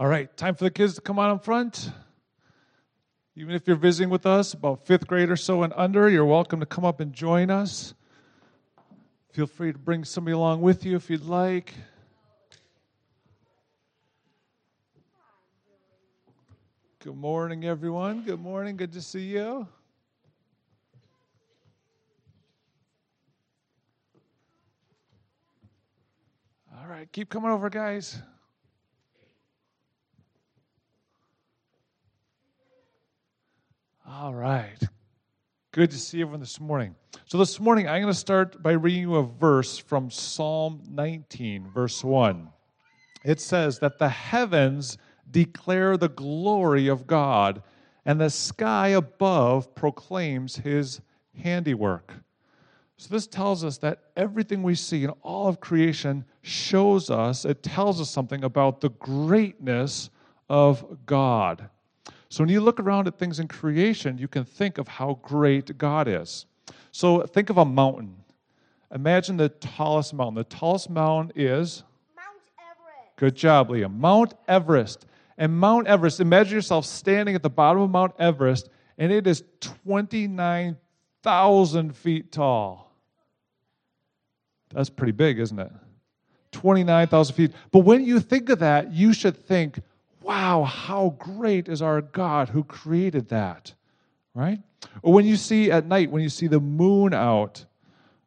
All 0.00 0.06
right, 0.06 0.34
time 0.34 0.54
for 0.54 0.64
the 0.64 0.70
kids 0.70 0.94
to 0.94 1.02
come 1.02 1.18
on 1.18 1.28
up 1.28 1.44
front. 1.44 1.90
Even 3.36 3.54
if 3.54 3.66
you're 3.66 3.76
visiting 3.76 4.08
with 4.08 4.24
us, 4.24 4.54
about 4.54 4.86
fifth 4.86 5.06
grade 5.06 5.28
or 5.28 5.36
so 5.36 5.62
and 5.62 5.74
under, 5.76 6.08
you're 6.08 6.24
welcome 6.24 6.58
to 6.60 6.64
come 6.64 6.86
up 6.86 7.00
and 7.00 7.12
join 7.12 7.50
us. 7.50 7.92
Feel 9.34 9.46
free 9.46 9.74
to 9.74 9.78
bring 9.78 10.04
somebody 10.04 10.32
along 10.32 10.62
with 10.62 10.86
you 10.86 10.96
if 10.96 11.10
you'd 11.10 11.26
like. 11.26 11.74
Good 17.00 17.14
morning, 17.14 17.66
everyone. 17.66 18.22
Good 18.22 18.40
morning. 18.40 18.78
Good 18.78 18.94
to 18.94 19.02
see 19.02 19.24
you. 19.24 19.68
All 26.74 26.86
right, 26.88 27.06
keep 27.12 27.28
coming 27.28 27.50
over, 27.50 27.68
guys. 27.68 28.22
All 34.12 34.34
right. 34.34 34.78
Good 35.70 35.92
to 35.92 35.96
see 35.96 36.20
everyone 36.20 36.40
this 36.40 36.58
morning. 36.58 36.96
So, 37.26 37.38
this 37.38 37.60
morning, 37.60 37.86
I'm 37.86 38.02
going 38.02 38.12
to 38.12 38.18
start 38.18 38.60
by 38.60 38.72
reading 38.72 39.02
you 39.02 39.14
a 39.16 39.22
verse 39.22 39.78
from 39.78 40.10
Psalm 40.10 40.82
19, 40.90 41.70
verse 41.70 42.02
1. 42.02 42.48
It 43.24 43.40
says 43.40 43.78
that 43.78 43.98
the 43.98 44.08
heavens 44.08 44.98
declare 45.30 45.96
the 45.96 46.08
glory 46.08 46.88
of 46.88 47.06
God, 47.06 47.62
and 48.04 48.20
the 48.20 48.30
sky 48.30 48.88
above 48.88 49.76
proclaims 49.76 50.56
his 50.56 51.00
handiwork. 51.40 52.12
So, 52.96 53.14
this 53.14 53.28
tells 53.28 53.62
us 53.62 53.78
that 53.78 54.10
everything 54.16 54.64
we 54.64 54.74
see 54.74 55.04
in 55.04 55.10
all 55.22 55.46
of 55.46 55.60
creation 55.60 56.24
shows 56.42 57.10
us, 57.10 57.44
it 57.44 57.62
tells 57.62 58.00
us 58.00 58.10
something 58.10 58.42
about 58.42 58.80
the 58.80 58.90
greatness 58.90 60.10
of 60.48 61.06
God. 61.06 61.70
So 62.30 62.42
when 62.44 62.48
you 62.48 62.60
look 62.60 62.80
around 62.80 63.08
at 63.08 63.18
things 63.18 63.40
in 63.40 63.48
creation, 63.48 64.16
you 64.16 64.28
can 64.28 64.44
think 64.44 64.78
of 64.78 64.88
how 64.88 65.18
great 65.20 65.76
God 65.76 66.08
is. 66.08 66.46
So 66.92 67.22
think 67.22 67.50
of 67.50 67.58
a 67.58 67.64
mountain. 67.64 68.14
Imagine 68.94 69.36
the 69.36 69.48
tallest 69.48 70.14
mountain. 70.14 70.36
The 70.36 70.44
tallest 70.44 70.88
mountain 70.88 71.32
is? 71.34 71.82
Mount 72.16 72.28
Everest. 72.58 73.16
Good 73.16 73.34
job, 73.34 73.70
Liam. 73.70 73.98
Mount 73.98 74.34
Everest. 74.46 75.06
And 75.38 75.58
Mount 75.58 75.88
Everest, 75.88 76.20
imagine 76.20 76.54
yourself 76.54 76.86
standing 76.86 77.34
at 77.34 77.42
the 77.42 77.50
bottom 77.50 77.82
of 77.82 77.90
Mount 77.90 78.14
Everest, 78.18 78.68
and 78.98 79.10
it 79.10 79.26
is 79.26 79.42
29,000 79.60 81.96
feet 81.96 82.30
tall. 82.30 82.94
That's 84.72 84.90
pretty 84.90 85.12
big, 85.12 85.40
isn't 85.40 85.58
it? 85.58 85.72
29,000 86.52 87.34
feet. 87.34 87.50
But 87.72 87.80
when 87.80 88.04
you 88.04 88.20
think 88.20 88.50
of 88.50 88.60
that, 88.60 88.92
you 88.92 89.12
should 89.12 89.36
think, 89.36 89.80
wow, 90.30 90.62
how 90.62 91.16
great 91.18 91.68
is 91.68 91.82
our 91.82 92.00
God 92.00 92.48
who 92.48 92.62
created 92.62 93.30
that, 93.30 93.74
right? 94.32 94.60
Or 95.02 95.12
when 95.12 95.26
you 95.26 95.34
see 95.34 95.72
at 95.72 95.86
night, 95.86 96.08
when 96.08 96.22
you 96.22 96.28
see 96.28 96.46
the 96.46 96.60
moon 96.60 97.12
out, 97.12 97.64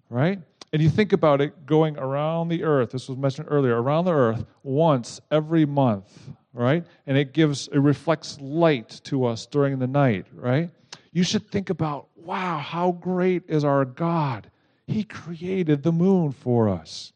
right? 0.09 0.37
And 0.73 0.81
you 0.81 0.89
think 0.89 1.13
about 1.13 1.39
it 1.39 1.65
going 1.65 1.97
around 1.97 2.49
the 2.49 2.65
earth, 2.65 2.91
this 2.91 3.07
was 3.07 3.17
mentioned 3.17 3.47
earlier, 3.49 3.81
around 3.81 4.03
the 4.03 4.11
earth 4.11 4.43
once 4.63 5.21
every 5.31 5.65
month, 5.65 6.29
right? 6.51 6.85
And 7.07 7.17
it 7.17 7.31
gives, 7.31 7.69
it 7.69 7.77
reflects 7.79 8.37
light 8.41 8.99
to 9.05 9.23
us 9.23 9.45
during 9.45 9.79
the 9.79 9.87
night, 9.87 10.25
right? 10.33 10.71
You 11.13 11.23
should 11.23 11.49
think 11.49 11.69
about, 11.69 12.09
wow, 12.17 12.57
how 12.57 12.91
great 12.91 13.43
is 13.47 13.63
our 13.63 13.85
God? 13.85 14.51
He 14.87 15.05
created 15.05 15.83
the 15.83 15.93
moon 15.93 16.33
for 16.33 16.67
us. 16.67 17.13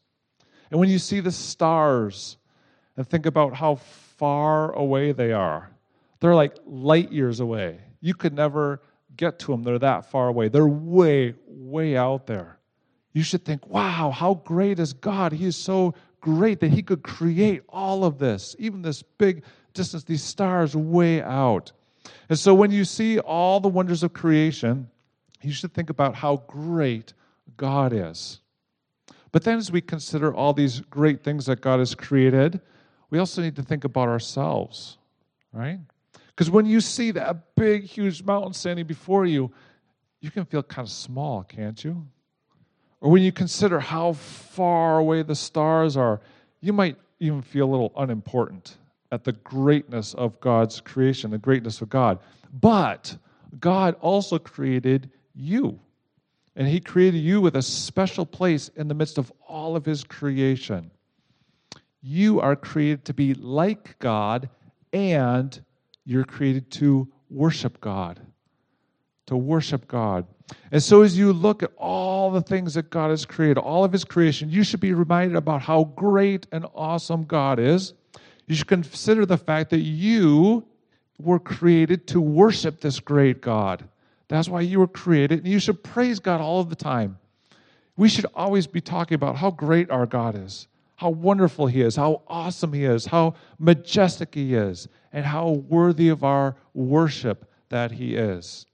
And 0.71 0.79
when 0.79 0.87
you 0.87 0.97
see 0.97 1.19
the 1.19 1.33
stars, 1.33 2.37
and 2.97 3.07
think 3.07 3.25
about 3.25 3.55
how 3.55 3.75
far 3.75 4.73
away 4.73 5.11
they 5.11 5.31
are. 5.31 5.69
They're 6.19 6.35
like 6.35 6.57
light 6.65 7.11
years 7.11 7.39
away. 7.39 7.79
You 8.01 8.15
could 8.15 8.33
never 8.33 8.81
get 9.15 9.39
to 9.39 9.51
them. 9.51 9.63
They're 9.63 9.79
that 9.79 10.09
far 10.09 10.27
away. 10.27 10.49
They're 10.49 10.67
way, 10.67 11.35
way 11.47 11.95
out 11.95 12.27
there. 12.27 12.57
You 13.13 13.23
should 13.23 13.45
think, 13.45 13.67
wow, 13.67 14.11
how 14.11 14.35
great 14.35 14.79
is 14.79 14.93
God? 14.93 15.31
He 15.31 15.45
is 15.45 15.55
so 15.55 15.93
great 16.21 16.59
that 16.59 16.71
He 16.71 16.83
could 16.83 17.03
create 17.03 17.63
all 17.69 18.03
of 18.03 18.17
this, 18.17 18.55
even 18.59 18.81
this 18.81 19.01
big 19.01 19.43
distance, 19.73 20.03
these 20.03 20.23
stars 20.23 20.75
way 20.75 21.21
out. 21.21 21.71
And 22.29 22.37
so 22.37 22.53
when 22.53 22.71
you 22.71 22.83
see 22.83 23.19
all 23.19 23.59
the 23.59 23.69
wonders 23.69 24.03
of 24.03 24.13
creation, 24.13 24.89
you 25.41 25.51
should 25.51 25.73
think 25.73 25.89
about 25.89 26.15
how 26.15 26.43
great 26.47 27.13
God 27.57 27.93
is. 27.93 28.39
But 29.31 29.43
then 29.43 29.57
as 29.57 29.71
we 29.71 29.81
consider 29.81 30.33
all 30.33 30.53
these 30.53 30.79
great 30.81 31.23
things 31.23 31.45
that 31.45 31.61
God 31.61 31.79
has 31.79 31.95
created, 31.95 32.61
we 33.09 33.19
also 33.19 33.41
need 33.41 33.55
to 33.55 33.63
think 33.63 33.83
about 33.83 34.07
ourselves, 34.07 34.97
right? 35.53 35.79
Because 36.27 36.49
when 36.49 36.65
you 36.65 36.81
see 36.81 37.11
that 37.11 37.55
big, 37.55 37.83
huge 37.83 38.23
mountain 38.23 38.53
standing 38.53 38.85
before 38.85 39.25
you, 39.25 39.51
you 40.19 40.31
can 40.31 40.45
feel 40.45 40.63
kind 40.63 40.85
of 40.85 40.91
small, 40.91 41.43
can't 41.43 41.83
you? 41.83 42.05
Or 43.01 43.11
when 43.11 43.23
you 43.23 43.31
consider 43.31 43.79
how 43.79 44.13
far 44.13 44.97
away 44.97 45.23
the 45.23 45.35
stars 45.35 45.95
are, 45.95 46.21
you 46.61 46.73
might 46.73 46.97
even 47.19 47.41
feel 47.41 47.67
a 47.67 47.71
little 47.71 47.93
unimportant 47.95 48.77
at 49.11 49.23
the 49.23 49.31
greatness 49.31 50.13
of 50.13 50.39
God's 50.39 50.81
creation, 50.81 51.31
the 51.31 51.37
greatness 51.37 51.81
of 51.81 51.89
God. 51.89 52.19
But 52.51 53.17
God 53.59 53.95
also 54.01 54.37
created 54.37 55.09
you. 55.33 55.79
And 56.55 56.67
He 56.67 56.79
created 56.79 57.19
you 57.19 57.39
with 57.39 57.55
a 57.55 57.61
special 57.61 58.25
place 58.25 58.69
in 58.69 58.87
the 58.87 58.95
midst 58.95 59.17
of 59.17 59.31
all 59.47 59.75
of 59.75 59.85
His 59.85 60.03
creation. 60.03 60.91
You 62.09 62.39
are 62.39 62.55
created 62.55 63.03
to 63.03 63.13
be 63.13 63.33
like 63.33 63.99
God, 63.99 64.47
and 64.93 65.59
you're 66.05 66.23
created 66.23 66.71
to 66.71 67.05
worship 67.29 67.81
God. 67.81 68.21
To 69.25 69.35
worship 69.35 69.89
God. 69.89 70.25
And 70.71 70.81
so, 70.81 71.01
as 71.01 71.17
you 71.17 71.33
look 71.33 71.63
at 71.63 71.71
all 71.75 72.31
the 72.31 72.41
things 72.41 72.75
that 72.75 72.89
God 72.89 73.09
has 73.09 73.25
created, 73.25 73.57
all 73.57 73.83
of 73.83 73.91
His 73.91 74.05
creation, 74.05 74.49
you 74.49 74.63
should 74.63 74.79
be 74.79 74.93
reminded 74.93 75.35
about 75.35 75.61
how 75.61 75.83
great 75.83 76.47
and 76.53 76.65
awesome 76.73 77.25
God 77.25 77.59
is. 77.59 77.93
You 78.45 78.55
should 78.55 78.67
consider 78.67 79.25
the 79.25 79.37
fact 79.37 79.69
that 79.71 79.81
you 79.81 80.65
were 81.19 81.39
created 81.39 82.07
to 82.07 82.21
worship 82.21 82.79
this 82.79 83.01
great 83.01 83.41
God. 83.41 83.83
That's 84.29 84.47
why 84.47 84.61
you 84.61 84.79
were 84.79 84.87
created, 84.87 85.39
and 85.39 85.51
you 85.51 85.59
should 85.59 85.83
praise 85.83 86.19
God 86.19 86.39
all 86.39 86.61
of 86.61 86.69
the 86.69 86.75
time. 86.77 87.17
We 87.97 88.07
should 88.07 88.27
always 88.33 88.65
be 88.65 88.79
talking 88.79 89.15
about 89.15 89.35
how 89.35 89.51
great 89.51 89.91
our 89.91 90.05
God 90.05 90.41
is 90.41 90.69
how 90.97 91.09
wonderful 91.09 91.67
He 91.67 91.81
is, 91.81 91.95
how 91.95 92.23
awesome 92.27 92.73
He 92.73 92.83
is, 92.83 93.05
how 93.05 93.35
majestic 93.59 94.35
He 94.35 94.55
is, 94.55 94.87
and 95.13 95.25
how 95.25 95.49
worthy 95.49 96.09
of 96.09 96.23
our 96.23 96.57
worship 96.73 97.49
that 97.69 97.91
He 97.91 98.15
is. 98.15 98.65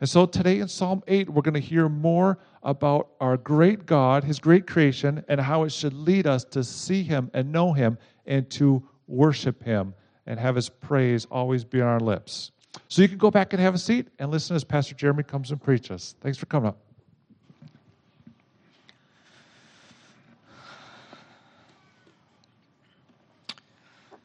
And 0.00 0.08
so 0.08 0.26
today 0.26 0.60
in 0.60 0.68
Psalm 0.68 1.02
8, 1.08 1.30
we're 1.30 1.42
going 1.42 1.54
to 1.54 1.60
hear 1.60 1.88
more 1.88 2.38
about 2.62 3.10
our 3.20 3.38
great 3.38 3.86
God, 3.86 4.24
His 4.24 4.38
great 4.38 4.66
creation, 4.66 5.24
and 5.28 5.40
how 5.40 5.64
it 5.64 5.70
should 5.70 5.94
lead 5.94 6.26
us 6.26 6.44
to 6.44 6.62
see 6.62 7.02
Him 7.02 7.30
and 7.32 7.50
know 7.50 7.72
Him 7.72 7.96
and 8.26 8.48
to 8.50 8.86
worship 9.06 9.62
Him 9.62 9.94
and 10.26 10.38
have 10.38 10.56
His 10.56 10.68
praise 10.68 11.26
always 11.30 11.64
be 11.64 11.80
on 11.80 11.88
our 11.88 12.00
lips. 12.00 12.50
So 12.88 13.00
you 13.00 13.08
can 13.08 13.18
go 13.18 13.30
back 13.30 13.54
and 13.54 13.62
have 13.62 13.74
a 13.74 13.78
seat 13.78 14.08
and 14.18 14.30
listen 14.30 14.54
as 14.54 14.64
Pastor 14.64 14.94
Jeremy 14.94 15.22
comes 15.22 15.50
and 15.50 15.62
preaches. 15.62 16.14
Thanks 16.20 16.36
for 16.36 16.46
coming 16.46 16.68
up. 16.68 16.78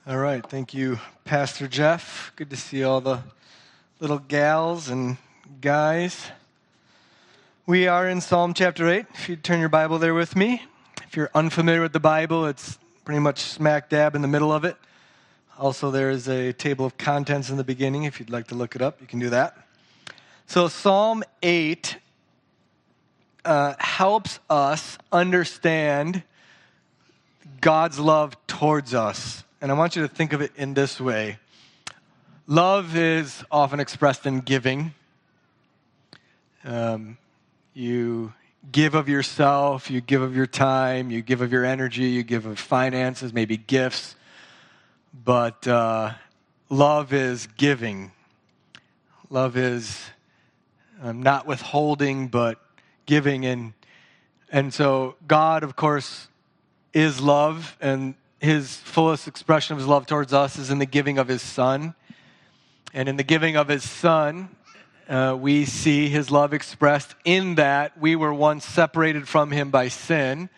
All 0.09 0.17
right. 0.17 0.43
Thank 0.43 0.73
you, 0.73 0.99
Pastor 1.23 1.67
Jeff. 1.67 2.33
Good 2.35 2.49
to 2.49 2.55
see 2.55 2.83
all 2.83 2.99
the 2.99 3.19
little 3.99 4.17
gals 4.17 4.89
and 4.89 5.17
guys. 5.61 6.31
We 7.67 7.87
are 7.87 8.09
in 8.09 8.19
Psalm 8.19 8.55
chapter 8.55 8.89
8. 8.89 9.05
If 9.13 9.29
you 9.29 9.35
turn 9.35 9.59
your 9.59 9.69
Bible 9.69 9.99
there 9.99 10.15
with 10.15 10.35
me. 10.35 10.63
If 11.05 11.15
you're 11.15 11.29
unfamiliar 11.35 11.83
with 11.83 11.93
the 11.93 11.99
Bible, 11.99 12.47
it's 12.47 12.79
pretty 13.05 13.19
much 13.19 13.41
smack 13.41 13.89
dab 13.89 14.15
in 14.15 14.23
the 14.23 14.27
middle 14.27 14.51
of 14.51 14.65
it. 14.65 14.77
Also, 15.59 15.91
there 15.91 16.09
is 16.09 16.27
a 16.27 16.53
table 16.53 16.87
of 16.87 16.97
contents 16.97 17.51
in 17.51 17.57
the 17.57 17.63
beginning. 17.63 18.05
If 18.05 18.19
you'd 18.19 18.31
like 18.31 18.47
to 18.47 18.55
look 18.55 18.75
it 18.75 18.81
up, 18.81 18.99
you 19.01 19.05
can 19.05 19.19
do 19.19 19.29
that. 19.29 19.59
So, 20.47 20.69
Psalm 20.69 21.23
8 21.43 21.97
uh, 23.45 23.75
helps 23.77 24.39
us 24.49 24.97
understand 25.11 26.23
God's 27.61 27.99
love 27.99 28.35
towards 28.47 28.95
us 28.95 29.43
and 29.61 29.71
I 29.71 29.75
want 29.75 29.95
you 29.95 30.01
to 30.01 30.07
think 30.07 30.33
of 30.33 30.41
it 30.41 30.51
in 30.55 30.73
this 30.73 30.99
way 30.99 31.37
love 32.47 32.95
is 32.95 33.43
often 33.51 33.79
expressed 33.79 34.25
in 34.25 34.39
giving. 34.39 34.93
Um, 36.63 37.17
you 37.73 38.33
give 38.71 38.95
of 38.95 39.07
yourself, 39.07 39.91
you 39.91 40.01
give 40.01 40.21
of 40.21 40.35
your 40.35 40.47
time, 40.47 41.11
you 41.11 41.21
give 41.21 41.41
of 41.41 41.51
your 41.51 41.63
energy, 41.63 42.05
you 42.05 42.23
give 42.23 42.45
of 42.45 42.59
finances, 42.59 43.33
maybe 43.33 43.55
gifts. 43.55 44.15
But 45.13 45.67
uh, 45.67 46.13
love 46.69 47.13
is 47.13 47.47
giving. 47.57 48.11
Love 49.29 49.55
is 49.55 49.99
um, 51.01 51.21
not 51.21 51.45
withholding, 51.45 52.27
but 52.27 52.59
giving. 53.05 53.45
And, 53.45 53.73
and 54.51 54.73
so, 54.73 55.15
God, 55.27 55.63
of 55.63 55.75
course, 55.75 56.27
is 56.93 57.21
love, 57.21 57.77
and 57.79 58.15
his 58.39 58.77
fullest 58.77 59.27
expression 59.27 59.73
of 59.73 59.79
his 59.79 59.87
love 59.87 60.05
towards 60.05 60.33
us 60.33 60.57
is 60.57 60.69
in 60.69 60.79
the 60.79 60.85
giving 60.85 61.17
of 61.17 61.27
his 61.27 61.41
son. 61.41 61.93
And 62.93 63.09
in 63.09 63.17
the 63.17 63.23
giving 63.23 63.55
of 63.55 63.67
his 63.67 63.87
son, 63.87 64.49
uh, 65.07 65.35
we 65.39 65.65
see 65.65 66.07
his 66.07 66.31
love 66.31 66.53
expressed 66.53 67.15
in 67.25 67.55
that 67.55 67.99
we 67.99 68.15
were 68.15 68.33
once 68.33 68.65
separated 68.65 69.27
from 69.27 69.51
him 69.51 69.71
by 69.71 69.87
sin, 69.87 70.49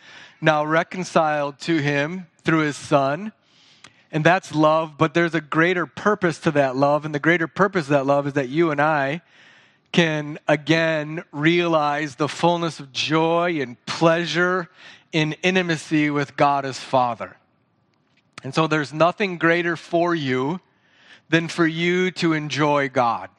now 0.41 0.63
reconciled 0.63 1.59
to 1.59 1.77
him 1.77 2.27
through 2.43 2.59
his 2.59 2.77
son. 2.77 3.31
And 4.11 4.25
that's 4.25 4.53
love, 4.53 4.97
but 4.97 5.13
there's 5.13 5.35
a 5.35 5.41
greater 5.41 5.85
purpose 5.85 6.39
to 6.39 6.51
that 6.51 6.75
love. 6.75 7.05
And 7.05 7.15
the 7.15 7.19
greater 7.19 7.47
purpose 7.47 7.85
of 7.85 7.91
that 7.91 8.05
love 8.05 8.27
is 8.27 8.33
that 8.33 8.49
you 8.49 8.71
and 8.71 8.81
I 8.81 9.21
can 9.91 10.37
again 10.47 11.23
realize 11.31 12.15
the 12.15 12.27
fullness 12.27 12.79
of 12.79 12.91
joy 12.91 13.61
and 13.61 13.83
pleasure 13.85 14.69
in 15.11 15.33
intimacy 15.43 16.09
with 16.09 16.37
God 16.37 16.65
as 16.65 16.79
Father. 16.79 17.37
And 18.43 18.53
so 18.53 18.67
there's 18.67 18.93
nothing 18.93 19.37
greater 19.37 19.75
for 19.75 20.15
you 20.15 20.59
than 21.29 21.47
for 21.47 21.65
you 21.65 22.11
to 22.11 22.33
enjoy 22.33 22.89
God. 22.89 23.29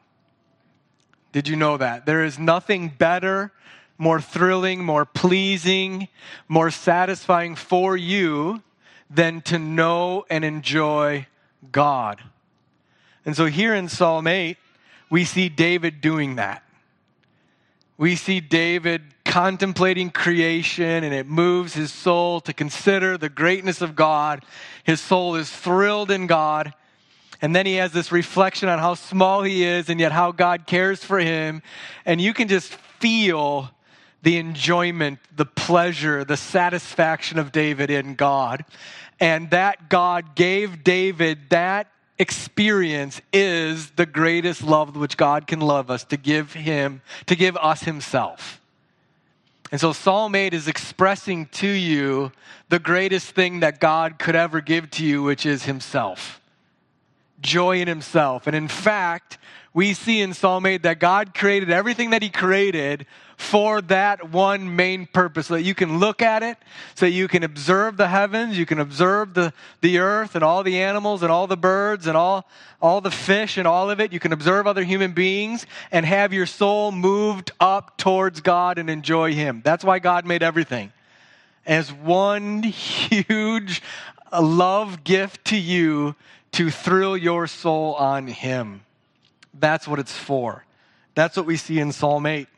Did 1.33 1.49
you 1.49 1.57
know 1.57 1.77
that? 1.77 2.07
There 2.07 2.25
is 2.25 2.39
nothing 2.39 2.89
better, 2.89 3.53
more 3.99 4.21
thrilling, 4.21 4.85
more 4.85 5.05
pleasing, 5.05 6.09
more 6.49 6.71
satisfying 6.71 7.57
for 7.57 7.97
you 7.97 8.63
than 9.11 9.41
to 9.43 9.59
know 9.59 10.25
and 10.31 10.45
enjoy 10.45 11.27
God. 11.71 12.21
And 13.25 13.37
so 13.37 13.47
here 13.47 13.75
in 13.75 13.89
Psalm 13.89 14.27
8, 14.27 14.57
we 15.11 15.25
see 15.25 15.49
David 15.49 16.01
doing 16.01 16.37
that. 16.37 16.63
We 17.97 18.17
see 18.17 18.41
David 18.41 19.03
contemplating 19.33 20.11
creation 20.11 21.05
and 21.05 21.15
it 21.15 21.27
moves 21.27 21.73
his 21.73 21.91
soul 21.91 22.39
to 22.39 22.53
consider 22.53 23.17
the 23.17 23.31
greatness 23.31 23.81
of 23.81 23.97
God. 23.97 24.45
His 24.85 25.01
soul 25.01 25.37
is 25.37 25.51
thrilled 25.51 26.11
in 26.11 26.27
God. 26.27 26.75
And 27.41 27.57
then 27.57 27.65
he 27.65 27.77
has 27.77 27.93
this 27.93 28.13
reflection 28.13 28.69
on 28.69 28.79
how 28.79 28.93
small 28.93 29.43
he 29.43 29.65
is 29.65 29.89
and 29.89 29.99
yet 29.99 30.13
how 30.13 30.33
God 30.33 30.67
cares 30.67 31.03
for 31.03 31.19
him. 31.19 31.63
And 32.05 32.21
you 32.21 32.35
can 32.35 32.47
just 32.47 32.75
feel 33.01 33.71
the 34.23 34.37
enjoyment, 34.37 35.19
the 35.35 35.47
pleasure, 35.47 36.25
the 36.25 36.37
satisfaction 36.37 37.39
of 37.39 37.53
David 37.53 37.89
in 37.89 38.17
God. 38.17 38.67
And 39.19 39.49
that 39.49 39.89
God 39.89 40.35
gave 40.35 40.85
David 40.85 41.39
that 41.49 41.91
experience 42.19 43.23
is 43.33 43.93
the 43.93 44.05
greatest 44.05 44.63
love 44.63 44.95
which 44.95 45.17
God 45.17 45.47
can 45.47 45.61
love 45.61 45.91
us 45.91 46.05
to 46.05 46.19
give 46.19 46.53
him, 46.53 47.01
to 47.29 47.35
give 47.35 47.57
us 47.57 47.85
himself. 47.85 48.59
And 49.73 49.81
so 49.81 49.95
Psalm 49.95 50.35
8 50.35 50.53
is 50.53 50.69
expressing 50.69 51.47
to 51.47 51.67
you 51.67 52.31
the 52.69 52.79
greatest 52.79 53.31
thing 53.31 53.61
that 53.61 53.81
God 53.81 54.19
could 54.19 54.37
ever 54.37 54.61
give 54.61 54.91
to 54.93 55.05
you, 55.05 55.23
which 55.23 55.47
is 55.47 55.65
himself. 55.65 56.43
Joy 57.41 57.81
in 57.81 57.89
himself. 57.89 58.47
And 58.47 58.55
in 58.55 58.69
fact, 58.69 59.39
we 59.73 59.95
see 59.95 60.21
in 60.21 60.35
Psalm 60.35 60.67
8 60.67 60.83
that 60.83 61.01
God 61.01 61.33
created 61.35 61.71
everything 61.71 62.11
that 62.11 62.23
he 62.23 62.29
created 62.29 63.07
for 63.43 63.83
that 63.83 64.31
one 64.31 64.77
main 64.77 65.05
purpose 65.05 65.49
so 65.49 65.55
that 65.55 65.63
you 65.63 65.75
can 65.75 65.99
look 65.99 66.23
at 66.23 66.43
it, 66.43 66.57
so 66.95 67.05
you 67.05 67.27
can 67.27 67.43
observe 67.43 67.97
the 67.97 68.09
heavens, 68.09 68.57
you 68.57 68.65
can 68.65 68.79
observe 68.79 69.35
the, 69.35 69.53
the 69.81 69.99
earth 69.99 70.35
and 70.35 70.45
all 70.45 70.63
the 70.63 70.81
animals 70.81 71.23
and 71.23 71.31
all 71.31 71.47
the 71.47 71.57
birds 71.57 72.07
and 72.07 72.17
all, 72.17 72.49
all 72.81 73.01
the 73.01 73.11
fish 73.11 73.59
and 73.59 73.67
all 73.67 73.91
of 73.91 74.01
it. 74.01 74.13
You 74.13 74.21
can 74.21 74.33
observe 74.33 74.67
other 74.67 74.85
human 74.85 75.13
beings 75.13 75.67
and 75.91 76.07
have 76.07 76.33
your 76.33 76.47
soul 76.47 76.93
moved 76.93 77.51
up 77.61 77.99
towards 77.99 78.41
God 78.41 78.79
and 78.79 78.89
enjoy 78.89 79.35
Him. 79.35 79.61
That's 79.65 79.85
why 79.85 79.99
God 79.99 80.25
made 80.25 80.43
everything. 80.43 80.93
As 81.67 81.93
one 81.93 82.63
huge 82.63 83.83
love 84.33 85.05
gift 85.05 85.45
to 85.47 85.57
you 85.57 86.15
to 86.53 86.71
thrill 86.71 87.17
your 87.17 87.47
soul 87.47 87.95
on 87.95 88.29
Him. 88.29 88.83
That's 89.53 89.87
what 89.87 89.99
it's 89.99 90.17
for. 90.17 90.65
That's 91.15 91.37
what 91.37 91.45
we 91.45 91.57
see 91.57 91.79
in 91.79 91.93
Psalm 91.93 92.25
8. 92.25 92.49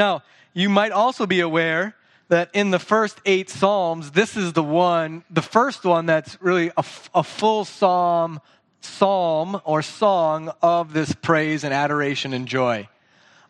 Now, 0.00 0.22
you 0.54 0.70
might 0.70 0.92
also 0.92 1.26
be 1.26 1.40
aware 1.40 1.94
that 2.28 2.48
in 2.54 2.70
the 2.70 2.78
first 2.78 3.20
eight 3.26 3.50
Psalms, 3.50 4.12
this 4.12 4.34
is 4.34 4.54
the 4.54 4.62
one, 4.62 5.24
the 5.28 5.42
first 5.42 5.84
one 5.84 6.06
that's 6.06 6.40
really 6.40 6.68
a, 6.74 6.84
a 7.14 7.22
full 7.22 7.66
psalm, 7.66 8.40
psalm 8.80 9.60
or 9.62 9.82
song 9.82 10.54
of 10.62 10.94
this 10.94 11.14
praise 11.14 11.64
and 11.64 11.74
adoration 11.74 12.32
and 12.32 12.48
joy. 12.48 12.88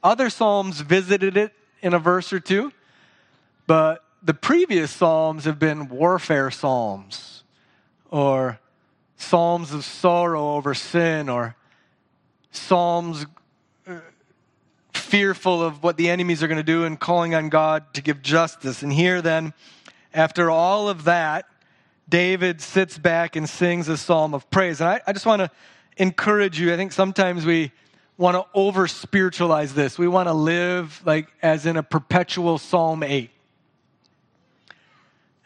Other 0.03 0.29
Psalms 0.29 0.81
visited 0.81 1.37
it 1.37 1.53
in 1.83 1.95
a 1.95 2.01
verse 2.01 2.33
or 2.33 2.41
two, 2.41 2.73
but 3.69 4.05
the 4.21 4.35
previous 4.35 4.91
Psalms 4.91 5.45
have 5.45 5.61
been 5.61 5.89
warfare 5.89 6.51
Psalms 6.51 7.45
or 8.11 8.59
Psalms 9.15 9.73
of 9.73 9.85
sorrow 9.85 10.57
over 10.57 10.75
sin 10.75 11.29
or 11.29 11.55
Psalms 12.51 13.27
fearful 15.11 15.61
of 15.61 15.83
what 15.83 15.97
the 15.97 16.09
enemies 16.09 16.41
are 16.41 16.47
going 16.47 16.57
to 16.57 16.63
do 16.63 16.85
and 16.85 16.99
calling 16.99 17.35
on 17.35 17.49
God 17.49 17.93
to 17.95 18.01
give 18.01 18.23
justice. 18.23 18.83
And 18.83 18.93
here, 18.93 19.21
then, 19.21 19.53
after 20.15 20.51
all 20.51 20.89
of 20.89 21.05
that, 21.05 21.47
David 22.09 22.61
sits 22.61 22.97
back 22.97 23.35
and 23.35 23.49
sings 23.49 23.89
a 23.89 23.97
psalm 23.97 24.35
of 24.35 24.49
praise. 24.51 24.81
And 24.81 24.89
I, 24.89 25.01
I 25.07 25.13
just 25.13 25.27
want 25.27 25.41
to 25.41 25.51
encourage 25.97 26.61
you. 26.61 26.73
I 26.73 26.77
think 26.77 26.93
sometimes 26.93 27.45
we 27.45 27.73
want 28.17 28.37
to 28.37 28.47
over 28.55 28.87
spiritualize 28.87 29.75
this. 29.75 29.99
We 29.99 30.07
want 30.07 30.29
to 30.29 30.33
live 30.33 31.03
like 31.05 31.29
as 31.43 31.67
in 31.67 31.77
a 31.77 31.83
perpetual 31.83 32.59
Psalm 32.59 33.03
8. 33.03 33.31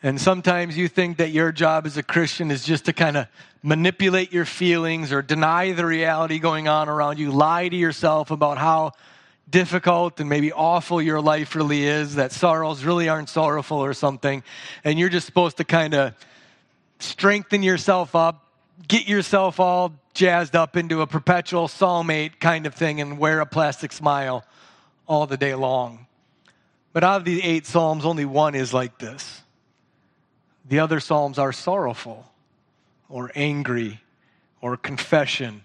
And 0.03 0.21
sometimes 0.21 0.77
you 0.77 0.89
think 0.89 1.17
that 1.17 1.31
your 1.31 1.53
job 1.53 1.87
as 1.87 1.97
a 1.97 2.03
Christian 2.03 2.51
is 2.51 2.65
just 2.65 2.85
to 2.85 2.93
kind 2.93 3.17
of 3.17 3.27
manipulate 3.63 4.31
your 4.31 4.45
feelings 4.45 5.11
or 5.11 5.23
deny 5.23 5.73
the 5.73 5.87
reality 5.87 6.39
going 6.39 6.69
on 6.69 6.91
around 6.91 7.19
you, 7.19 7.31
lie 7.31 7.67
to 7.67 7.77
yourself 7.77 8.31
about 8.31 8.59
how 8.59 8.93
difficult 9.49 10.21
and 10.21 10.29
maybe 10.29 10.53
awful 10.53 11.01
your 11.01 11.21
life 11.21 11.55
really 11.55 11.85
is, 11.85 12.17
that 12.17 12.33
sorrows 12.33 12.85
really 12.85 13.09
aren't 13.09 13.29
sorrowful 13.29 13.79
or 13.79 13.93
something. 13.93 14.43
And 14.83 14.99
you're 14.99 15.09
just 15.09 15.27
supposed 15.27 15.59
to 15.59 15.65
kind 15.65 15.95
of 15.95 16.15
strengthen 16.99 17.63
yourself 17.63 18.15
up, 18.15 18.47
get 18.89 19.07
yourself 19.07 19.61
all 19.61 19.93
jazzed 20.15 20.57
up 20.57 20.77
into 20.77 21.03
a 21.03 21.07
perpetual 21.07 21.71
8 21.79 22.41
kind 22.41 22.67
of 22.67 22.75
thing 22.75 23.01
and 23.01 23.19
wear 23.19 23.41
a 23.41 23.47
plastic 23.47 23.93
smile 23.93 24.45
all 25.07 25.27
the 25.27 25.37
day 25.37 25.55
long. 25.55 26.07
But 26.93 27.03
out 27.03 27.17
of 27.17 27.25
the 27.25 27.43
eight 27.43 27.67
Psalms, 27.67 28.05
only 28.05 28.25
one 28.25 28.55
is 28.55 28.73
like 28.73 28.99
this. 28.99 29.43
The 30.67 30.79
other 30.79 31.01
Psalms 31.01 31.39
are 31.39 31.53
sorrowful 31.53 32.25
or 33.09 33.33
angry 33.35 34.01
or 34.61 34.77
confession 34.77 35.65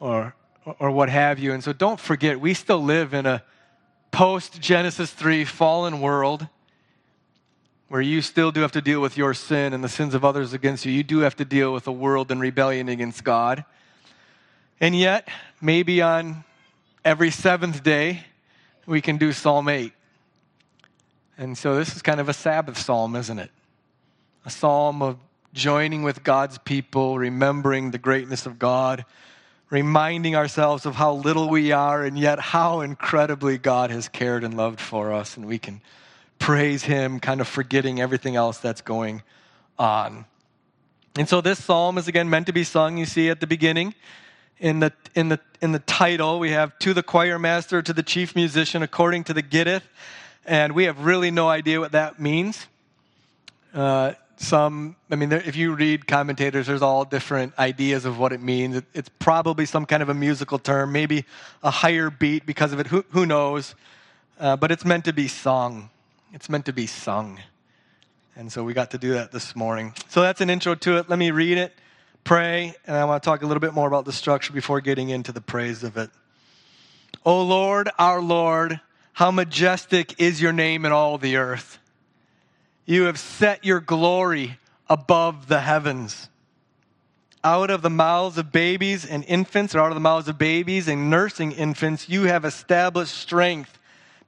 or 0.00 0.34
or 0.78 0.90
what 0.90 1.08
have 1.08 1.38
you. 1.38 1.52
And 1.52 1.62
so 1.62 1.72
don't 1.72 2.00
forget, 2.00 2.40
we 2.40 2.52
still 2.54 2.82
live 2.82 3.14
in 3.14 3.24
a 3.24 3.42
post 4.10 4.60
Genesis 4.60 5.12
3 5.12 5.44
fallen 5.44 6.00
world 6.00 6.48
where 7.88 8.00
you 8.00 8.20
still 8.20 8.50
do 8.50 8.62
have 8.62 8.72
to 8.72 8.82
deal 8.82 9.00
with 9.00 9.16
your 9.16 9.32
sin 9.32 9.72
and 9.72 9.84
the 9.84 9.88
sins 9.88 10.12
of 10.14 10.24
others 10.24 10.52
against 10.52 10.84
you. 10.84 10.92
You 10.92 11.04
do 11.04 11.20
have 11.20 11.36
to 11.36 11.44
deal 11.44 11.72
with 11.72 11.86
a 11.86 11.92
world 11.92 12.32
in 12.32 12.40
rebellion 12.40 12.88
against 12.88 13.22
God. 13.22 13.64
And 14.80 14.96
yet, 14.98 15.28
maybe 15.60 16.02
on 16.02 16.44
every 17.04 17.30
seventh 17.30 17.84
day, 17.84 18.24
we 18.86 19.00
can 19.00 19.18
do 19.18 19.32
Psalm 19.32 19.68
8. 19.68 19.92
And 21.38 21.56
so 21.56 21.76
this 21.76 21.94
is 21.94 22.02
kind 22.02 22.18
of 22.18 22.28
a 22.28 22.32
Sabbath 22.32 22.78
psalm, 22.78 23.14
isn't 23.14 23.38
it? 23.38 23.50
A 24.44 24.50
psalm 24.50 25.00
of 25.02 25.18
joining 25.52 26.02
with 26.02 26.24
God's 26.24 26.58
people, 26.58 27.18
remembering 27.18 27.92
the 27.92 27.98
greatness 27.98 28.46
of 28.46 28.58
God 28.58 29.04
reminding 29.70 30.36
ourselves 30.36 30.86
of 30.86 30.94
how 30.94 31.12
little 31.12 31.48
we 31.48 31.72
are 31.72 32.04
and 32.04 32.18
yet 32.18 32.38
how 32.38 32.80
incredibly 32.80 33.58
God 33.58 33.90
has 33.90 34.08
cared 34.08 34.44
and 34.44 34.56
loved 34.56 34.80
for 34.80 35.12
us. 35.12 35.36
And 35.36 35.46
we 35.46 35.58
can 35.58 35.80
praise 36.38 36.84
Him, 36.84 37.18
kind 37.18 37.40
of 37.40 37.48
forgetting 37.48 38.00
everything 38.00 38.36
else 38.36 38.58
that's 38.58 38.80
going 38.80 39.22
on. 39.78 40.24
And 41.16 41.28
so 41.28 41.40
this 41.40 41.62
psalm 41.62 41.98
is 41.98 42.08
again 42.08 42.28
meant 42.30 42.46
to 42.46 42.52
be 42.52 42.64
sung. 42.64 42.98
You 42.98 43.06
see 43.06 43.30
at 43.30 43.40
the 43.40 43.46
beginning 43.46 43.94
in 44.58 44.80
the, 44.80 44.92
in 45.14 45.28
the, 45.28 45.40
in 45.60 45.72
the 45.72 45.78
title, 45.80 46.38
we 46.38 46.50
have 46.50 46.78
to 46.80 46.94
the 46.94 47.02
choir 47.02 47.38
master, 47.38 47.82
to 47.82 47.92
the 47.92 48.02
chief 48.02 48.34
musician, 48.34 48.82
according 48.82 49.24
to 49.24 49.34
the 49.34 49.42
Gittith. 49.42 49.82
And 50.44 50.74
we 50.74 50.84
have 50.84 51.04
really 51.04 51.30
no 51.30 51.48
idea 51.48 51.80
what 51.80 51.92
that 51.92 52.20
means. 52.20 52.66
Uh, 53.74 54.12
some, 54.36 54.96
I 55.10 55.16
mean, 55.16 55.30
there, 55.30 55.40
if 55.40 55.56
you 55.56 55.74
read 55.74 56.06
commentators, 56.06 56.66
there's 56.66 56.82
all 56.82 57.04
different 57.04 57.58
ideas 57.58 58.04
of 58.04 58.18
what 58.18 58.32
it 58.32 58.42
means. 58.42 58.76
It, 58.76 58.84
it's 58.92 59.08
probably 59.18 59.64
some 59.66 59.86
kind 59.86 60.02
of 60.02 60.08
a 60.08 60.14
musical 60.14 60.58
term, 60.58 60.92
maybe 60.92 61.24
a 61.62 61.70
higher 61.70 62.10
beat 62.10 62.44
because 62.44 62.72
of 62.72 62.80
it. 62.80 62.86
Who, 62.88 63.04
who 63.10 63.24
knows? 63.24 63.74
Uh, 64.38 64.56
but 64.56 64.70
it's 64.70 64.84
meant 64.84 65.06
to 65.06 65.12
be 65.12 65.28
sung. 65.28 65.90
It's 66.32 66.48
meant 66.50 66.66
to 66.66 66.72
be 66.72 66.86
sung. 66.86 67.40
And 68.36 68.52
so 68.52 68.62
we 68.62 68.74
got 68.74 68.90
to 68.90 68.98
do 68.98 69.14
that 69.14 69.32
this 69.32 69.56
morning. 69.56 69.94
So 70.08 70.20
that's 70.20 70.42
an 70.42 70.50
intro 70.50 70.74
to 70.74 70.98
it. 70.98 71.08
Let 71.08 71.18
me 71.18 71.30
read 71.30 71.56
it, 71.56 71.72
pray, 72.22 72.74
and 72.86 72.94
I 72.94 73.06
want 73.06 73.22
to 73.22 73.26
talk 73.26 73.42
a 73.42 73.46
little 73.46 73.60
bit 73.60 73.72
more 73.72 73.88
about 73.88 74.04
the 74.04 74.12
structure 74.12 74.52
before 74.52 74.82
getting 74.82 75.08
into 75.08 75.32
the 75.32 75.40
praise 75.40 75.82
of 75.82 75.96
it. 75.96 76.10
O 77.24 77.42
Lord, 77.42 77.88
our 77.98 78.20
Lord, 78.20 78.80
how 79.14 79.30
majestic 79.30 80.20
is 80.20 80.42
your 80.42 80.52
name 80.52 80.84
in 80.84 80.92
all 80.92 81.16
the 81.16 81.36
earth. 81.36 81.78
You 82.86 83.04
have 83.04 83.18
set 83.18 83.64
your 83.64 83.80
glory 83.80 84.58
above 84.88 85.48
the 85.48 85.60
heavens. 85.60 86.28
Out 87.42 87.68
of 87.70 87.82
the 87.82 87.90
mouths 87.90 88.38
of 88.38 88.52
babies 88.52 89.04
and 89.04 89.24
infants, 89.24 89.74
or 89.74 89.80
out 89.80 89.88
of 89.88 89.94
the 89.94 90.00
mouths 90.00 90.28
of 90.28 90.38
babies 90.38 90.88
and 90.88 91.10
nursing 91.10 91.52
infants, 91.52 92.08
you 92.08 92.24
have 92.24 92.44
established 92.44 93.14
strength 93.14 93.78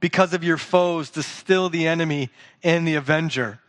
because 0.00 0.34
of 0.34 0.44
your 0.44 0.58
foes 0.58 1.10
to 1.10 1.22
still 1.22 1.68
the 1.68 1.86
enemy 1.86 2.30
and 2.62 2.86
the 2.86 2.96
avenger. 2.96 3.60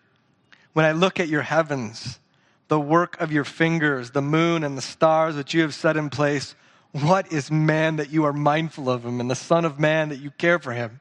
When 0.73 0.85
I 0.85 0.91
look 0.91 1.19
at 1.19 1.27
your 1.27 1.41
heavens, 1.43 2.19
the 2.67 2.79
work 2.79 3.19
of 3.19 3.31
your 3.31 3.43
fingers, 3.43 4.11
the 4.11 4.21
moon 4.21 4.63
and 4.63 4.77
the 4.77 4.81
stars 4.81 5.35
that 5.35 5.53
you 5.53 5.61
have 5.61 5.73
set 5.73 5.97
in 5.97 6.09
place, 6.09 6.55
what 6.91 7.31
is 7.31 7.51
man 7.51 7.97
that 7.97 8.11
you 8.11 8.25
are 8.25 8.33
mindful 8.33 8.89
of 8.89 9.05
him, 9.05 9.19
and 9.19 9.29
the 9.29 9.35
Son 9.35 9.65
of 9.65 9.79
Man 9.79 10.09
that 10.09 10.19
you 10.19 10.31
care 10.31 10.57
for 10.57 10.73
him? 10.73 10.99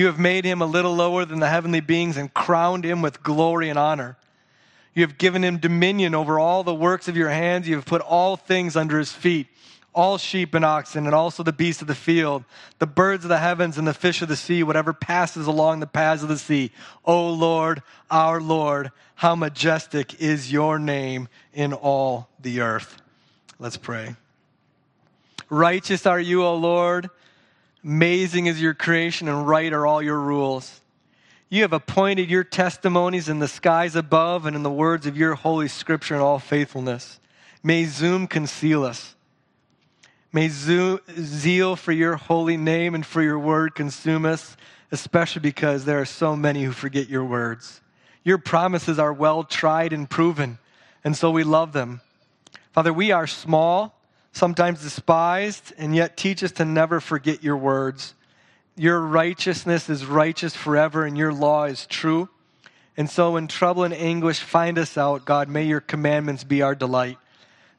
You 0.00 0.06
have 0.06 0.18
made 0.18 0.46
him 0.46 0.62
a 0.62 0.66
little 0.66 0.96
lower 0.96 1.26
than 1.26 1.40
the 1.40 1.48
heavenly 1.50 1.80
beings 1.80 2.16
and 2.16 2.32
crowned 2.32 2.86
him 2.86 3.02
with 3.02 3.22
glory 3.22 3.68
and 3.68 3.78
honor. 3.78 4.16
You 4.94 5.02
have 5.02 5.18
given 5.18 5.44
him 5.44 5.58
dominion 5.58 6.14
over 6.14 6.38
all 6.38 6.64
the 6.64 6.74
works 6.74 7.06
of 7.06 7.18
your 7.18 7.28
hands. 7.28 7.68
You 7.68 7.74
have 7.74 7.84
put 7.84 8.00
all 8.00 8.38
things 8.38 8.76
under 8.76 8.98
his 8.98 9.12
feet 9.12 9.48
all 9.92 10.16
sheep 10.16 10.54
and 10.54 10.64
oxen, 10.64 11.04
and 11.04 11.14
also 11.14 11.42
the 11.42 11.52
beasts 11.52 11.82
of 11.82 11.88
the 11.88 11.94
field, 11.94 12.44
the 12.78 12.86
birds 12.86 13.24
of 13.24 13.28
the 13.28 13.38
heavens, 13.38 13.76
and 13.76 13.86
the 13.86 13.92
fish 13.92 14.22
of 14.22 14.28
the 14.28 14.36
sea, 14.36 14.62
whatever 14.62 14.92
passes 14.94 15.46
along 15.46 15.80
the 15.80 15.86
paths 15.86 16.22
of 16.22 16.30
the 16.30 16.38
sea. 16.38 16.70
O 17.04 17.28
Lord, 17.28 17.82
our 18.10 18.40
Lord, 18.40 18.92
how 19.16 19.34
majestic 19.34 20.14
is 20.22 20.50
your 20.50 20.78
name 20.78 21.28
in 21.52 21.72
all 21.72 22.30
the 22.40 22.60
earth. 22.60 23.02
Let's 23.58 23.76
pray. 23.76 24.14
Righteous 25.50 26.06
are 26.06 26.20
you, 26.20 26.44
O 26.44 26.54
Lord. 26.54 27.10
Amazing 27.82 28.46
is 28.46 28.60
your 28.60 28.74
creation, 28.74 29.28
and 29.28 29.46
right 29.46 29.72
are 29.72 29.86
all 29.86 30.02
your 30.02 30.20
rules. 30.20 30.80
You 31.48 31.62
have 31.62 31.72
appointed 31.72 32.30
your 32.30 32.44
testimonies 32.44 33.28
in 33.28 33.38
the 33.38 33.48
skies 33.48 33.96
above 33.96 34.46
and 34.46 34.54
in 34.54 34.62
the 34.62 34.70
words 34.70 35.06
of 35.06 35.16
your 35.16 35.34
holy 35.34 35.68
scripture 35.68 36.14
in 36.14 36.20
all 36.20 36.38
faithfulness. 36.38 37.18
May 37.62 37.84
Zoom 37.86 38.26
conceal 38.26 38.84
us 38.84 39.14
May 40.32 40.48
zeal 40.48 41.76
for 41.76 41.92
your 41.92 42.16
holy 42.16 42.56
name 42.56 42.94
and 42.94 43.04
for 43.04 43.20
your 43.20 43.38
word 43.38 43.74
consume 43.74 44.24
us, 44.24 44.56
especially 44.92 45.40
because 45.40 45.84
there 45.84 46.00
are 46.00 46.06
so 46.06 46.36
many 46.36 46.62
who 46.62 46.70
forget 46.70 47.08
your 47.08 47.24
words. 47.24 47.80
Your 48.22 48.38
promises 48.38 48.98
are 48.98 49.12
well 49.12 49.42
tried 49.42 49.92
and 49.92 50.08
proven, 50.08 50.58
and 51.02 51.16
so 51.16 51.32
we 51.32 51.42
love 51.42 51.72
them. 51.72 52.00
Father, 52.72 52.92
we 52.92 53.10
are 53.10 53.26
small, 53.26 53.99
sometimes 54.32 54.82
despised, 54.82 55.72
and 55.78 55.94
yet 55.94 56.16
teach 56.16 56.42
us 56.42 56.52
to 56.52 56.64
never 56.64 57.00
forget 57.00 57.42
your 57.42 57.56
words. 57.56 58.14
Your 58.76 59.00
righteousness 59.00 59.90
is 59.90 60.06
righteous 60.06 60.54
forever, 60.54 61.04
and 61.04 61.16
your 61.18 61.32
law 61.32 61.64
is 61.64 61.86
true. 61.86 62.28
And 62.96 63.08
so, 63.08 63.36
in 63.36 63.48
trouble 63.48 63.84
and 63.84 63.94
anguish, 63.94 64.40
find 64.40 64.78
us 64.78 64.96
out, 64.98 65.24
God. 65.24 65.48
May 65.48 65.64
your 65.64 65.80
commandments 65.80 66.44
be 66.44 66.62
our 66.62 66.74
delight, 66.74 67.18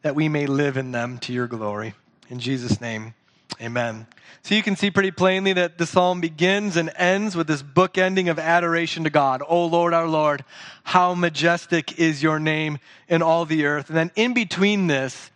that 0.02 0.16
we 0.16 0.30
may 0.30 0.46
live 0.46 0.78
in 0.78 0.92
them 0.92 1.18
to 1.20 1.34
your 1.34 1.48
glory. 1.48 1.94
In 2.30 2.40
Jesus' 2.40 2.80
name, 2.80 3.14
amen. 3.62 4.08
So 4.44 4.56
you 4.56 4.64
can 4.64 4.76
see 4.76 4.90
pretty 4.90 5.12
plainly 5.12 5.54
that 5.54 5.78
the 5.78 5.86
psalm 5.86 6.22
begins 6.22 6.76
and 6.76 6.92
ends 6.96 7.36
with 7.36 7.48
this 7.48 7.62
book 7.62 7.98
ending 7.98 8.30
of 8.30 8.40
adoration 8.40 9.04
to 9.04 9.10
God. 9.10 9.44
Oh 9.48 9.66
Lord, 9.66 9.94
our 9.94 10.08
Lord, 10.08 10.44
how 10.84 11.14
majestic 11.14 12.00
is 12.00 12.24
your 12.24 12.40
name 12.40 12.80
in 13.08 13.22
all 13.22 13.46
the 13.46 13.66
earth. 13.66 13.90
And 13.90 13.98
then 13.98 14.12
in 14.16 14.34
between 14.34 14.88
this 14.88 15.30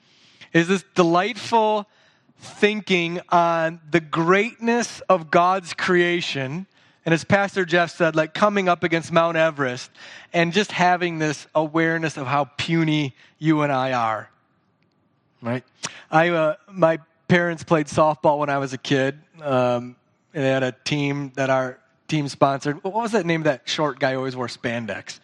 is 0.56 0.68
this 0.68 0.84
delightful 0.96 1.88
thinking 2.40 3.22
on 3.30 3.80
the 3.92 4.00
greatness 4.00 5.02
of 5.02 5.30
God's 5.30 5.74
creation. 5.74 6.66
And 7.06 7.14
as 7.14 7.24
Pastor 7.24 7.66
Jeff 7.66 7.92
said, 7.92 8.16
like 8.16 8.34
coming 8.34 8.68
up 8.68 8.84
against 8.84 9.12
Mount 9.12 9.38
Everest 9.38 9.92
and 10.34 10.52
just 10.52 10.72
having 10.72 11.20
this 11.20 11.46
awareness 11.54 12.18
of 12.18 12.26
how 12.26 12.46
puny 12.58 13.14
you 13.38 13.62
and 13.62 13.72
I 13.72 13.94
are 13.94 14.30
right? 15.46 15.64
I, 16.12 16.30
uh, 16.30 16.56
my 16.70 17.00
parents 17.28 17.64
played 17.64 17.86
softball 17.86 18.40
when 18.40 18.50
I 18.50 18.58
was 18.58 18.74
a 18.74 18.78
kid. 18.78 19.20
Um, 19.42 19.96
and 20.34 20.44
they 20.44 20.50
had 20.50 20.64
a 20.64 20.74
team 20.84 21.32
that 21.36 21.50
our 21.50 21.80
team 22.08 22.28
sponsored. 22.28 22.84
What 22.84 22.94
was 22.94 23.14
that 23.14 23.26
name 23.26 23.42
of 23.42 23.46
that 23.46 23.62
short 23.66 24.00
guy 24.00 24.12
who 24.12 24.18
always 24.18 24.36
wore 24.36 24.48
spandex? 24.48 25.20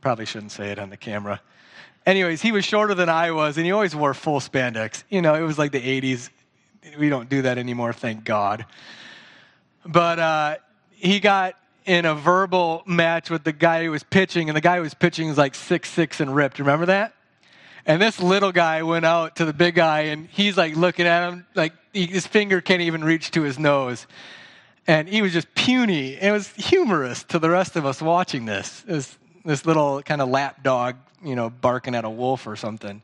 Probably 0.00 0.24
shouldn't 0.24 0.52
say 0.52 0.70
it 0.70 0.78
on 0.78 0.88
the 0.88 0.96
camera. 0.96 1.40
Anyways, 2.04 2.42
he 2.42 2.52
was 2.52 2.64
shorter 2.64 2.94
than 2.94 3.08
I 3.08 3.30
was, 3.30 3.56
and 3.56 3.66
he 3.66 3.72
always 3.72 3.94
wore 3.94 4.14
full 4.14 4.40
spandex. 4.40 5.04
You 5.08 5.22
know, 5.22 5.34
it 5.34 5.42
was 5.42 5.58
like 5.58 5.72
the 5.72 5.80
80s. 5.80 6.30
We 6.98 7.08
don't 7.08 7.28
do 7.28 7.42
that 7.42 7.58
anymore, 7.58 7.92
thank 7.92 8.24
God. 8.24 8.66
But 9.86 10.18
uh, 10.18 10.56
he 10.90 11.20
got 11.20 11.54
in 11.84 12.04
a 12.04 12.14
verbal 12.14 12.82
match 12.86 13.30
with 13.30 13.44
the 13.44 13.52
guy 13.52 13.84
who 13.84 13.90
was 13.90 14.02
pitching, 14.02 14.48
and 14.48 14.56
the 14.56 14.60
guy 14.60 14.76
who 14.76 14.82
was 14.82 14.94
pitching 14.94 15.28
was 15.28 15.38
like 15.38 15.54
six 15.54 15.90
six 15.90 16.20
and 16.20 16.34
ripped. 16.34 16.58
Remember 16.58 16.86
that? 16.86 17.14
And 17.84 18.00
this 18.00 18.20
little 18.20 18.52
guy 18.52 18.82
went 18.82 19.04
out 19.04 19.36
to 19.36 19.44
the 19.44 19.52
big 19.52 19.74
guy, 19.74 20.02
and 20.02 20.28
he's 20.28 20.56
like 20.56 20.76
looking 20.76 21.06
at 21.06 21.28
him, 21.28 21.46
like 21.54 21.72
he, 21.92 22.06
his 22.06 22.26
finger 22.26 22.60
can't 22.60 22.82
even 22.82 23.02
reach 23.04 23.32
to 23.32 23.42
his 23.42 23.58
nose. 23.58 24.06
And 24.86 25.08
he 25.08 25.22
was 25.22 25.32
just 25.32 25.52
puny. 25.54 26.14
It 26.14 26.32
was 26.32 26.48
humorous 26.48 27.22
to 27.24 27.38
the 27.38 27.50
rest 27.50 27.76
of 27.76 27.86
us 27.86 28.02
watching 28.02 28.46
this. 28.46 28.80
This, 28.80 29.16
this 29.44 29.64
little 29.64 30.02
kind 30.02 30.20
of 30.20 30.28
lap 30.28 30.62
dog, 30.62 30.96
you 31.24 31.34
know, 31.34 31.50
barking 31.50 31.94
at 31.94 32.04
a 32.04 32.10
wolf 32.10 32.46
or 32.46 32.56
something. 32.56 33.02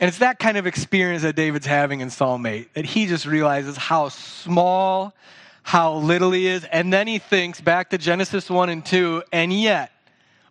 And 0.00 0.08
it's 0.08 0.18
that 0.18 0.38
kind 0.38 0.56
of 0.56 0.66
experience 0.66 1.22
that 1.22 1.36
David's 1.36 1.66
having 1.66 2.00
in 2.00 2.10
Psalm 2.10 2.44
8, 2.44 2.74
that 2.74 2.84
he 2.84 3.06
just 3.06 3.24
realizes 3.24 3.76
how 3.76 4.08
small, 4.08 5.14
how 5.62 5.94
little 5.94 6.32
he 6.32 6.46
is. 6.46 6.64
And 6.64 6.92
then 6.92 7.06
he 7.06 7.18
thinks 7.18 7.60
back 7.60 7.90
to 7.90 7.98
Genesis 7.98 8.50
1 8.50 8.68
and 8.68 8.84
2, 8.84 9.22
and 9.32 9.52
yet, 9.52 9.92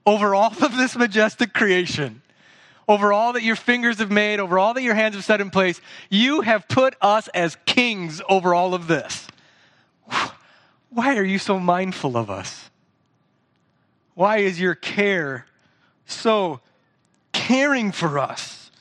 over 0.05 0.33
all 0.33 0.51
of 0.51 0.77
this 0.77 0.95
majestic 0.95 1.53
creation, 1.53 2.21
over 2.87 3.13
all 3.13 3.33
that 3.33 3.43
your 3.43 3.55
fingers 3.55 3.99
have 3.99 4.11
made, 4.11 4.39
over 4.39 4.57
all 4.57 4.73
that 4.73 4.83
your 4.83 4.95
hands 4.95 5.15
have 5.15 5.23
set 5.23 5.41
in 5.41 5.49
place. 5.49 5.79
You 6.09 6.41
have 6.41 6.67
put 6.67 6.95
us 7.01 7.27
as 7.29 7.57
kings 7.65 8.21
over 8.27 8.53
all 8.53 8.73
of 8.73 8.87
this. 8.87 9.27
Why 10.89 11.17
are 11.17 11.23
you 11.23 11.39
so 11.39 11.59
mindful 11.59 12.17
of 12.17 12.29
us? 12.29 12.69
Why 14.13 14.37
is 14.37 14.59
your 14.59 14.75
care 14.75 15.45
so 16.13 16.59
caring 17.33 17.91
for 17.91 18.19
us? 18.19 18.71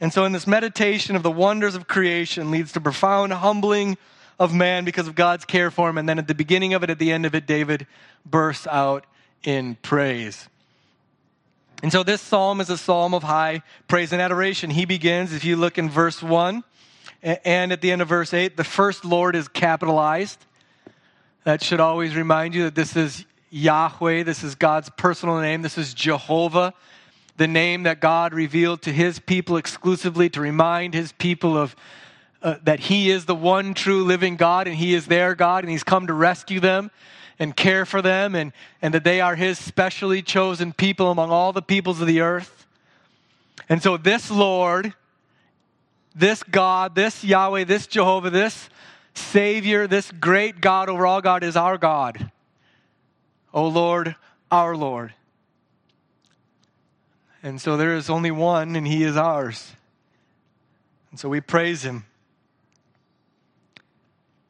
And 0.00 0.12
so, 0.12 0.24
in 0.24 0.32
this 0.32 0.46
meditation 0.46 1.16
of 1.16 1.22
the 1.22 1.30
wonders 1.30 1.74
of 1.74 1.88
creation, 1.88 2.50
leads 2.50 2.72
to 2.72 2.80
profound 2.80 3.32
humbling 3.32 3.96
of 4.38 4.52
man 4.52 4.84
because 4.84 5.08
of 5.08 5.14
God's 5.14 5.44
care 5.44 5.70
for 5.70 5.88
him. 5.88 5.98
And 5.98 6.08
then 6.08 6.18
at 6.18 6.28
the 6.28 6.34
beginning 6.34 6.74
of 6.74 6.82
it, 6.82 6.90
at 6.90 6.98
the 6.98 7.10
end 7.12 7.24
of 7.24 7.34
it, 7.34 7.46
David 7.46 7.86
bursts 8.24 8.66
out 8.66 9.06
in 9.42 9.76
praise. 9.76 10.48
And 11.82 11.92
so 11.92 12.02
this 12.02 12.20
psalm 12.20 12.60
is 12.60 12.70
a 12.70 12.78
psalm 12.78 13.14
of 13.14 13.22
high 13.22 13.62
praise 13.88 14.12
and 14.12 14.20
adoration. 14.20 14.70
He 14.70 14.84
begins, 14.84 15.32
if 15.32 15.44
you 15.44 15.56
look 15.56 15.78
in 15.78 15.90
verse 15.90 16.22
1 16.22 16.64
and 17.22 17.72
at 17.72 17.80
the 17.80 17.90
end 17.90 18.02
of 18.02 18.08
verse 18.08 18.32
8, 18.32 18.56
the 18.56 18.64
first 18.64 19.04
Lord 19.04 19.36
is 19.36 19.48
capitalized. 19.48 20.44
That 21.44 21.62
should 21.62 21.80
always 21.80 22.16
remind 22.16 22.54
you 22.54 22.64
that 22.64 22.74
this 22.74 22.96
is 22.96 23.24
Yahweh, 23.56 24.22
this 24.22 24.42
is 24.42 24.54
God's 24.54 24.90
personal 24.90 25.40
name, 25.40 25.62
this 25.62 25.78
is 25.78 25.94
Jehovah, 25.94 26.74
the 27.36 27.48
name 27.48 27.84
that 27.84 28.00
God 28.00 28.34
revealed 28.34 28.82
to 28.82 28.92
his 28.92 29.18
people 29.18 29.56
exclusively 29.56 30.28
to 30.30 30.40
remind 30.40 30.94
his 30.94 31.12
people 31.12 31.56
of 31.56 31.74
uh, 32.42 32.56
that 32.64 32.80
he 32.80 33.10
is 33.10 33.24
the 33.24 33.34
one 33.34 33.74
true 33.74 34.04
living 34.04 34.36
God 34.36 34.66
and 34.68 34.76
he 34.76 34.94
is 34.94 35.06
their 35.06 35.34
God 35.34 35.64
and 35.64 35.70
he's 35.70 35.82
come 35.82 36.06
to 36.06 36.12
rescue 36.12 36.60
them 36.60 36.90
and 37.38 37.54
care 37.54 37.84
for 37.84 38.00
them, 38.00 38.34
and, 38.34 38.52
and 38.80 38.94
that 38.94 39.04
they 39.04 39.20
are 39.20 39.34
His 39.34 39.58
specially 39.58 40.22
chosen 40.22 40.72
people 40.72 41.10
among 41.10 41.30
all 41.30 41.52
the 41.52 41.62
peoples 41.62 42.00
of 42.00 42.06
the 42.06 42.20
earth. 42.20 42.66
And 43.68 43.82
so, 43.82 43.96
this 43.96 44.30
Lord, 44.30 44.94
this 46.14 46.42
God, 46.42 46.94
this 46.94 47.22
Yahweh, 47.24 47.64
this 47.64 47.86
Jehovah, 47.86 48.30
this 48.30 48.70
Savior, 49.14 49.86
this 49.86 50.10
great 50.12 50.60
God 50.60 50.88
over 50.88 51.06
all 51.06 51.20
God 51.20 51.42
is 51.42 51.56
our 51.56 51.76
God. 51.78 52.30
O 53.56 53.68
Lord, 53.68 54.14
our 54.50 54.76
Lord. 54.76 55.14
And 57.42 57.58
so 57.58 57.78
there 57.78 57.96
is 57.96 58.10
only 58.10 58.30
one, 58.30 58.76
and 58.76 58.86
He 58.86 59.02
is 59.02 59.16
ours. 59.16 59.72
And 61.10 61.18
so 61.18 61.30
we 61.30 61.40
praise 61.40 61.82
Him. 61.82 62.04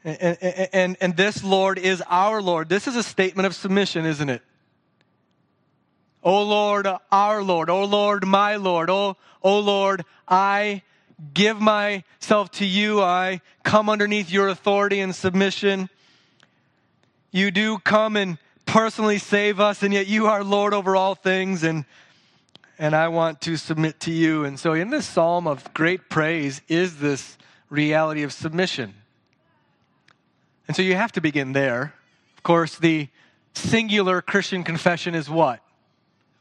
And, 0.03 0.39
and, 0.73 0.97
and 1.01 1.17
this 1.17 1.45
Lord 1.45 1.79
is 1.79 2.03
our 2.09 2.43
Lord. 2.43 2.69
This 2.69 2.89
is 2.89 2.97
a 2.97 3.03
statement 3.03 3.47
of 3.47 3.55
submission, 3.55 4.05
isn't 4.07 4.29
it? 4.29 4.43
O 6.25 6.43
Lord, 6.43 6.89
our 7.13 7.45
Lord. 7.45 7.71
O 7.71 7.85
Lord, 7.85 8.27
my 8.27 8.57
Lord. 8.57 8.91
O, 8.91 9.17
o 9.41 9.61
Lord, 9.61 10.05
I 10.27 10.83
give 11.33 11.61
myself 11.61 12.51
to 12.53 12.67
you. 12.67 13.01
I 13.01 13.41
come 13.63 13.89
underneath 13.89 14.33
your 14.33 14.49
authority 14.49 14.99
and 14.99 15.15
submission. 15.15 15.91
You 17.31 17.53
do 17.53 17.79
come 17.79 18.17
and 18.17 18.39
personally 18.77 19.17
save 19.17 19.59
us, 19.59 19.83
and 19.83 19.95
yet 19.95 20.07
you 20.07 20.27
are 20.27 20.45
Lord 20.45 20.75
over 20.75 20.95
all 20.97 21.15
things, 21.15 21.63
and, 21.63 21.87
and 22.79 22.95
I 22.95 23.09
want 23.09 23.41
to 23.41 23.57
submit 23.57 24.01
to 24.01 24.13
you. 24.13 24.45
And 24.45 24.61
so, 24.61 24.75
in 24.75 24.91
this 24.91 25.07
psalm 25.07 25.47
of 25.47 25.73
great 25.73 26.11
praise, 26.11 26.61
is 26.69 26.99
this 26.99 27.39
reality 27.71 28.23
of 28.23 28.35
submission. 28.35 28.93
And 30.69 30.77
so 30.77 30.83
you 30.83 30.95
have 30.95 31.11
to 31.13 31.23
begin 31.23 31.53
there. 31.53 31.95
Of 32.37 32.43
course, 32.43 32.77
the 32.77 33.09
singular 33.55 34.21
Christian 34.21 34.63
confession 34.63 35.15
is 35.15 35.31
what? 35.31 35.61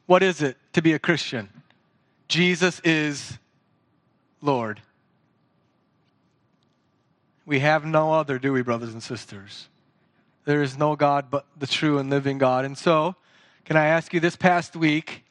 What 0.06 0.22
is 0.22 0.42
it 0.42 0.58
to 0.74 0.82
be 0.82 0.92
a 0.92 1.00
Christian? 1.00 1.48
Jesus 2.28 2.82
is 2.84 3.40
Lord. 4.42 4.82
We 7.46 7.60
have 7.60 7.86
no 7.86 8.12
other, 8.12 8.40
do 8.40 8.52
we, 8.52 8.62
brothers 8.62 8.92
and 8.92 9.02
sisters? 9.02 9.70
There 10.46 10.62
is 10.62 10.78
no 10.78 10.96
God 10.96 11.26
but 11.30 11.46
the 11.58 11.68
true 11.68 11.98
and 11.98 12.10
living 12.10 12.38
God. 12.38 12.66
And 12.66 12.78
so, 12.78 13.16
can 13.66 13.78
I 13.78 13.86
ask 13.86 14.14
you 14.14 14.20
this 14.20 14.36
past 14.36 14.76
week, 14.76 15.26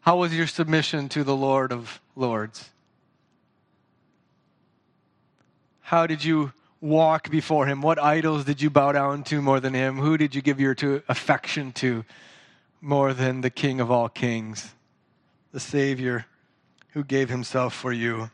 how 0.00 0.16
was 0.16 0.34
your 0.34 0.46
submission 0.46 1.08
to 1.10 1.24
the 1.24 1.36
Lord 1.36 1.72
of 1.72 2.00
Lords? 2.14 2.70
How 5.80 6.06
did 6.06 6.24
you 6.24 6.52
walk 6.80 7.30
before 7.30 7.66
him? 7.66 7.82
What 7.82 8.02
idols 8.02 8.44
did 8.44 8.62
you 8.62 8.70
bow 8.70 8.92
down 8.92 9.24
to 9.24 9.42
more 9.42 9.60
than 9.60 9.74
him? 9.74 9.98
Who 9.98 10.16
did 10.16 10.34
you 10.34 10.40
give 10.40 10.58
your 10.58 10.74
affection 11.08 11.72
to 11.72 12.04
more 12.80 13.12
than 13.12 13.42
the 13.42 13.50
King 13.50 13.80
of 13.80 13.90
all 13.90 14.08
kings, 14.08 14.72
the 15.52 15.60
Savior 15.60 16.26
who 16.92 17.04
gave 17.04 17.28
himself 17.28 17.74
for 17.74 17.92
you? 17.92 18.30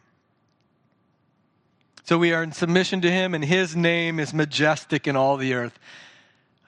So 2.04 2.18
we 2.18 2.32
are 2.32 2.42
in 2.42 2.52
submission 2.52 3.00
to 3.02 3.10
him, 3.10 3.34
and 3.34 3.44
his 3.44 3.74
name 3.76 4.18
is 4.20 4.32
majestic 4.34 5.06
in 5.06 5.16
all 5.16 5.36
the 5.36 5.54
earth. 5.54 5.78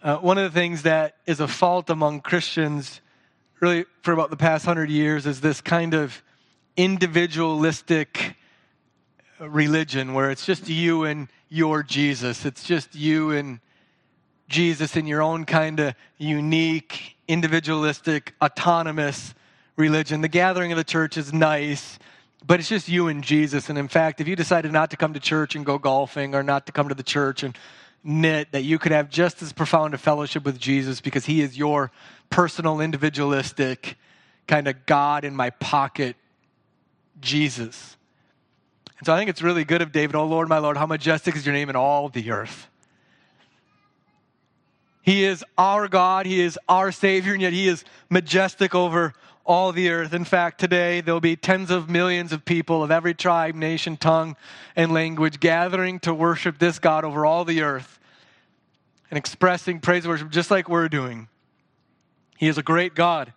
Uh, 0.04 0.18
one 0.18 0.36
of 0.36 0.44
the 0.44 0.50
things 0.50 0.82
that 0.82 1.16
is 1.24 1.40
a 1.40 1.48
fault 1.48 1.88
among 1.88 2.20
Christians, 2.20 3.00
really 3.60 3.86
for 4.02 4.12
about 4.12 4.28
the 4.28 4.36
past 4.36 4.66
hundred 4.66 4.90
years, 4.90 5.24
is 5.24 5.40
this 5.40 5.62
kind 5.62 5.94
of 5.94 6.22
individualistic 6.76 8.36
religion 9.40 10.12
where 10.12 10.30
it's 10.30 10.44
just 10.44 10.68
you 10.68 11.04
and 11.04 11.28
your 11.48 11.82
Jesus. 11.82 12.44
It's 12.44 12.64
just 12.64 12.94
you 12.94 13.30
and 13.30 13.60
Jesus 14.46 14.94
in 14.94 15.06
your 15.06 15.22
own 15.22 15.46
kind 15.46 15.80
of 15.80 15.94
unique, 16.18 17.16
individualistic, 17.26 18.34
autonomous 18.42 19.32
religion. 19.74 20.20
The 20.20 20.28
gathering 20.28 20.70
of 20.70 20.76
the 20.76 20.84
church 20.84 21.16
is 21.16 21.32
nice, 21.32 21.98
but 22.46 22.60
it's 22.60 22.68
just 22.68 22.90
you 22.90 23.08
and 23.08 23.24
Jesus. 23.24 23.70
And 23.70 23.78
in 23.78 23.88
fact, 23.88 24.20
if 24.20 24.28
you 24.28 24.36
decided 24.36 24.70
not 24.70 24.90
to 24.90 24.98
come 24.98 25.14
to 25.14 25.20
church 25.20 25.54
and 25.54 25.64
go 25.64 25.78
golfing 25.78 26.34
or 26.34 26.42
not 26.42 26.66
to 26.66 26.72
come 26.72 26.90
to 26.90 26.94
the 26.94 27.02
church 27.02 27.42
and 27.42 27.56
knit, 28.04 28.52
that 28.52 28.62
you 28.62 28.78
could 28.78 28.92
have 28.92 29.08
just 29.08 29.42
as 29.42 29.52
profound 29.52 29.94
a 29.94 29.98
fellowship 29.98 30.44
with 30.44 30.58
Jesus 30.58 31.00
because 31.00 31.24
he 31.24 31.40
is 31.40 31.56
your 31.56 31.90
personal, 32.30 32.80
individualistic, 32.80 33.96
kind 34.46 34.68
of 34.68 34.86
God 34.86 35.24
in 35.24 35.34
my 35.34 35.50
pocket 35.50 36.16
Jesus. 37.20 37.96
And 38.98 39.06
so 39.06 39.14
I 39.14 39.18
think 39.18 39.30
it's 39.30 39.42
really 39.42 39.64
good 39.64 39.82
of 39.82 39.90
David, 39.90 40.14
oh 40.14 40.26
Lord, 40.26 40.48
my 40.48 40.58
Lord, 40.58 40.76
how 40.76 40.86
majestic 40.86 41.34
is 41.34 41.46
your 41.46 41.54
name 41.54 41.70
in 41.70 41.76
all 41.76 42.08
the 42.08 42.30
earth. 42.30 42.68
He 45.02 45.24
is 45.24 45.44
our 45.58 45.88
God, 45.88 46.24
He 46.24 46.40
is 46.40 46.58
our 46.68 46.90
Savior, 46.90 47.34
and 47.34 47.42
yet 47.42 47.52
He 47.52 47.68
is 47.68 47.84
majestic 48.08 48.74
over 48.74 49.12
all 49.44 49.72
the 49.72 49.90
earth. 49.90 50.14
In 50.14 50.24
fact, 50.24 50.58
today 50.58 51.00
there'll 51.00 51.20
be 51.20 51.36
tens 51.36 51.70
of 51.70 51.88
millions 51.88 52.32
of 52.32 52.44
people 52.44 52.82
of 52.82 52.90
every 52.90 53.14
tribe, 53.14 53.54
nation, 53.54 53.96
tongue, 53.96 54.36
and 54.74 54.92
language 54.92 55.40
gathering 55.40 56.00
to 56.00 56.14
worship 56.14 56.58
this 56.58 56.78
God 56.78 57.04
over 57.04 57.26
all 57.26 57.44
the 57.44 57.62
earth 57.62 57.98
and 59.10 59.18
expressing 59.18 59.80
praise 59.80 60.04
and 60.04 60.12
worship 60.12 60.30
just 60.30 60.50
like 60.50 60.68
we're 60.68 60.88
doing. 60.88 61.28
He 62.36 62.48
is 62.48 62.58
a 62.58 62.62
great 62.62 62.94
God. 62.94 63.32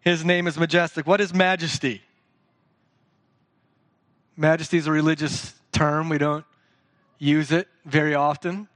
His 0.00 0.24
name 0.24 0.46
is 0.46 0.58
majestic. 0.58 1.06
What 1.06 1.20
is 1.20 1.34
majesty? 1.34 2.02
Majesty 4.36 4.78
is 4.78 4.86
a 4.86 4.92
religious 4.92 5.54
term. 5.72 6.08
We 6.08 6.18
don't 6.18 6.44
use 7.18 7.52
it 7.52 7.68
very 7.84 8.14
often. 8.14 8.66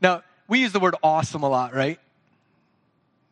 Now, 0.00 0.22
we 0.48 0.60
use 0.60 0.72
the 0.72 0.80
word 0.80 0.94
awesome 1.02 1.42
a 1.42 1.48
lot, 1.48 1.74
right? 1.74 1.98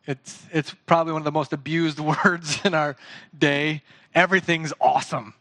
It's, 0.07 0.45
it's 0.51 0.73
probably 0.85 1.13
one 1.13 1.21
of 1.21 1.25
the 1.25 1.31
most 1.31 1.53
abused 1.53 1.99
words 2.25 2.59
in 2.63 2.73
our 2.73 2.95
day. 3.37 3.83
Everything's 4.13 4.73
awesome. 4.81 5.33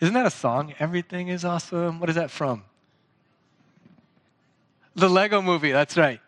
Isn't 0.00 0.14
that 0.14 0.26
a 0.26 0.30
song? 0.30 0.74
Everything 0.78 1.28
is 1.28 1.44
awesome. 1.44 2.00
What 2.00 2.08
is 2.08 2.16
that 2.16 2.30
from? 2.30 2.64
The 4.94 5.08
Lego 5.08 5.40
movie, 5.40 5.72
that's 5.72 5.96
right. 5.96 6.20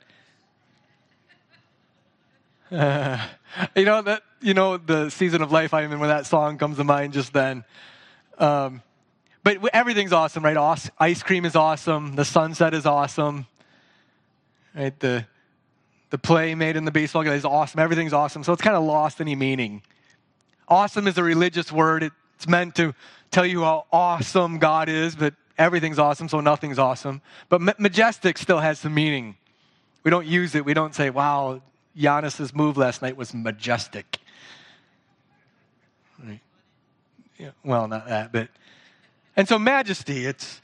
Uh, 2.70 3.18
you 3.76 3.84
know 3.84 4.02
that 4.02 4.22
you 4.40 4.54
know 4.54 4.76
the 4.76 5.10
season 5.10 5.42
of 5.42 5.52
life 5.52 5.74
I'm 5.74 5.92
in 5.92 5.98
when 5.98 6.08
that 6.08 6.26
song 6.26 6.58
comes 6.58 6.76
to 6.78 6.84
mind 6.84 7.12
just 7.12 7.32
then. 7.32 7.64
Um, 8.38 8.82
but 9.42 9.58
everything's 9.74 10.12
awesome, 10.12 10.44
right? 10.44 10.56
Ice 10.98 11.22
cream 11.22 11.44
is 11.44 11.54
awesome. 11.54 12.16
The 12.16 12.24
sunset 12.24 12.72
is 12.72 12.86
awesome. 12.86 13.46
Right? 14.74 14.98
The 14.98 15.26
the 16.14 16.18
play 16.18 16.54
made 16.54 16.76
in 16.76 16.84
the 16.84 16.92
baseball 16.92 17.24
game 17.24 17.32
is 17.32 17.44
awesome. 17.44 17.80
Everything's 17.80 18.12
awesome. 18.12 18.44
So 18.44 18.52
it's 18.52 18.62
kind 18.62 18.76
of 18.76 18.84
lost 18.84 19.20
any 19.20 19.34
meaning. 19.34 19.82
Awesome 20.68 21.08
is 21.08 21.18
a 21.18 21.24
religious 21.24 21.72
word. 21.72 22.08
It's 22.36 22.46
meant 22.46 22.76
to 22.76 22.94
tell 23.32 23.44
you 23.44 23.62
how 23.64 23.86
awesome 23.90 24.58
God 24.58 24.88
is, 24.88 25.16
but 25.16 25.34
everything's 25.58 25.98
awesome, 25.98 26.28
so 26.28 26.38
nothing's 26.38 26.78
awesome. 26.78 27.20
But 27.48 27.80
majestic 27.80 28.38
still 28.38 28.60
has 28.60 28.78
some 28.78 28.94
meaning. 28.94 29.34
We 30.04 30.12
don't 30.12 30.24
use 30.24 30.54
it. 30.54 30.64
We 30.64 30.72
don't 30.72 30.94
say, 30.94 31.10
wow, 31.10 31.60
Giannis's 31.98 32.54
move 32.54 32.76
last 32.76 33.02
night 33.02 33.16
was 33.16 33.34
majestic. 33.34 34.18
Right. 36.24 36.38
Yeah, 37.38 37.50
well, 37.64 37.88
not 37.88 38.06
that, 38.06 38.30
but. 38.30 38.50
And 39.36 39.48
so, 39.48 39.58
majesty, 39.58 40.26
it's 40.26 40.60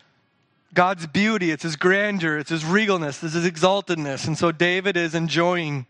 God's 0.73 1.07
beauty, 1.07 1.51
it's 1.51 1.63
his 1.63 1.77
grandeur, 1.77 2.39
it's 2.39 2.51
his 2.51 2.63
regalness, 2.63 3.23
it's 3.25 3.35
his 3.35 3.45
exaltedness. 3.45 4.27
And 4.27 4.39
so 4.39 4.53
David 4.53 4.97
is 4.97 5.15
enjoying 5.15 5.87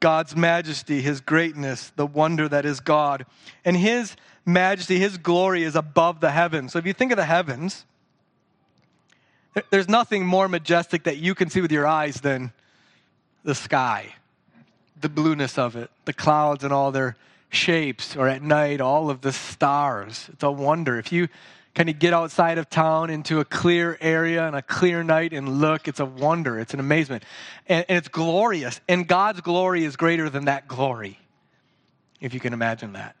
God's 0.00 0.34
majesty, 0.34 1.02
his 1.02 1.20
greatness, 1.20 1.92
the 1.96 2.06
wonder 2.06 2.48
that 2.48 2.64
is 2.64 2.80
God. 2.80 3.26
And 3.64 3.76
his 3.76 4.16
majesty, 4.46 4.98
his 4.98 5.18
glory 5.18 5.64
is 5.64 5.76
above 5.76 6.20
the 6.20 6.30
heavens. 6.30 6.72
So 6.72 6.78
if 6.78 6.86
you 6.86 6.92
think 6.92 7.12
of 7.12 7.16
the 7.16 7.24
heavens, 7.24 7.84
there's 9.70 9.88
nothing 9.88 10.26
more 10.26 10.48
majestic 10.48 11.04
that 11.04 11.18
you 11.18 11.34
can 11.34 11.48
see 11.50 11.60
with 11.60 11.72
your 11.72 11.86
eyes 11.86 12.16
than 12.16 12.52
the 13.44 13.54
sky, 13.54 14.14
the 15.00 15.08
blueness 15.08 15.58
of 15.58 15.76
it, 15.76 15.90
the 16.06 16.12
clouds 16.12 16.64
and 16.64 16.72
all 16.72 16.90
their 16.90 17.16
shapes, 17.50 18.16
or 18.16 18.28
at 18.28 18.42
night, 18.42 18.80
all 18.80 19.10
of 19.10 19.20
the 19.20 19.32
stars. 19.32 20.28
It's 20.32 20.42
a 20.42 20.50
wonder. 20.50 20.98
If 20.98 21.12
you 21.12 21.28
kind 21.74 21.88
of 21.88 21.98
get 21.98 22.12
outside 22.12 22.58
of 22.58 22.70
town 22.70 23.10
into 23.10 23.40
a 23.40 23.44
clear 23.44 23.98
area 24.00 24.46
and 24.46 24.54
a 24.54 24.62
clear 24.62 25.02
night 25.02 25.32
and 25.32 25.60
look. 25.60 25.88
It's 25.88 26.00
a 26.00 26.04
wonder, 26.04 26.58
it's 26.58 26.72
an 26.72 26.80
amazement. 26.80 27.24
And, 27.66 27.84
and, 27.88 27.98
it's 27.98 28.08
glorious. 28.08 28.80
And 28.88 29.08
God's 29.08 29.40
glory 29.40 29.84
is 29.84 29.96
greater 29.96 30.30
than 30.30 30.44
that 30.44 30.68
glory, 30.68 31.18
if 32.20 32.32
you 32.32 32.40
can 32.40 32.52
imagine 32.52 32.92
that. 32.92 33.16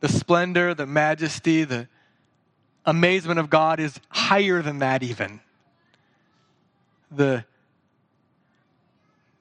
The 0.00 0.08
splendor, 0.08 0.74
the 0.74 0.86
majesty, 0.86 1.64
the 1.64 1.88
amazement 2.86 3.40
of 3.40 3.50
God 3.50 3.80
is 3.80 3.98
higher 4.08 4.62
than 4.62 4.78
that, 4.78 5.02
even. 5.02 5.40
The, 7.10 7.44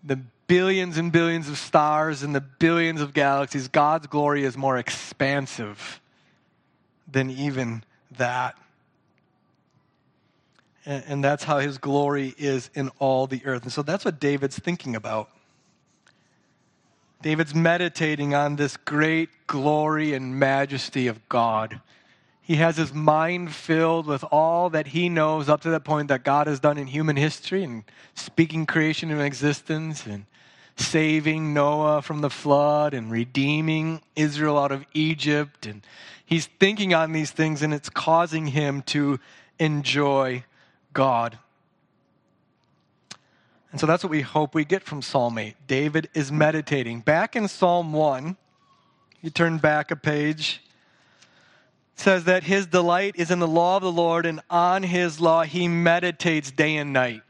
the 0.03 0.19
billions 0.47 0.97
and 0.97 1.11
billions 1.11 1.47
of 1.49 1.57
stars 1.59 2.23
and 2.23 2.33
the 2.33 2.41
billions 2.41 2.99
of 2.99 3.13
galaxies, 3.13 3.67
God's 3.67 4.07
glory 4.07 4.43
is 4.43 4.57
more 4.57 4.77
expansive 4.77 6.01
than 7.09 7.29
even 7.29 7.83
that. 8.17 8.55
And, 10.85 11.03
and 11.07 11.23
that's 11.23 11.43
how 11.43 11.59
his 11.59 11.77
glory 11.77 12.33
is 12.37 12.69
in 12.73 12.89
all 12.99 13.27
the 13.27 13.45
earth. 13.45 13.63
And 13.63 13.71
so 13.71 13.81
that's 13.81 14.05
what 14.05 14.19
David's 14.19 14.57
thinking 14.57 14.95
about. 14.95 15.29
David's 17.21 17.55
meditating 17.55 18.35
on 18.35 18.55
this 18.55 18.77
great 18.77 19.29
glory 19.47 20.13
and 20.13 20.39
majesty 20.39 21.07
of 21.07 21.27
God. 21.29 21.81
He 22.41 22.55
has 22.55 22.77
his 22.77 22.93
mind 22.93 23.53
filled 23.53 24.05
with 24.05 24.23
all 24.31 24.69
that 24.69 24.87
he 24.87 25.09
knows 25.09 25.49
up 25.49 25.61
to 25.61 25.69
that 25.71 25.83
point 25.83 26.07
that 26.07 26.23
God 26.23 26.47
has 26.47 26.59
done 26.59 26.77
in 26.77 26.87
human 26.87 27.17
history 27.17 27.63
and 27.63 27.83
speaking 28.13 28.65
creation 28.65 29.11
into 29.11 29.23
existence 29.23 30.05
and 30.05 30.25
saving 30.77 31.53
Noah 31.53 32.01
from 32.01 32.21
the 32.21 32.29
flood 32.29 32.93
and 32.93 33.11
redeeming 33.11 34.01
Israel 34.15 34.57
out 34.57 34.71
of 34.71 34.85
Egypt 34.93 35.65
and 35.65 35.81
he's 36.27 36.45
thinking 36.59 36.93
on 36.93 37.13
these 37.13 37.31
things 37.31 37.63
and 37.63 37.73
it's 37.73 37.89
causing 37.89 38.45
him 38.47 38.83
to 38.83 39.19
enjoy 39.57 40.43
God. 40.93 41.39
And 43.71 43.79
so 43.79 43.87
that's 43.87 44.03
what 44.03 44.11
we 44.11 44.21
hope 44.21 44.53
we 44.53 44.65
get 44.65 44.83
from 44.83 45.01
Psalm 45.01 45.37
8. 45.37 45.55
David 45.67 46.09
is 46.13 46.31
meditating. 46.31 47.01
Back 47.01 47.35
in 47.35 47.47
Psalm 47.47 47.93
1, 47.93 48.37
you 49.21 49.29
turn 49.29 49.57
back 49.57 49.89
a 49.89 49.95
page, 49.95 50.61
It 51.95 51.99
says 52.01 52.25
that 52.25 52.43
his 52.43 52.67
delight 52.67 53.15
is 53.17 53.31
in 53.31 53.39
the 53.39 53.47
law 53.47 53.77
of 53.77 53.83
the 53.83 53.91
Lord, 53.91 54.25
and 54.25 54.41
on 54.49 54.83
his 54.83 55.19
law 55.19 55.43
he 55.43 55.67
meditates 55.67 56.51
day 56.51 56.77
and 56.77 56.93
night. 56.93 57.23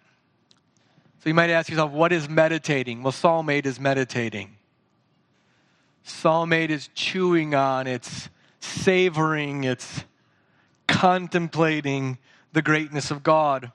So 1.20 1.30
you 1.30 1.34
might 1.34 1.50
ask 1.50 1.70
yourself, 1.70 1.92
what 1.92 2.12
is 2.12 2.30
meditating? 2.30 3.04
Well, 3.04 3.12
Psalm 3.12 3.50
8 3.50 3.66
is 3.66 3.80
meditating. 3.80 4.58
Psalm 6.04 6.54
8 6.54 6.72
is 6.72 6.90
chewing 6.94 7.56
on, 7.56 7.88
it's 7.88 8.30
savoring, 8.60 9.64
it's 9.64 10.04
contemplating 10.88 12.18
the 12.54 12.62
greatness 12.62 13.12
of 13.12 13.24
God. 13.24 13.72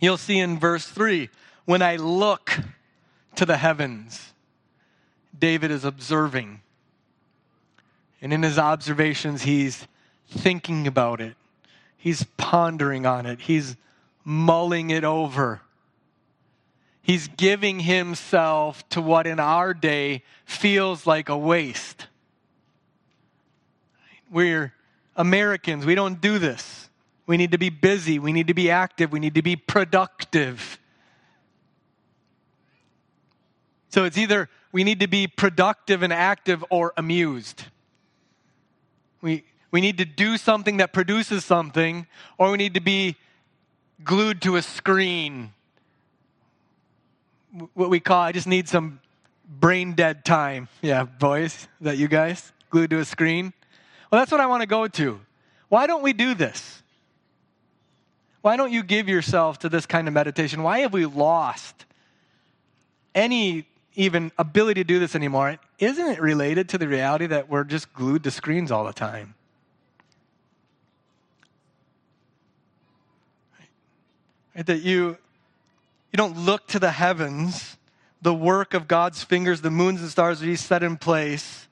You'll 0.00 0.16
see 0.16 0.38
in 0.38 0.58
verse 0.58 0.86
3 0.86 1.30
when 1.64 1.82
I 1.82 1.96
look 1.96 2.58
to 3.36 3.46
the 3.46 3.56
heavens. 3.56 4.32
David 5.38 5.70
is 5.70 5.84
observing. 5.84 6.60
And 8.20 8.32
in 8.32 8.42
his 8.42 8.58
observations, 8.58 9.42
he's 9.42 9.86
thinking 10.28 10.86
about 10.86 11.20
it. 11.20 11.36
He's 11.96 12.24
pondering 12.36 13.06
on 13.06 13.26
it. 13.26 13.40
He's 13.42 13.76
mulling 14.24 14.90
it 14.90 15.04
over. 15.04 15.60
He's 17.02 17.28
giving 17.28 17.80
himself 17.80 18.88
to 18.90 19.00
what 19.00 19.26
in 19.26 19.40
our 19.40 19.74
day 19.74 20.22
feels 20.44 21.06
like 21.06 21.28
a 21.28 21.36
waste. 21.36 22.06
We're 24.32 24.72
Americans. 25.14 25.84
We 25.84 25.94
don't 25.94 26.20
do 26.20 26.38
this. 26.38 26.88
We 27.26 27.36
need 27.36 27.52
to 27.52 27.58
be 27.58 27.68
busy. 27.68 28.18
We 28.18 28.32
need 28.32 28.48
to 28.48 28.54
be 28.54 28.70
active. 28.70 29.12
We 29.12 29.20
need 29.20 29.34
to 29.34 29.42
be 29.42 29.56
productive. 29.56 30.78
So 33.90 34.04
it's 34.04 34.16
either 34.16 34.48
we 34.72 34.84
need 34.84 35.00
to 35.00 35.06
be 35.06 35.26
productive 35.26 36.02
and 36.02 36.12
active 36.12 36.64
or 36.70 36.94
amused. 36.96 37.64
We, 39.20 39.44
we 39.70 39.82
need 39.82 39.98
to 39.98 40.06
do 40.06 40.38
something 40.38 40.78
that 40.78 40.94
produces 40.94 41.44
something, 41.44 42.06
or 42.38 42.50
we 42.50 42.56
need 42.56 42.74
to 42.74 42.80
be 42.80 43.16
glued 44.02 44.40
to 44.42 44.56
a 44.56 44.62
screen. 44.62 45.52
What 47.74 47.90
we 47.90 48.00
call, 48.00 48.22
I 48.22 48.32
just 48.32 48.46
need 48.46 48.66
some 48.66 49.00
brain 49.46 49.92
dead 49.92 50.24
time. 50.24 50.68
Yeah, 50.80 51.04
boys, 51.04 51.68
that 51.82 51.98
you 51.98 52.08
guys? 52.08 52.50
Glued 52.70 52.90
to 52.90 52.98
a 52.98 53.04
screen? 53.04 53.52
Well, 54.12 54.20
that's 54.20 54.30
what 54.30 54.40
I 54.40 54.46
want 54.46 54.60
to 54.60 54.68
go 54.68 54.86
to. 54.86 55.20
Why 55.68 55.88
don't 55.88 56.02
we 56.02 56.12
do 56.12 56.34
this? 56.34 56.82
Why 58.42 58.56
don't 58.56 58.70
you 58.70 58.84
give 58.84 59.08
yourself 59.08 59.60
to 59.60 59.68
this 59.68 59.86
kind 59.86 60.06
of 60.06 60.14
meditation? 60.14 60.62
Why 60.62 60.80
have 60.80 60.92
we 60.92 61.06
lost 61.06 61.86
any 63.14 63.66
even 63.94 64.32
ability 64.38 64.80
to 64.80 64.84
do 64.84 64.98
this 64.98 65.14
anymore, 65.14 65.58
isn't 65.78 66.06
it 66.06 66.20
related 66.20 66.68
to 66.70 66.78
the 66.78 66.88
reality 66.88 67.26
that 67.26 67.48
we're 67.48 67.64
just 67.64 67.92
glued 67.92 68.24
to 68.24 68.30
screens 68.30 68.70
all 68.70 68.84
the 68.84 68.92
time? 68.92 69.34
Right? 74.56 74.66
That 74.66 74.82
you, 74.82 75.08
you 76.10 76.16
don't 76.16 76.38
look 76.38 76.66
to 76.68 76.78
the 76.78 76.90
heavens, 76.90 77.76
the 78.22 78.34
work 78.34 78.72
of 78.74 78.88
God's 78.88 79.22
fingers, 79.22 79.60
the 79.60 79.70
moons 79.70 80.00
and 80.00 80.10
stars 80.10 80.40
that 80.40 80.46
He 80.46 80.56
set 80.56 80.82
in 80.82 80.96
place. 80.96 81.68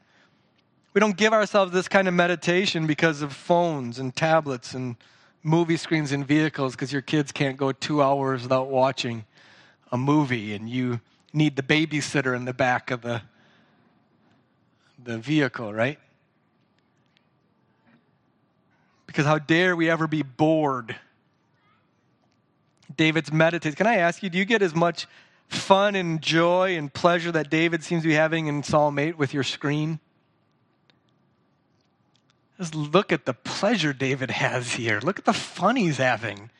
We 0.92 1.00
don't 1.00 1.16
give 1.16 1.32
ourselves 1.32 1.72
this 1.72 1.86
kind 1.86 2.08
of 2.08 2.14
meditation 2.14 2.86
because 2.86 3.22
of 3.22 3.32
phones 3.32 4.00
and 4.00 4.14
tablets 4.14 4.74
and 4.74 4.96
movie 5.42 5.76
screens 5.76 6.10
and 6.10 6.26
vehicles 6.26 6.72
because 6.72 6.92
your 6.92 7.02
kids 7.02 7.30
can't 7.30 7.56
go 7.56 7.70
two 7.70 8.02
hours 8.02 8.42
without 8.42 8.68
watching 8.68 9.24
a 9.92 9.96
movie 9.96 10.52
and 10.52 10.68
you 10.68 11.00
need 11.32 11.54
the 11.54 11.62
babysitter 11.62 12.34
in 12.34 12.44
the 12.44 12.52
back 12.52 12.90
of 12.90 13.02
the, 13.02 13.22
the 15.02 15.18
vehicle, 15.18 15.72
right? 15.72 15.98
Because 19.06 19.26
how 19.26 19.38
dare 19.38 19.76
we 19.76 19.88
ever 19.88 20.08
be 20.08 20.22
bored? 20.22 20.96
David's 22.96 23.32
meditates. 23.32 23.76
Can 23.76 23.86
I 23.86 23.96
ask 23.96 24.24
you, 24.24 24.28
do 24.28 24.38
you 24.38 24.44
get 24.44 24.60
as 24.60 24.74
much 24.74 25.06
fun 25.48 25.94
and 25.94 26.20
joy 26.20 26.76
and 26.76 26.92
pleasure 26.92 27.30
that 27.30 27.48
David 27.48 27.84
seems 27.84 28.02
to 28.02 28.08
be 28.08 28.14
having 28.14 28.48
in 28.48 28.64
Psalm 28.64 28.98
8 28.98 29.16
with 29.16 29.32
your 29.32 29.44
screen? 29.44 30.00
Just 32.60 32.76
look 32.76 33.10
at 33.10 33.24
the 33.24 33.34
pleasure 33.34 33.92
David 33.92 34.30
has 34.30 34.74
here. 34.74 35.00
Look 35.02 35.18
at 35.18 35.24
the 35.24 35.32
fun 35.32 35.74
he's 35.74 35.96
having. 35.96 36.50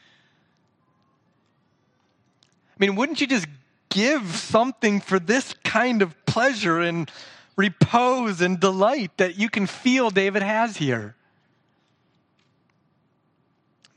I 2.69 2.77
mean, 2.79 2.97
wouldn't 2.97 3.21
you 3.21 3.29
just 3.29 3.47
give 3.91 4.37
something 4.37 5.01
for 5.01 5.19
this 5.19 5.55
kind 5.63 6.01
of 6.01 6.25
pleasure 6.25 6.81
and 6.81 7.11
repose 7.57 8.41
and 8.41 8.59
delight 8.59 9.11
that 9.19 9.37
you 9.37 9.51
can 9.51 9.67
feel 9.67 10.09
David 10.09 10.43
has 10.43 10.79
here. 10.79 11.15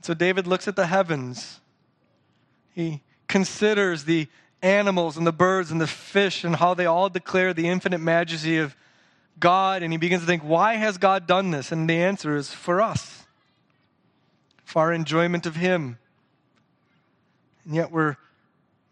So 0.02 0.14
David 0.14 0.48
looks 0.48 0.68
at 0.68 0.76
the 0.76 0.88
heavens. 0.88 1.62
He 2.74 3.02
considers 3.30 4.04
the 4.04 4.28
animals 4.62 5.16
and 5.16 5.26
the 5.26 5.32
birds 5.32 5.72
and 5.72 5.80
the 5.80 5.88
fish 5.88 6.44
and 6.44 6.58
how 6.58 6.74
they 6.74 6.86
all 6.86 7.08
declare 7.08 7.54
the 7.54 7.70
infinite 7.70 8.00
majesty 8.00 8.58
of 8.58 8.76
God. 9.40 9.84
And 9.84 9.92
he 9.92 9.98
begins 9.98 10.22
to 10.22 10.28
think, 10.28 10.44
why 10.44 10.76
has 10.76 10.98
God 10.98 11.28
done 11.28 11.52
this? 11.52 11.72
And 11.72 11.90
the 11.90 11.98
answer 11.98 12.36
is 12.36 12.54
for 12.54 12.82
us, 12.82 13.26
for 14.64 14.82
our 14.84 14.94
enjoyment 14.94 15.46
of 15.46 15.56
Him. 15.56 15.98
And 17.66 17.76
yet 17.76 17.92
we're 17.92 18.18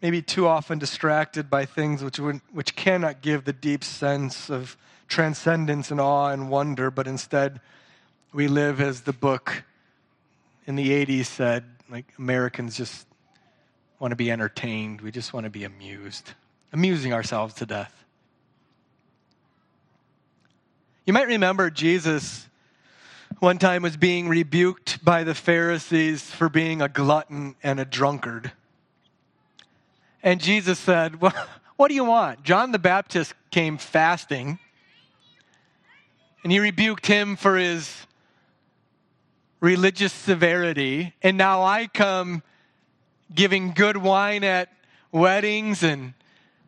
maybe 0.00 0.20
too 0.20 0.46
often 0.46 0.78
distracted 0.78 1.48
by 1.48 1.64
things 1.64 2.02
which, 2.02 2.18
which 2.52 2.74
cannot 2.74 3.22
give 3.22 3.44
the 3.44 3.52
deep 3.52 3.84
sense 3.84 4.50
of 4.50 4.76
transcendence 5.08 5.90
and 5.90 6.00
awe 6.00 6.28
and 6.28 6.50
wonder, 6.50 6.90
but 6.90 7.06
instead 7.06 7.60
we 8.32 8.48
live 8.48 8.80
as 8.80 9.02
the 9.02 9.12
book 9.12 9.62
in 10.66 10.74
the 10.74 10.90
80s 11.04 11.26
said, 11.26 11.64
like 11.90 12.06
Americans 12.18 12.76
just 12.76 13.06
want 13.98 14.12
to 14.12 14.16
be 14.16 14.30
entertained. 14.30 15.00
We 15.00 15.10
just 15.10 15.32
want 15.32 15.44
to 15.44 15.50
be 15.50 15.64
amused, 15.64 16.32
amusing 16.72 17.12
ourselves 17.12 17.54
to 17.54 17.66
death. 17.66 18.01
You 21.12 21.18
might 21.18 21.28
remember 21.28 21.68
Jesus 21.68 22.48
one 23.38 23.58
time 23.58 23.82
was 23.82 23.98
being 23.98 24.30
rebuked 24.30 25.04
by 25.04 25.24
the 25.24 25.34
Pharisees 25.34 26.22
for 26.22 26.48
being 26.48 26.80
a 26.80 26.88
glutton 26.88 27.54
and 27.62 27.78
a 27.78 27.84
drunkard. 27.84 28.50
And 30.22 30.40
Jesus 30.40 30.78
said, 30.78 31.20
well, 31.20 31.34
What 31.76 31.88
do 31.88 31.94
you 31.94 32.04
want? 32.06 32.44
John 32.44 32.72
the 32.72 32.78
Baptist 32.78 33.34
came 33.50 33.76
fasting, 33.76 34.58
and 36.42 36.50
he 36.50 36.60
rebuked 36.60 37.06
him 37.06 37.36
for 37.36 37.58
his 37.58 37.94
religious 39.60 40.14
severity. 40.14 41.12
And 41.22 41.36
now 41.36 41.62
I 41.62 41.88
come 41.88 42.42
giving 43.34 43.74
good 43.74 43.98
wine 43.98 44.44
at 44.44 44.72
weddings 45.10 45.82
and 45.82 46.14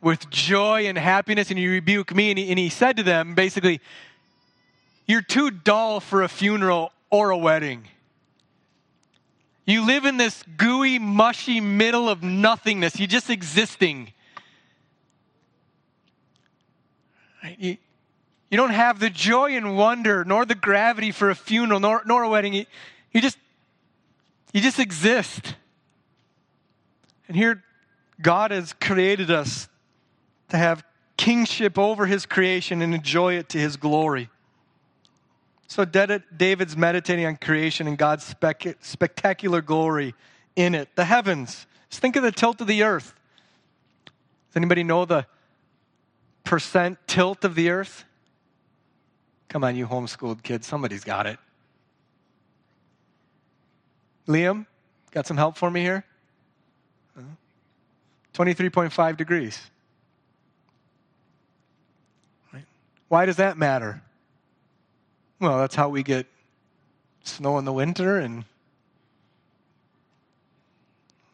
with 0.03 0.29
joy 0.29 0.87
and 0.87 0.99
happiness, 0.99 1.49
and 1.49 1.59
you 1.59 1.71
rebuke 1.71 2.15
me. 2.15 2.29
And 2.29 2.39
he, 2.39 2.51
and 2.51 2.59
he 2.59 2.69
said 2.69 2.99
to 2.99 3.03
them, 3.03 3.35
basically, 3.35 3.81
You're 5.07 5.23
too 5.23 5.51
dull 5.51 6.01
for 6.01 6.23
a 6.23 6.29
funeral 6.29 6.93
or 7.11 7.31
a 7.31 7.37
wedding. 7.37 7.85
You 9.67 9.87
live 9.87 10.05
in 10.05 10.17
this 10.17 10.43
gooey, 10.57 10.99
mushy 10.99 11.61
middle 11.61 12.09
of 12.09 12.23
nothingness. 12.23 12.99
You're 12.99 13.07
just 13.07 13.31
existing. 13.31 14.13
You, 17.59 17.77
don't 18.51 18.71
have 18.71 19.01
the 19.01 19.11
joy 19.11 19.57
and 19.57 19.77
wonder, 19.77 20.25
nor 20.25 20.45
the 20.45 20.55
gravity 20.55 21.13
for 21.13 21.31
a 21.31 21.35
funeral, 21.35 21.81
nor, 21.81 22.03
nor 22.07 22.23
a 22.23 22.29
wedding. 22.29 22.55
You 22.55 23.21
just 23.21 23.39
you 24.53 24.61
just 24.61 24.79
exist. 24.79 25.57
And 27.27 27.37
here, 27.37 27.63
God 28.23 28.53
has 28.53 28.73
created 28.73 29.31
us 29.31 29.69
to 30.51 30.57
have 30.57 30.85
kingship 31.17 31.79
over 31.79 32.07
his 32.07 32.25
creation 32.25 32.81
and 32.81 32.95
enjoy 32.95 33.35
it 33.35 33.49
to 33.51 33.59
his 33.59 33.77
glory. 33.77 34.31
So 35.67 35.85
David's 35.85 36.77
meditating 36.77 37.27
on 37.27 37.37
creation 37.37 37.87
and 37.87 37.99
God's 37.99 38.25
spec- 38.25 38.77
spectacular 38.81 39.61
glory 39.61 40.15
in 40.57 40.75
it. 40.75 40.89
The 40.95 41.05
heavens. 41.05 41.67
Just 41.91 42.01
think 42.01 42.17
of 42.17 42.23
the 42.23 42.33
tilt 42.33 42.61
of 42.61 42.67
the 42.67 42.83
earth. 42.83 43.15
Does 44.05 44.57
anybody 44.57 44.85
know 44.85 45.05
the 45.05 45.27
percent 46.45 46.99
tilt 47.07 47.45
of 47.45 47.55
the 47.55 47.71
earth? 47.71 48.05
Come 49.49 49.65
on, 49.65 49.77
you 49.77 49.87
homeschooled 49.87 50.43
kids. 50.43 50.67
Somebody's 50.67 51.05
got 51.05 51.27
it. 51.27 51.39
Liam, 54.27 54.67
got 55.11 55.27
some 55.27 55.37
help 55.37 55.57
for 55.57 55.71
me 55.71 55.81
here? 55.81 56.05
23.5 58.35 59.17
degrees. 59.17 59.61
Why 63.09 63.27
does 63.27 63.37
that 63.37 63.57
matter? 63.57 64.03
Well, 65.45 65.59
that's 65.59 65.75
how 65.75 65.91
we 65.91 66.03
get 66.03 66.27
snow 67.23 67.59
in 67.59 67.67
the 67.67 67.73
winter 67.75 68.19
and 68.19 68.47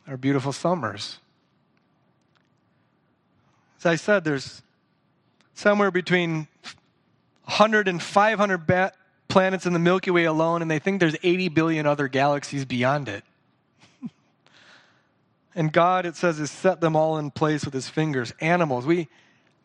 our 0.08 0.16
beautiful 0.16 0.52
summers. 0.52 1.20
As 3.78 3.86
I 3.86 3.94
said, 3.94 4.24
there's 4.24 4.62
somewhere 5.54 5.92
between 5.92 6.48
100 7.44 7.86
and 7.86 8.02
500 8.02 8.66
ba- 8.66 8.92
planets 9.28 9.64
in 9.64 9.74
the 9.74 9.78
Milky 9.78 10.10
Way 10.10 10.24
alone, 10.24 10.60
and 10.60 10.68
they 10.68 10.80
think 10.80 10.98
there's 10.98 11.16
80 11.22 11.46
billion 11.50 11.86
other 11.86 12.08
galaxies 12.08 12.64
beyond 12.64 13.08
it. 13.08 13.22
and 15.54 15.72
God, 15.72 16.04
it 16.04 16.16
says, 16.16 16.38
has 16.38 16.50
set 16.50 16.80
them 16.80 16.96
all 16.96 17.16
in 17.16 17.30
place 17.30 17.64
with 17.64 17.74
his 17.74 17.88
fingers. 17.88 18.32
Animals. 18.40 18.86
We, 18.86 19.06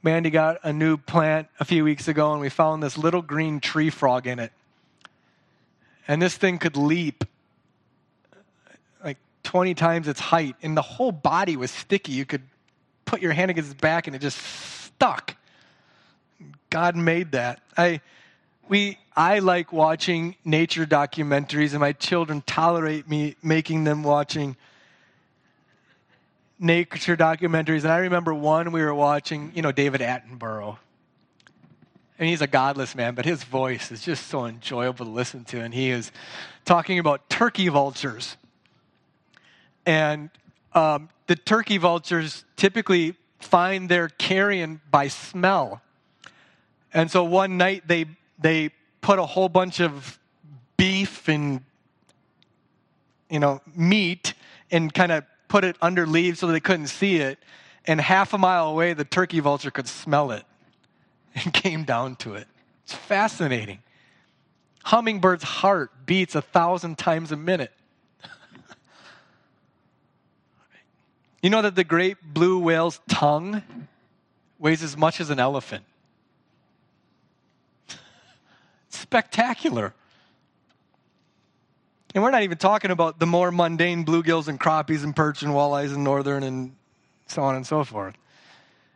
Mandy 0.06 0.30
got 0.30 0.60
a 0.62 0.72
new 0.72 0.98
plant 0.98 1.48
a 1.60 1.66
few 1.66 1.84
weeks 1.84 2.08
ago, 2.08 2.32
and 2.32 2.40
we 2.40 2.50
found 2.50 2.84
this 2.84 2.96
little 2.96 3.24
green 3.24 3.60
tree 3.60 3.90
frog 3.90 4.28
in 4.28 4.38
it. 4.38 4.52
And 6.08 6.22
this 6.22 6.38
thing 6.38 6.60
could 6.60 6.78
leap 6.78 7.24
like 9.04 9.18
20 9.42 9.74
times 9.74 10.08
its 10.08 10.20
height, 10.20 10.58
and 10.62 10.78
the 10.78 10.84
whole 10.84 11.12
body 11.12 11.58
was 11.58 11.72
sticky. 11.72 12.12
You 12.12 12.24
could 12.24 12.44
put 13.06 13.20
your 13.20 13.32
hand 13.32 13.50
against 13.50 13.70
his 13.70 13.74
back 13.74 14.06
and 14.06 14.16
it 14.16 14.20
just 14.20 14.38
stuck. 14.38 15.36
God 16.70 16.96
made 16.96 17.32
that. 17.32 17.62
I 17.76 18.00
we 18.70 19.00
I 19.16 19.40
like 19.40 19.74
watching 19.74 20.36
nature 20.46 20.86
documentaries 20.86 21.72
and 21.72 21.80
my 21.80 21.94
children 21.94 22.44
tolerate 22.46 23.10
me 23.10 23.38
making 23.42 23.86
them 23.86 24.04
watching 24.04 24.56
nature 26.60 27.18
documentaries. 27.18 27.84
And 27.84 27.92
I 27.92 27.98
remember 27.98 28.34
one 28.34 28.72
we 28.72 28.82
were 28.82 28.94
watching, 28.94 29.52
you 29.56 29.62
know, 29.62 29.72
David 29.72 30.02
Attenborough. 30.02 30.78
And 32.18 32.30
he's 32.30 32.42
a 32.42 32.48
godless 32.48 32.96
man, 32.96 33.14
but 33.14 33.26
his 33.26 33.44
voice 33.44 33.92
is 33.92 34.02
just 34.02 34.28
so 34.28 34.46
enjoyable 34.46 35.06
to 35.06 35.12
listen 35.12 35.44
to. 35.46 35.60
And 35.60 35.74
he 35.74 35.90
is 35.90 36.12
talking 36.64 36.98
about 36.98 37.30
turkey 37.30 37.68
vultures. 37.68 38.38
And 39.86 40.30
um, 40.74 41.10
the 41.28 41.36
turkey 41.36 41.78
vultures 41.78 42.46
typically 42.56 43.16
find 43.40 43.90
their 43.90 44.08
carrion 44.08 44.80
by 44.90 45.10
smell. 45.10 45.82
And 46.94 47.12
so 47.12 47.24
one 47.26 47.58
night 47.58 47.86
they, 47.88 48.06
they 48.40 48.70
put 49.02 49.20
a 49.20 49.26
whole 49.26 49.50
bunch 49.50 49.82
of 49.82 50.18
beef 50.78 51.28
and 51.28 51.62
you 53.30 53.40
know 53.40 53.62
meat 53.76 54.34
and 54.72 54.94
kind 54.94 55.12
of 55.12 55.24
put 55.48 55.64
it 55.64 55.76
under 55.82 56.06
leaves 56.06 56.40
so 56.40 56.48
they 56.48 56.60
couldn't 56.60 56.88
see 56.88 57.18
it. 57.18 57.40
And 57.86 58.02
half 58.02 58.34
a 58.34 58.38
mile 58.38 58.68
away, 58.68 58.94
the 58.94 59.06
turkey 59.06 59.40
vulture 59.40 59.72
could 59.72 59.88
smell 59.88 60.32
it 60.32 60.44
and 61.36 61.54
came 61.54 61.84
down 61.84 62.16
to 62.18 62.36
it. 62.36 62.48
It's 62.84 62.94
fascinating. 62.94 63.80
Hummingbird's 64.86 65.44
heart 65.44 65.92
beats 66.06 66.36
a 66.36 66.42
thousand 66.42 66.98
times 66.98 67.32
a 67.32 67.38
minute. 67.38 67.72
you 71.42 71.50
know 71.50 71.64
that 71.64 71.76
the 71.76 71.84
great 71.84 72.18
blue 72.22 72.60
whale's 72.60 73.00
tongue 73.10 73.64
weighs 74.60 74.84
as 74.84 74.96
much 74.96 75.20
as 75.20 75.32
an 75.32 75.40
elephant. 75.40 75.84
Spectacular. 78.90 79.94
And 82.16 82.24
we're 82.24 82.32
not 82.32 82.44
even 82.44 82.58
talking 82.58 82.92
about 82.92 83.20
the 83.20 83.26
more 83.26 83.52
mundane 83.52 84.06
bluegills 84.06 84.48
and 84.48 84.58
crappies 84.58 85.04
and 85.04 85.14
perch 85.14 85.44
and 85.44 85.52
walleyes 85.52 85.94
and 85.94 86.04
northern 86.04 86.44
and 86.44 86.74
so 87.28 87.44
on 87.44 87.56
and 87.56 87.68
so 87.68 87.84
forth. 87.84 88.16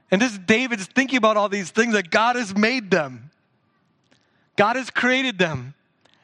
And 0.10 0.22
this 0.22 0.38
David's 0.38 0.86
thinking 0.86 1.18
about 1.18 1.36
all 1.36 1.50
these 1.50 1.70
things 1.70 1.94
that 1.94 2.10
God 2.10 2.38
has 2.38 2.56
made 2.56 2.90
them. 2.90 3.30
God 4.56 4.78
has 4.78 4.90
created 4.90 5.38
them. 5.38 5.74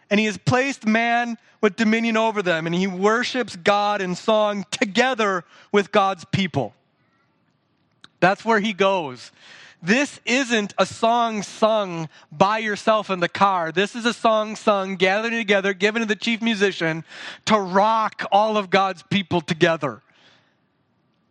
And 0.10 0.20
he 0.20 0.26
has 0.28 0.38
placed 0.38 0.86
man 0.86 1.38
with 1.62 1.76
dominion 1.76 2.16
over 2.16 2.42
them. 2.42 2.66
And 2.66 2.74
he 2.74 2.88
worships 2.88 3.58
God 3.58 4.02
in 4.02 4.16
song 4.16 4.66
together 4.72 5.44
with 5.74 5.92
God's 5.92 6.24
people. 6.26 6.74
That's 8.22 8.46
where 8.46 8.62
he 8.62 8.72
goes. 8.72 9.32
This 9.82 10.20
isn't 10.26 10.74
a 10.78 10.86
song 10.86 11.44
sung 11.44 12.10
by 12.32 12.58
yourself 12.58 13.10
in 13.10 13.20
the 13.20 13.30
car. 13.30 13.72
This 13.72 13.96
is 13.96 14.06
a 14.06 14.14
song 14.14 14.56
sung, 14.56 14.96
gathered 14.96 15.32
together, 15.32 15.74
given 15.74 16.02
to 16.02 16.08
the 16.08 16.16
chief 16.16 16.42
musician 16.42 17.04
to 17.46 17.60
rock 17.60 18.24
all 18.32 18.58
of 18.58 18.70
God's 18.70 19.04
people 19.04 19.42
together. 19.42 20.02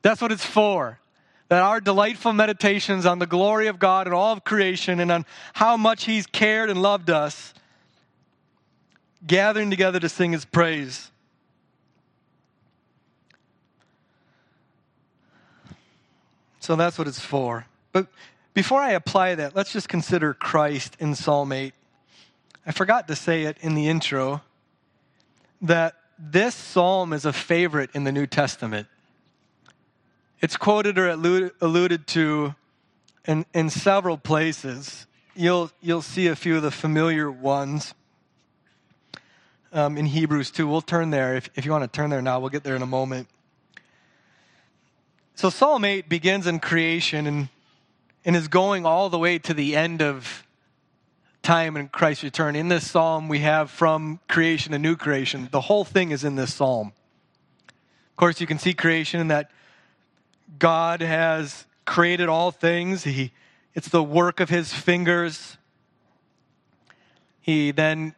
That's 0.03 0.21
what 0.21 0.31
it's 0.31 0.45
for. 0.45 1.01
That 1.49 1.63
our 1.63 1.81
delightful 1.81 2.33
meditations 2.33 3.07
on 3.07 3.19
the 3.19 3.27
glory 3.27 3.67
of 3.67 3.79
God 3.79 4.07
and 4.07 4.15
all 4.15 4.33
of 4.33 4.45
creation 4.45 5.01
and 5.01 5.11
on 5.11 5.27
how 5.55 5.77
much 5.77 6.05
He's 6.05 6.27
cared 6.27 6.71
and 6.71 6.81
loved 6.81 7.11
us, 7.11 7.55
gathering 9.27 9.71
together 9.71 9.99
to 10.01 10.09
sing 10.09 10.33
His 10.33 10.45
praise. 10.45 11.11
So 16.61 16.77
that's 16.77 16.97
what 16.97 17.09
it's 17.09 17.21
for. 17.21 17.67
But 17.93 18.07
before 18.55 18.81
I 18.81 18.93
apply 18.93 19.35
that, 19.35 19.55
let's 19.55 19.73
just 19.73 19.89
consider 19.89 20.33
Christ 20.33 20.97
in 21.01 21.15
Psalm 21.15 21.53
8. 21.53 21.75
I 22.67 22.73
forgot 22.73 23.09
to 23.09 23.17
say 23.17 23.43
it 23.43 23.59
in 23.61 23.75
the 23.75 23.89
intro 23.89 24.43
that 25.61 25.95
this 26.19 26.55
psalm 26.55 27.13
is 27.13 27.25
a 27.25 27.33
favorite 27.33 27.91
in 27.95 28.05
the 28.05 28.13
New 28.13 28.27
Testament. 28.27 28.87
It's 30.41 30.57
quoted 30.57 30.99
or 30.99 31.09
alluded 31.09 32.07
to 32.09 32.55
in, 33.27 33.45
in 33.53 33.71
several 33.71 34.17
places. 34.17 35.07
You'll, 35.35 35.71
you'll 35.81 36.03
see 36.03 36.29
a 36.29 36.37
few 36.37 36.57
of 36.57 36.63
the 36.63 36.71
familiar 36.71 37.31
ones 37.31 37.95
um, 39.73 39.97
in 39.97 40.07
Hebrews 40.07 40.51
2. 40.53 40.69
We'll 40.69 40.81
turn 40.81 41.11
there. 41.11 41.37
If, 41.37 41.51
if 41.57 41.65
you 41.65 41.73
want 41.73 41.83
to 41.83 41.89
turn 41.89 42.11
there 42.11 42.23
now, 42.23 42.39
we'll 42.41 42.51
get 42.51 42.63
there 42.63 42.77
in 42.77 42.83
a 42.83 42.87
moment. 42.87 43.29
So, 45.35 45.51
Psalm 45.51 45.85
8 45.85 46.09
begins 46.09 46.47
in 46.47 46.61
creation, 46.61 47.27
and 47.27 47.49
and 48.25 48.35
is 48.35 48.49
going 48.49 48.87
all 48.87 49.11
the 49.11 49.19
way 49.19 49.39
to 49.39 49.55
the 49.55 49.77
end 49.77 50.01
of 50.01 50.47
time 51.43 51.77
and 51.77 51.93
Christ's 51.93 52.25
return. 52.25 52.57
In 52.57 52.69
this 52.69 52.91
psalm, 52.91 53.29
we 53.29 53.41
have 53.41 53.71
from 53.71 54.19
creation 54.29 54.73
to 54.73 54.79
new 54.79 54.97
creation. 54.97 55.49
The 55.53 55.61
whole 55.61 55.85
thing 55.85 56.11
is 56.11 56.25
in 56.25 56.37
this 56.37 56.55
psalm. 56.55 56.93
Of 57.69 58.17
course, 58.17 58.41
you 58.41 58.47
can 58.47 58.59
see 58.59 58.73
creation 58.73 59.21
in 59.21 59.29
that 59.29 59.51
God 60.59 61.03
has 61.03 61.67
created 61.85 62.29
all 62.29 62.51
things. 62.51 63.05
He, 63.05 63.33
it's 63.75 63.89
the 63.89 64.03
work 64.03 64.41
of 64.41 64.49
his 64.49 64.73
fingers. 64.73 65.59
He 67.41 67.73
then 67.73 68.15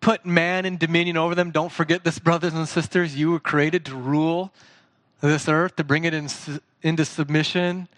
put 0.00 0.24
man 0.24 0.64
in 0.64 0.78
dominion 0.78 1.16
over 1.16 1.34
them. 1.34 1.50
Don't 1.50 1.72
forget 1.72 2.04
this, 2.04 2.18
brothers 2.18 2.54
and 2.54 2.66
sisters. 2.66 3.16
You 3.16 3.32
were 3.32 3.40
created 3.40 3.84
to 3.86 3.94
rule 3.94 4.52
this 5.20 5.48
earth, 5.48 5.76
to 5.76 5.84
bring 5.84 6.04
it 6.04 6.14
in, 6.14 6.28
into 6.82 7.04
submission 7.04 7.88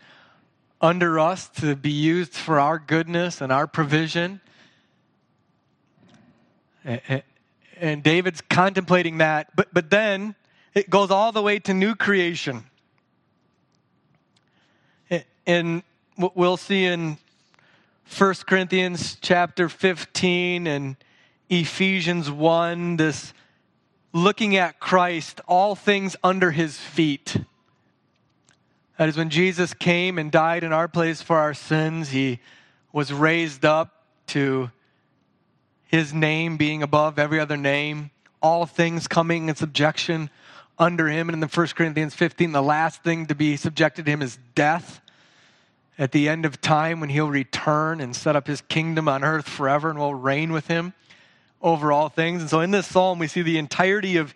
under 0.80 1.18
us 1.18 1.48
to 1.48 1.74
be 1.74 1.90
used 1.90 2.34
for 2.34 2.60
our 2.60 2.78
goodness 2.78 3.40
and 3.40 3.52
our 3.52 3.66
provision. 3.66 4.40
And 7.80 8.02
David's 8.02 8.40
contemplating 8.40 9.18
that, 9.18 9.54
but, 9.56 9.68
but 9.72 9.90
then 9.90 10.34
it 10.74 10.88
goes 10.90 11.10
all 11.10 11.32
the 11.32 11.42
way 11.42 11.58
to 11.60 11.74
new 11.74 11.94
creation. 11.94 12.64
And 15.46 15.82
we'll 16.16 16.58
see 16.58 16.84
in 16.84 17.16
1 18.16 18.34
Corinthians 18.46 19.16
chapter 19.20 19.68
15 19.68 20.66
and 20.66 20.96
Ephesians 21.48 22.30
1 22.30 22.96
this 22.96 23.32
looking 24.12 24.56
at 24.56 24.80
Christ, 24.80 25.40
all 25.46 25.74
things 25.74 26.16
under 26.22 26.50
his 26.50 26.76
feet. 26.76 27.36
That 28.98 29.08
is 29.08 29.16
when 29.16 29.30
Jesus 29.30 29.74
came 29.74 30.18
and 30.18 30.28
died 30.28 30.64
in 30.64 30.72
our 30.72 30.88
place 30.88 31.22
for 31.22 31.36
our 31.36 31.54
sins. 31.54 32.10
He 32.10 32.40
was 32.92 33.12
raised 33.12 33.64
up 33.64 34.02
to 34.28 34.72
his 35.84 36.12
name 36.12 36.56
being 36.56 36.82
above 36.82 37.16
every 37.16 37.38
other 37.38 37.56
name, 37.56 38.10
all 38.42 38.66
things 38.66 39.06
coming 39.06 39.48
in 39.48 39.54
subjection 39.54 40.30
under 40.80 41.06
him. 41.06 41.28
And 41.28 41.34
in 41.34 41.40
the 41.40 41.46
1 41.46 41.68
Corinthians 41.68 42.16
15, 42.16 42.50
the 42.50 42.60
last 42.60 43.04
thing 43.04 43.26
to 43.26 43.36
be 43.36 43.56
subjected 43.56 44.04
to 44.04 44.10
him 44.10 44.20
is 44.20 44.36
death. 44.56 45.00
At 45.96 46.10
the 46.10 46.28
end 46.28 46.44
of 46.44 46.60
time, 46.60 46.98
when 46.98 47.10
he'll 47.10 47.30
return 47.30 48.00
and 48.00 48.16
set 48.16 48.34
up 48.34 48.48
his 48.48 48.62
kingdom 48.62 49.08
on 49.08 49.22
earth 49.22 49.48
forever 49.48 49.90
and 49.90 49.98
will 50.00 50.14
reign 50.14 50.52
with 50.52 50.66
him 50.66 50.92
over 51.62 51.92
all 51.92 52.08
things. 52.08 52.40
And 52.40 52.50
so 52.50 52.60
in 52.60 52.72
this 52.72 52.88
psalm, 52.88 53.20
we 53.20 53.28
see 53.28 53.42
the 53.42 53.58
entirety 53.58 54.16
of 54.16 54.34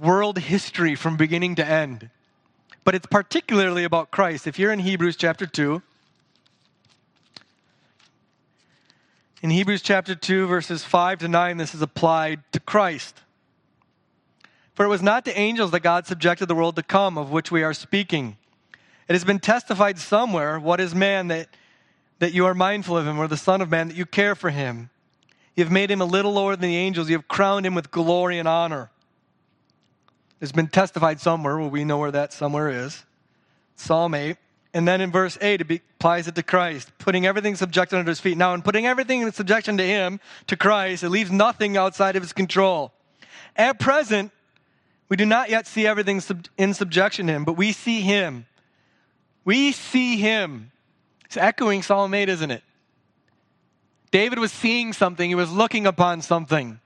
world 0.00 0.38
history 0.38 0.94
from 0.94 1.18
beginning 1.18 1.56
to 1.56 1.66
end 1.66 2.08
but 2.86 2.94
it's 2.94 3.08
particularly 3.08 3.82
about 3.82 4.12
Christ. 4.12 4.46
If 4.46 4.60
you're 4.60 4.72
in 4.72 4.78
Hebrews 4.78 5.16
chapter 5.16 5.44
2, 5.44 5.82
in 9.42 9.50
Hebrews 9.50 9.82
chapter 9.82 10.14
2, 10.14 10.46
verses 10.46 10.84
5 10.84 11.18
to 11.18 11.28
9, 11.28 11.56
this 11.56 11.74
is 11.74 11.82
applied 11.82 12.44
to 12.52 12.60
Christ. 12.60 13.22
For 14.74 14.84
it 14.84 14.88
was 14.88 15.02
not 15.02 15.24
to 15.24 15.36
angels 15.36 15.72
that 15.72 15.80
God 15.80 16.06
subjected 16.06 16.46
the 16.46 16.54
world 16.54 16.76
to 16.76 16.82
come, 16.84 17.18
of 17.18 17.32
which 17.32 17.50
we 17.50 17.64
are 17.64 17.74
speaking. 17.74 18.36
It 19.08 19.14
has 19.14 19.24
been 19.24 19.40
testified 19.40 19.98
somewhere, 19.98 20.60
What 20.60 20.78
is 20.78 20.94
man 20.94 21.26
that, 21.26 21.48
that 22.20 22.34
you 22.34 22.46
are 22.46 22.54
mindful 22.54 22.96
of 22.96 23.04
him, 23.04 23.18
or 23.18 23.26
the 23.26 23.36
Son 23.36 23.60
of 23.60 23.68
Man 23.68 23.88
that 23.88 23.96
you 23.96 24.06
care 24.06 24.36
for 24.36 24.50
him? 24.50 24.90
You 25.56 25.64
have 25.64 25.72
made 25.72 25.90
him 25.90 26.00
a 26.00 26.04
little 26.04 26.34
lower 26.34 26.54
than 26.54 26.70
the 26.70 26.76
angels, 26.76 27.10
you 27.10 27.16
have 27.16 27.26
crowned 27.26 27.66
him 27.66 27.74
with 27.74 27.90
glory 27.90 28.38
and 28.38 28.46
honor. 28.46 28.92
It's 30.40 30.52
been 30.52 30.68
testified 30.68 31.20
somewhere. 31.20 31.58
Well, 31.58 31.70
we 31.70 31.84
know 31.84 31.98
where 31.98 32.10
that 32.10 32.32
somewhere 32.32 32.68
is. 32.68 33.04
Psalm 33.76 34.14
8. 34.14 34.36
And 34.74 34.86
then 34.86 35.00
in 35.00 35.10
verse 35.10 35.38
8, 35.40 35.62
it 35.62 35.82
applies 35.96 36.28
it 36.28 36.34
to 36.34 36.42
Christ, 36.42 36.92
putting 36.98 37.24
everything 37.24 37.56
subjected 37.56 37.96
under 37.98 38.10
his 38.10 38.20
feet. 38.20 38.36
Now, 38.36 38.52
in 38.52 38.60
putting 38.60 38.86
everything 38.86 39.22
in 39.22 39.32
subjection 39.32 39.78
to 39.78 39.86
him, 39.86 40.20
to 40.48 40.56
Christ, 40.56 41.02
it 41.02 41.08
leaves 41.08 41.30
nothing 41.30 41.78
outside 41.78 42.14
of 42.14 42.22
his 42.22 42.34
control. 42.34 42.92
At 43.56 43.78
present, 43.78 44.32
we 45.08 45.16
do 45.16 45.24
not 45.24 45.48
yet 45.48 45.66
see 45.66 45.86
everything 45.86 46.20
in 46.58 46.74
subjection 46.74 47.28
to 47.28 47.32
him, 47.32 47.44
but 47.44 47.54
we 47.54 47.72
see 47.72 48.02
him. 48.02 48.44
We 49.46 49.72
see 49.72 50.18
him. 50.18 50.72
It's 51.24 51.38
echoing 51.38 51.82
Psalm 51.82 52.12
8, 52.12 52.28
isn't 52.28 52.50
it? 52.50 52.62
David 54.10 54.38
was 54.38 54.52
seeing 54.52 54.92
something, 54.92 55.28
he 55.28 55.34
was 55.34 55.50
looking 55.50 55.86
upon 55.86 56.20
something. 56.20 56.80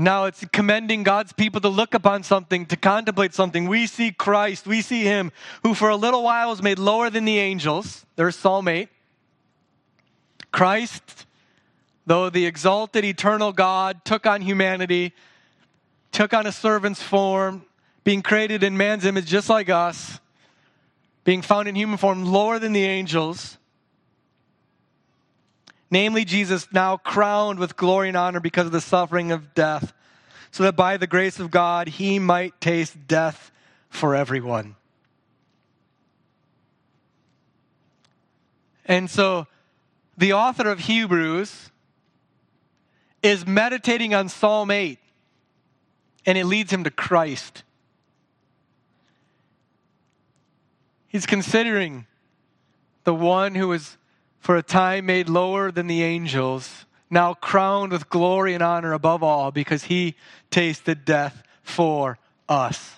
Now 0.00 0.24
it's 0.24 0.42
commending 0.50 1.02
God's 1.02 1.34
people 1.34 1.60
to 1.60 1.68
look 1.68 1.92
upon 1.92 2.22
something, 2.22 2.64
to 2.66 2.76
contemplate 2.78 3.34
something. 3.34 3.68
We 3.68 3.86
see 3.86 4.12
Christ, 4.12 4.66
we 4.66 4.80
see 4.80 5.02
Him, 5.02 5.30
who 5.62 5.74
for 5.74 5.90
a 5.90 5.96
little 5.96 6.22
while 6.22 6.48
was 6.48 6.62
made 6.62 6.78
lower 6.78 7.10
than 7.10 7.26
the 7.26 7.38
angels. 7.38 8.06
There's 8.16 8.34
Psalm 8.34 8.66
8. 8.66 8.88
Christ, 10.52 11.26
though 12.06 12.30
the 12.30 12.46
exalted 12.46 13.04
eternal 13.04 13.52
God, 13.52 14.02
took 14.06 14.24
on 14.24 14.40
humanity, 14.40 15.12
took 16.12 16.32
on 16.32 16.46
a 16.46 16.52
servant's 16.52 17.02
form, 17.02 17.66
being 18.02 18.22
created 18.22 18.62
in 18.62 18.78
man's 18.78 19.04
image 19.04 19.26
just 19.26 19.50
like 19.50 19.68
us, 19.68 20.18
being 21.24 21.42
found 21.42 21.68
in 21.68 21.74
human 21.74 21.98
form, 21.98 22.24
lower 22.24 22.58
than 22.58 22.72
the 22.72 22.84
angels 22.84 23.58
namely 25.90 26.24
Jesus, 26.24 26.68
now 26.72 26.96
crowned 26.96 27.58
with 27.58 27.76
glory 27.76 28.08
and 28.08 28.16
honor 28.16 28.40
because 28.40 28.66
of 28.66 28.72
the 28.72 28.80
suffering 28.80 29.32
of 29.32 29.54
death, 29.54 29.92
so 30.50 30.62
that 30.64 30.76
by 30.76 30.96
the 30.96 31.06
grace 31.06 31.38
of 31.38 31.50
God 31.50 31.88
he 31.88 32.18
might 32.18 32.60
taste 32.60 33.06
death 33.06 33.50
for 33.88 34.14
everyone. 34.14 34.76
And 38.84 39.08
so 39.08 39.46
the 40.16 40.32
author 40.32 40.68
of 40.68 40.80
Hebrews 40.80 41.70
is 43.22 43.46
meditating 43.46 44.14
on 44.14 44.28
Psalm 44.28 44.70
8, 44.70 44.98
and 46.26 46.38
it 46.38 46.44
leads 46.44 46.72
him 46.72 46.84
to 46.84 46.90
Christ. 46.90 47.62
He's 51.06 51.26
considering 51.26 52.06
the 53.04 53.14
one 53.14 53.54
who 53.54 53.72
is 53.72 53.96
for 54.40 54.56
a 54.56 54.62
time 54.62 55.06
made 55.06 55.28
lower 55.28 55.70
than 55.70 55.86
the 55.86 56.02
angels, 56.02 56.86
now 57.10 57.34
crowned 57.34 57.92
with 57.92 58.08
glory 58.08 58.54
and 58.54 58.62
honor 58.62 58.92
above 58.92 59.22
all, 59.22 59.50
because 59.50 59.84
he 59.84 60.16
tasted 60.50 61.04
death 61.04 61.42
for 61.62 62.18
us. 62.48 62.96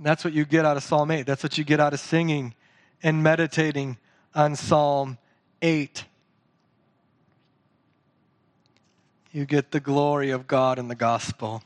That's 0.00 0.24
what 0.24 0.32
you 0.32 0.44
get 0.44 0.64
out 0.64 0.76
of 0.76 0.84
Psalm 0.84 1.10
8. 1.10 1.26
That's 1.26 1.42
what 1.42 1.58
you 1.58 1.64
get 1.64 1.80
out 1.80 1.92
of 1.92 2.00
singing 2.00 2.54
and 3.02 3.22
meditating 3.22 3.98
on 4.34 4.54
Psalm 4.54 5.18
8. 5.60 6.04
You 9.32 9.44
get 9.44 9.72
the 9.72 9.80
glory 9.80 10.30
of 10.30 10.46
God 10.46 10.78
in 10.78 10.88
the 10.88 10.94
gospel. 10.94 11.62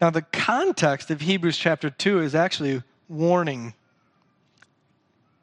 Now, 0.00 0.10
the 0.10 0.22
context 0.22 1.10
of 1.10 1.20
Hebrews 1.20 1.56
chapter 1.56 1.90
2 1.90 2.20
is 2.20 2.34
actually 2.34 2.82
warning. 3.08 3.74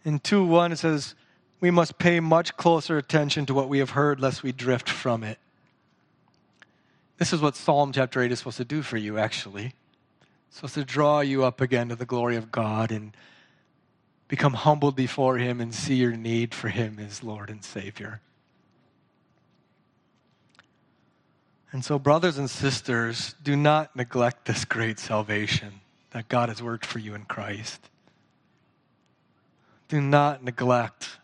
In 0.04 0.19
2 0.19 0.45
1, 0.45 0.71
it 0.71 0.80
says, 0.80 1.15
We 1.60 1.71
must 1.71 1.97
pay 1.97 2.19
much 2.19 2.58
closer 2.58 2.97
attention 2.97 3.45
to 3.47 3.54
what 3.54 3.69
we 3.69 3.80
have 3.80 3.91
heard, 3.91 4.19
lest 4.19 4.43
we 4.43 4.52
drift 4.52 4.89
from 4.89 5.23
it. 5.23 5.39
This 7.17 7.32
is 7.32 7.41
what 7.41 7.56
Psalm 7.56 7.91
chapter 7.91 8.21
8 8.21 8.32
is 8.32 8.39
supposed 8.39 8.58
to 8.58 8.65
do 8.65 8.82
for 8.82 8.97
you, 8.97 9.17
actually. 9.17 9.73
It's 10.47 10.58
supposed 10.58 10.73
to 10.76 10.84
draw 10.84 11.21
you 11.21 11.45
up 11.45 11.62
again 11.62 11.89
to 11.89 11.95
the 11.95 12.06
glory 12.06 12.36
of 12.36 12.52
God 12.52 12.91
and 12.91 13.15
become 14.28 14.54
humbled 14.54 14.95
before 14.95 15.38
Him 15.38 15.62
and 15.62 15.73
see 15.73 15.95
your 15.95 16.15
need 16.15 16.54
for 16.54 16.69
Him 16.69 16.99
as 16.99 17.23
Lord 17.23 17.49
and 17.49 17.63
Savior. 17.63 18.19
And 21.71 21.84
so, 21.84 21.97
brothers 21.97 22.38
and 22.38 22.49
sisters, 22.49 23.36
do 23.41 23.56
not 23.56 23.95
neglect 23.95 24.45
this 24.45 24.63
great 24.63 24.99
salvation 24.99 25.82
that 26.13 26.30
God 26.30 26.49
has 26.49 26.62
worked 26.62 26.86
for 26.86 26.99
you 26.99 27.15
in 27.15 27.23
Christ. 27.23 27.89
Do 29.89 29.99
not 29.99 30.43
neglect. 30.43 31.17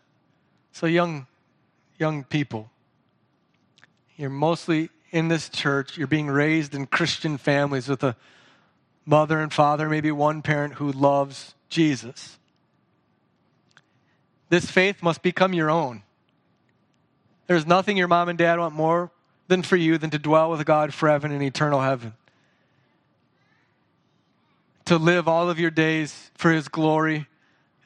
So, 0.72 0.86
young, 0.86 1.26
young 1.98 2.24
people, 2.24 2.70
you're 4.16 4.30
mostly 4.30 4.90
in 5.12 5.28
this 5.28 5.48
church, 5.48 5.96
you're 5.96 6.06
being 6.06 6.26
raised 6.26 6.74
in 6.74 6.86
Christian 6.86 7.38
families 7.38 7.88
with 7.88 8.02
a 8.02 8.16
mother 9.06 9.40
and 9.40 9.52
father, 9.52 9.88
maybe 9.88 10.12
one 10.12 10.42
parent 10.42 10.74
who 10.74 10.92
loves 10.92 11.54
Jesus. 11.68 12.38
This 14.48 14.70
faith 14.70 15.02
must 15.02 15.22
become 15.22 15.52
your 15.52 15.70
own. 15.70 16.02
There's 17.46 17.66
nothing 17.66 17.96
your 17.96 18.08
mom 18.08 18.28
and 18.28 18.38
dad 18.38 18.58
want 18.58 18.74
more 18.74 19.10
than 19.48 19.62
for 19.62 19.76
you 19.76 19.98
than 19.98 20.10
to 20.10 20.18
dwell 20.18 20.50
with 20.50 20.64
God 20.64 20.92
forever 20.94 21.26
in 21.26 21.42
eternal 21.42 21.80
heaven 21.80 22.14
to 24.90 24.98
live 24.98 25.28
all 25.28 25.48
of 25.48 25.60
your 25.60 25.70
days 25.70 26.32
for 26.34 26.50
His 26.50 26.66
glory 26.66 27.28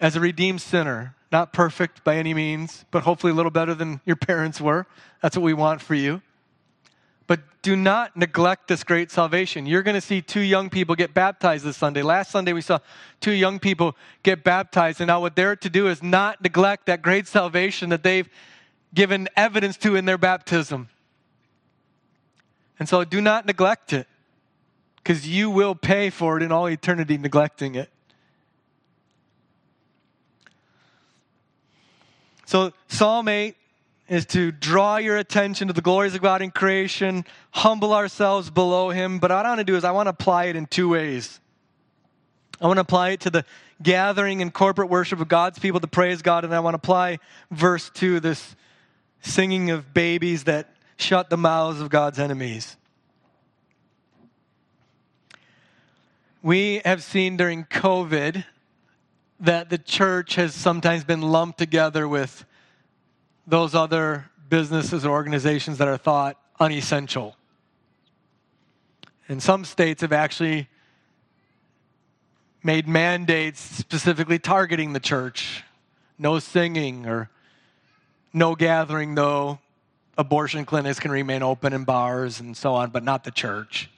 as 0.00 0.16
a 0.16 0.20
redeemed 0.20 0.62
sinner. 0.62 1.14
Not 1.30 1.52
perfect 1.52 2.02
by 2.02 2.16
any 2.16 2.32
means, 2.32 2.86
but 2.90 3.02
hopefully 3.02 3.30
a 3.30 3.34
little 3.34 3.50
better 3.50 3.74
than 3.74 4.00
your 4.06 4.16
parents 4.16 4.58
were. 4.58 4.86
That's 5.20 5.36
what 5.36 5.42
we 5.42 5.52
want 5.52 5.82
for 5.82 5.94
you. 5.94 6.22
But 7.26 7.40
do 7.60 7.76
not 7.76 8.16
neglect 8.16 8.68
this 8.68 8.84
great 8.84 9.10
salvation. 9.10 9.66
You're 9.66 9.82
going 9.82 9.96
to 9.96 10.00
see 10.00 10.22
two 10.22 10.40
young 10.40 10.70
people 10.70 10.94
get 10.94 11.12
baptized 11.12 11.66
this 11.66 11.76
Sunday. 11.76 12.00
Last 12.00 12.30
Sunday, 12.30 12.54
we 12.54 12.62
saw 12.62 12.78
two 13.20 13.32
young 13.32 13.58
people 13.58 13.96
get 14.22 14.42
baptized. 14.42 15.02
And 15.02 15.08
now, 15.08 15.20
what 15.20 15.36
they're 15.36 15.56
to 15.56 15.68
do 15.68 15.88
is 15.88 16.02
not 16.02 16.40
neglect 16.40 16.86
that 16.86 17.02
great 17.02 17.26
salvation 17.26 17.90
that 17.90 18.02
they've 18.02 18.30
given 18.94 19.28
evidence 19.36 19.76
to 19.76 19.94
in 19.94 20.06
their 20.06 20.16
baptism. 20.16 20.88
And 22.78 22.88
so, 22.88 23.04
do 23.04 23.20
not 23.20 23.44
neglect 23.44 23.92
it 23.92 24.08
because 25.04 25.28
you 25.28 25.50
will 25.50 25.74
pay 25.74 26.08
for 26.08 26.38
it 26.38 26.42
in 26.42 26.50
all 26.50 26.66
eternity 26.66 27.18
neglecting 27.18 27.74
it. 27.74 27.90
So, 32.46 32.72
Psalm 32.88 33.28
8 33.28 33.54
is 34.08 34.24
to 34.26 34.50
draw 34.50 34.96
your 34.96 35.18
attention 35.18 35.68
to 35.68 35.74
the 35.74 35.82
glories 35.82 36.14
of 36.14 36.22
God 36.22 36.40
in 36.40 36.50
creation, 36.50 37.24
humble 37.50 37.92
ourselves 37.92 38.48
below 38.48 38.90
Him. 38.90 39.18
But 39.18 39.30
what 39.30 39.44
I 39.44 39.48
want 39.48 39.60
to 39.60 39.64
do 39.64 39.76
is, 39.76 39.84
I 39.84 39.90
want 39.90 40.06
to 40.06 40.10
apply 40.10 40.44
it 40.44 40.56
in 40.56 40.66
two 40.66 40.88
ways. 40.88 41.38
I 42.60 42.66
want 42.66 42.78
to 42.78 42.82
apply 42.82 43.10
it 43.10 43.20
to 43.20 43.30
the 43.30 43.44
gathering 43.82 44.40
and 44.40 44.52
corporate 44.52 44.88
worship 44.88 45.20
of 45.20 45.28
God's 45.28 45.58
people 45.58 45.80
to 45.80 45.86
praise 45.86 46.22
God, 46.22 46.44
and 46.44 46.54
I 46.54 46.60
want 46.60 46.74
to 46.74 46.76
apply 46.76 47.18
verse 47.50 47.90
2, 47.90 48.20
this 48.20 48.56
singing 49.20 49.70
of 49.70 49.92
babies 49.92 50.44
that 50.44 50.74
shut 50.96 51.28
the 51.28 51.36
mouths 51.36 51.80
of 51.80 51.90
God's 51.90 52.18
enemies. 52.18 52.76
We 56.44 56.82
have 56.84 57.02
seen 57.02 57.38
during 57.38 57.64
COVID 57.64 58.44
that 59.40 59.70
the 59.70 59.78
church 59.78 60.34
has 60.34 60.54
sometimes 60.54 61.02
been 61.02 61.22
lumped 61.22 61.56
together 61.56 62.06
with 62.06 62.44
those 63.46 63.74
other 63.74 64.30
businesses 64.50 65.06
or 65.06 65.12
organizations 65.12 65.78
that 65.78 65.88
are 65.88 65.96
thought 65.96 66.38
unessential. 66.60 67.34
And 69.26 69.42
some 69.42 69.64
states 69.64 70.02
have 70.02 70.12
actually 70.12 70.68
made 72.62 72.86
mandates 72.86 73.58
specifically 73.60 74.38
targeting 74.38 74.92
the 74.92 75.00
church. 75.00 75.64
No 76.18 76.40
singing 76.40 77.06
or 77.06 77.30
no 78.34 78.54
gathering, 78.54 79.14
though 79.14 79.60
abortion 80.18 80.66
clinics 80.66 81.00
can 81.00 81.10
remain 81.10 81.42
open 81.42 81.72
in 81.72 81.84
bars 81.84 82.38
and 82.38 82.54
so 82.54 82.74
on, 82.74 82.90
but 82.90 83.02
not 83.02 83.24
the 83.24 83.30
church. 83.30 83.88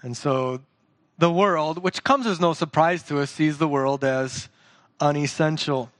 And 0.00 0.16
so 0.16 0.60
the 1.18 1.30
world, 1.30 1.82
which 1.82 2.04
comes 2.04 2.26
as 2.26 2.40
no 2.40 2.52
surprise 2.52 3.02
to 3.04 3.20
us, 3.20 3.30
sees 3.30 3.58
the 3.58 3.68
world 3.68 4.04
as 4.04 4.48
unessential. 5.00 5.90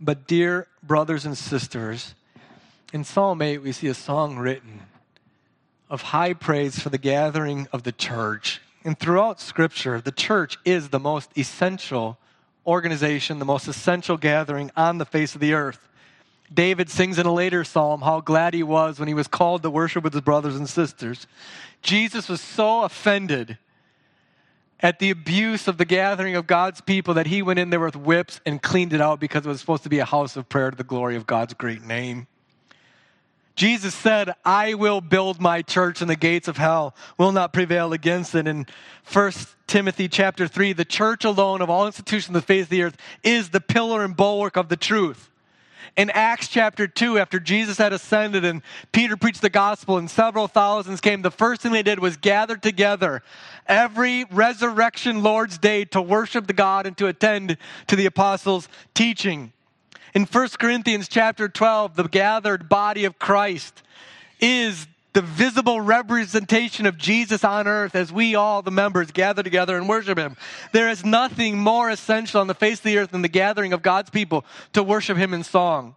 But, 0.00 0.26
dear 0.26 0.66
brothers 0.82 1.26
and 1.26 1.36
sisters, 1.36 2.14
in 2.92 3.04
Psalm 3.04 3.42
8, 3.42 3.58
we 3.58 3.72
see 3.72 3.88
a 3.88 3.94
song 3.94 4.38
written 4.38 4.82
of 5.88 6.02
high 6.02 6.32
praise 6.32 6.78
for 6.78 6.88
the 6.88 6.98
gathering 6.98 7.66
of 7.72 7.82
the 7.82 7.92
church. 7.92 8.60
And 8.84 8.98
throughout 8.98 9.40
Scripture, 9.40 10.00
the 10.00 10.12
church 10.12 10.58
is 10.64 10.88
the 10.88 11.00
most 11.00 11.36
essential 11.36 12.16
organization, 12.66 13.38
the 13.38 13.44
most 13.44 13.68
essential 13.68 14.16
gathering 14.16 14.70
on 14.76 14.98
the 14.98 15.04
face 15.04 15.34
of 15.34 15.40
the 15.40 15.54
earth. 15.54 15.88
David 16.52 16.90
sings 16.90 17.18
in 17.18 17.26
a 17.26 17.32
later 17.32 17.64
psalm 17.64 18.02
how 18.02 18.20
glad 18.20 18.54
he 18.54 18.62
was 18.62 18.98
when 18.98 19.08
he 19.08 19.14
was 19.14 19.28
called 19.28 19.62
to 19.62 19.70
worship 19.70 20.02
with 20.02 20.12
his 20.12 20.22
brothers 20.22 20.56
and 20.56 20.68
sisters. 20.68 21.26
Jesus 21.82 22.28
was 22.28 22.40
so 22.40 22.82
offended 22.82 23.58
at 24.82 24.98
the 24.98 25.10
abuse 25.10 25.68
of 25.68 25.78
the 25.78 25.84
gathering 25.84 26.36
of 26.36 26.46
God's 26.46 26.80
people 26.80 27.14
that 27.14 27.26
he 27.26 27.42
went 27.42 27.58
in 27.58 27.70
there 27.70 27.80
with 27.80 27.96
whips 27.96 28.40
and 28.46 28.62
cleaned 28.62 28.92
it 28.92 29.00
out 29.00 29.20
because 29.20 29.44
it 29.44 29.48
was 29.48 29.60
supposed 29.60 29.82
to 29.82 29.88
be 29.88 29.98
a 29.98 30.04
house 30.04 30.36
of 30.36 30.48
prayer 30.48 30.70
to 30.70 30.76
the 30.76 30.84
glory 30.84 31.16
of 31.16 31.26
God's 31.26 31.54
great 31.54 31.82
name. 31.82 32.26
Jesus 33.56 33.94
said, 33.94 34.32
I 34.44 34.74
will 34.74 35.02
build 35.02 35.40
my 35.40 35.60
church 35.60 36.00
and 36.00 36.08
the 36.08 36.16
gates 36.16 36.48
of 36.48 36.56
hell 36.56 36.94
will 37.18 37.32
not 37.32 37.52
prevail 37.52 37.92
against 37.92 38.34
it. 38.34 38.46
In 38.46 38.64
1 39.12 39.32
Timothy 39.66 40.08
chapter 40.08 40.48
3, 40.48 40.72
the 40.72 40.84
church 40.84 41.24
alone 41.26 41.60
of 41.60 41.68
all 41.68 41.86
institutions 41.86 42.34
of 42.34 42.42
the 42.42 42.46
face 42.46 42.64
of 42.64 42.70
the 42.70 42.82
earth 42.84 42.96
is 43.22 43.50
the 43.50 43.60
pillar 43.60 44.02
and 44.02 44.16
bulwark 44.16 44.56
of 44.56 44.70
the 44.70 44.76
truth 44.76 45.30
in 45.96 46.10
Acts 46.10 46.48
chapter 46.48 46.86
2, 46.86 47.18
after 47.18 47.40
Jesus 47.40 47.78
had 47.78 47.92
ascended 47.92 48.44
and 48.44 48.62
Peter 48.92 49.16
preached 49.16 49.42
the 49.42 49.50
gospel 49.50 49.98
and 49.98 50.10
several 50.10 50.48
thousands 50.48 51.00
came, 51.00 51.22
the 51.22 51.30
first 51.30 51.60
thing 51.60 51.72
they 51.72 51.82
did 51.82 51.98
was 51.98 52.16
gather 52.16 52.56
together 52.56 53.22
every 53.70 54.24
resurrection 54.24 55.22
Lord's 55.22 55.56
day 55.56 55.84
to 55.86 56.02
worship 56.02 56.46
the 56.46 56.52
God 56.52 56.86
and 56.86 56.96
to 56.98 57.06
attend 57.06 57.56
to 57.86 57.96
the 57.96 58.04
apostles' 58.04 58.68
teaching. 58.92 59.52
In 60.12 60.24
1 60.24 60.48
Corinthians 60.58 61.08
chapter 61.08 61.48
12, 61.48 61.94
the 61.94 62.08
gathered 62.08 62.68
body 62.68 63.04
of 63.04 63.18
Christ 63.18 63.82
is 64.40 64.88
the 65.12 65.22
visible 65.22 65.80
representation 65.80 66.84
of 66.84 66.98
Jesus 66.98 67.44
on 67.44 67.66
earth 67.66 67.94
as 67.94 68.12
we 68.12 68.34
all, 68.34 68.62
the 68.62 68.70
members, 68.70 69.10
gather 69.12 69.42
together 69.42 69.76
and 69.76 69.88
worship 69.88 70.18
Him. 70.18 70.36
There 70.72 70.88
is 70.88 71.04
nothing 71.04 71.58
more 71.58 71.90
essential 71.90 72.40
on 72.40 72.48
the 72.48 72.54
face 72.54 72.78
of 72.78 72.84
the 72.84 72.98
earth 72.98 73.10
than 73.12 73.22
the 73.22 73.28
gathering 73.28 73.72
of 73.72 73.82
God's 73.82 74.10
people 74.10 74.44
to 74.72 74.82
worship 74.82 75.16
Him 75.16 75.32
in 75.32 75.44
song. 75.44 75.94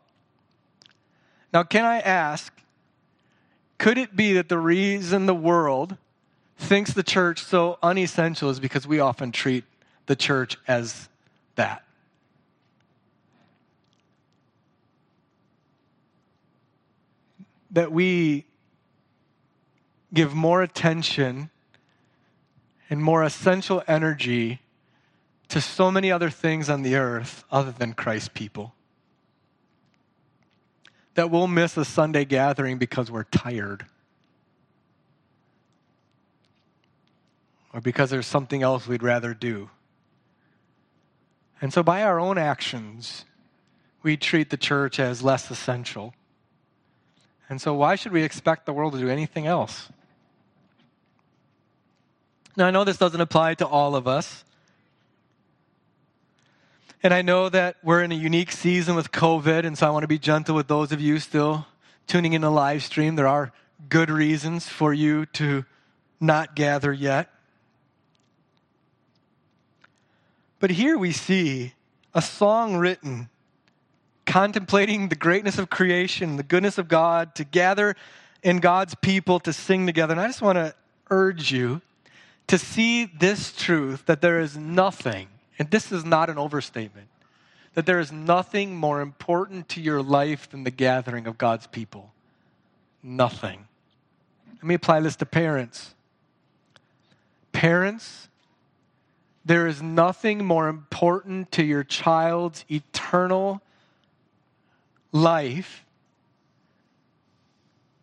Now, 1.52 1.64
can 1.64 1.86
I 1.86 2.00
ask, 2.00 2.54
could 3.78 3.98
it 3.98 4.16
be 4.16 4.34
that 4.34 4.50
the 4.50 4.58
reason 4.58 5.26
the 5.26 5.36
world 5.36 5.98
thinks 6.64 6.94
the 6.94 7.04
church 7.04 7.44
so 7.44 7.78
unessential 7.84 8.50
is 8.50 8.60
because 8.60 8.88
we 8.88 9.00
often 9.00 9.32
treat 9.32 9.66
the 10.06 10.16
church 10.16 10.58
as 10.68 11.10
that? 11.56 11.84
That 17.72 17.92
we 17.92 18.46
give 20.14 20.34
more 20.34 20.62
attention 20.62 21.50
and 22.90 23.04
more 23.04 23.24
essential 23.24 23.84
energy 23.88 24.60
to 25.50 25.60
so 25.62 25.92
many 25.92 26.12
other 26.12 26.30
things 26.30 26.70
on 26.70 26.84
the 26.84 26.96
earth 26.96 27.44
other 27.52 27.72
than 27.72 27.94
Christ's 27.94 28.30
people. 28.30 28.74
That 31.16 31.30
we'll 31.30 31.48
miss 31.48 31.78
a 31.78 31.86
Sunday 31.86 32.26
gathering 32.26 32.78
because 32.78 33.12
we're 33.12 33.24
tired. 33.24 33.86
Or 37.74 37.82
because 37.82 38.10
there's 38.10 38.28
something 38.28 38.62
else 38.62 38.88
we'd 38.88 39.04
rather 39.04 39.34
do. 39.34 39.70
And 41.60 41.74
so, 41.74 41.82
by 41.82 42.04
our 42.04 42.20
own 42.20 42.38
actions, 42.38 43.26
we 44.04 44.18
treat 44.18 44.50
the 44.50 44.58
church 44.58 45.00
as 45.00 45.24
less 45.24 45.50
essential. 45.50 46.14
And 47.50 47.62
so, 47.62 47.74
why 47.74 47.96
should 47.96 48.12
we 48.12 48.24
expect 48.24 48.66
the 48.66 48.74
world 48.74 48.94
to 48.94 49.00
do 49.00 49.10
anything 49.10 49.48
else? 49.48 49.90
Now, 52.56 52.68
I 52.68 52.72
know 52.72 52.84
this 52.84 52.98
doesn't 52.98 53.20
apply 53.20 53.56
to 53.56 53.68
all 53.68 53.96
of 53.96 54.08
us. 54.08 54.44
And 57.02 57.14
I 57.14 57.22
know 57.22 57.50
that 57.50 57.78
we're 57.84 58.04
in 58.04 58.12
a 58.12 58.16
unique 58.16 58.52
season 58.52 58.96
with 58.96 59.12
COVID, 59.12 59.66
and 59.66 59.78
so 59.78 59.88
I 59.88 59.90
want 59.90 60.04
to 60.04 60.08
be 60.08 60.20
gentle 60.20 60.56
with 60.56 60.68
those 60.68 60.92
of 60.92 61.02
you 61.02 61.20
still 61.20 61.66
tuning 62.08 62.34
in 62.34 62.42
the 62.42 62.52
live 62.52 62.84
stream. 62.84 63.16
There 63.16 63.28
are 63.28 63.52
good 63.90 64.10
reasons 64.10 64.70
for 64.70 64.94
you 64.94 65.26
to 65.28 65.66
not 66.22 66.56
gather 66.56 66.94
yet. 66.94 67.33
But 70.64 70.72
here 70.72 70.98
we 70.98 71.12
see 71.12 71.74
a 72.14 72.22
song 72.22 72.78
written 72.78 73.28
contemplating 74.26 75.10
the 75.10 75.16
greatness 75.18 75.58
of 75.58 75.70
creation, 75.70 76.38
the 76.38 76.44
goodness 76.44 76.78
of 76.78 76.88
God, 76.88 77.36
to 77.36 77.44
gather 77.44 77.98
in 78.44 78.60
God's 78.60 78.96
people 78.96 79.42
to 79.42 79.52
sing 79.52 79.86
together. 79.86 80.14
And 80.14 80.22
I 80.22 80.28
just 80.28 80.42
want 80.42 80.56
to 80.56 80.74
urge 81.10 81.52
you 81.52 81.82
to 82.48 82.58
see 82.58 83.04
this 83.04 83.52
truth 83.52 84.06
that 84.06 84.22
there 84.22 84.40
is 84.40 84.56
nothing, 84.56 85.28
and 85.60 85.70
this 85.70 85.92
is 85.92 86.06
not 86.06 86.30
an 86.30 86.38
overstatement, 86.38 87.10
that 87.74 87.86
there 87.86 88.00
is 88.00 88.14
nothing 88.14 88.74
more 88.74 89.02
important 89.02 89.68
to 89.68 89.82
your 89.82 90.02
life 90.02 90.50
than 90.50 90.64
the 90.64 90.72
gathering 90.72 91.28
of 91.28 91.38
God's 91.38 91.68
people. 91.68 92.14
Nothing. 93.04 93.68
Let 94.56 94.64
me 94.64 94.76
apply 94.76 95.02
this 95.02 95.18
to 95.18 95.26
parents. 95.26 95.94
Parents, 97.52 98.30
there 99.46 99.68
is 99.68 99.82
nothing 99.82 100.46
more 100.46 100.68
important 100.68 101.52
to 101.54 101.64
your 101.64 101.84
child's 101.84 102.64
eternal 102.70 103.62
life 105.12 105.84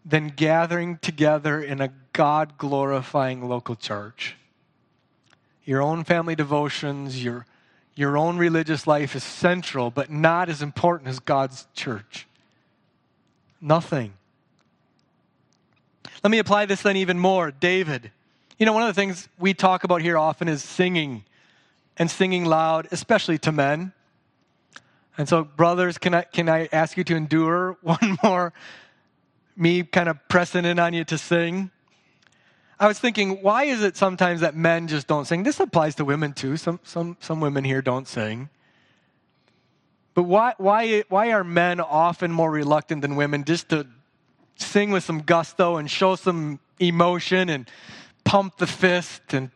than 0.04 0.28
gathering 0.28 0.98
together 0.98 1.62
in 1.62 1.80
a 1.80 1.92
God 2.12 2.58
glorifying 2.58 3.48
local 3.48 3.74
church. 3.74 4.36
Your 5.64 5.82
own 5.82 6.04
family 6.04 6.34
devotions, 6.34 7.22
your, 7.22 7.46
your 7.94 8.18
own 8.18 8.36
religious 8.36 8.86
life 8.86 9.14
is 9.14 9.22
central, 9.22 9.90
but 9.90 10.10
not 10.10 10.48
as 10.48 10.62
important 10.62 11.08
as 11.08 11.20
God's 11.20 11.66
church. 11.74 12.26
Nothing. 13.60 14.14
Let 16.22 16.30
me 16.30 16.38
apply 16.38 16.66
this 16.66 16.82
then 16.82 16.96
even 16.96 17.18
more. 17.18 17.50
David. 17.50 18.10
You 18.58 18.66
know, 18.66 18.72
one 18.72 18.82
of 18.82 18.88
the 18.88 19.00
things 19.00 19.28
we 19.38 19.54
talk 19.54 19.84
about 19.84 20.02
here 20.02 20.18
often 20.18 20.48
is 20.48 20.62
singing 20.62 21.24
and 21.96 22.10
singing 22.10 22.44
loud, 22.44 22.88
especially 22.90 23.38
to 23.38 23.52
men. 23.52 23.92
And 25.18 25.28
so, 25.28 25.44
brothers, 25.44 25.98
can 25.98 26.14
I, 26.14 26.22
can 26.22 26.48
I 26.48 26.68
ask 26.72 26.96
you 26.96 27.04
to 27.04 27.16
endure 27.16 27.76
one 27.82 28.18
more 28.22 28.52
me 29.60 29.82
kind 29.82 30.08
of 30.08 30.16
pressing 30.28 30.64
in 30.64 30.78
on 30.78 30.94
you 30.94 31.04
to 31.04 31.18
sing. 31.18 31.70
I 32.78 32.86
was 32.88 32.98
thinking, 32.98 33.42
why 33.42 33.64
is 33.64 33.82
it 33.82 33.96
sometimes 33.96 34.40
that 34.40 34.56
men 34.56 34.88
just 34.88 35.06
don't 35.06 35.26
sing? 35.26 35.42
This 35.42 35.60
applies 35.60 35.96
to 35.96 36.04
women 36.04 36.32
too. 36.32 36.56
Some, 36.56 36.80
some, 36.82 37.18
some 37.20 37.40
women 37.40 37.62
here 37.62 37.82
don't 37.82 38.08
sing. 38.08 38.48
But 40.14 40.22
why, 40.22 40.54
why, 40.56 41.04
why 41.10 41.32
are 41.32 41.44
men 41.44 41.78
often 41.78 42.32
more 42.32 42.50
reluctant 42.50 43.02
than 43.02 43.16
women 43.16 43.44
just 43.44 43.68
to 43.68 43.86
sing 44.56 44.90
with 44.90 45.04
some 45.04 45.20
gusto 45.20 45.76
and 45.76 45.90
show 45.90 46.16
some 46.16 46.58
emotion 46.78 47.50
and 47.50 47.68
pump 48.24 48.56
the 48.56 48.66
fist 48.66 49.34
and 49.34 49.50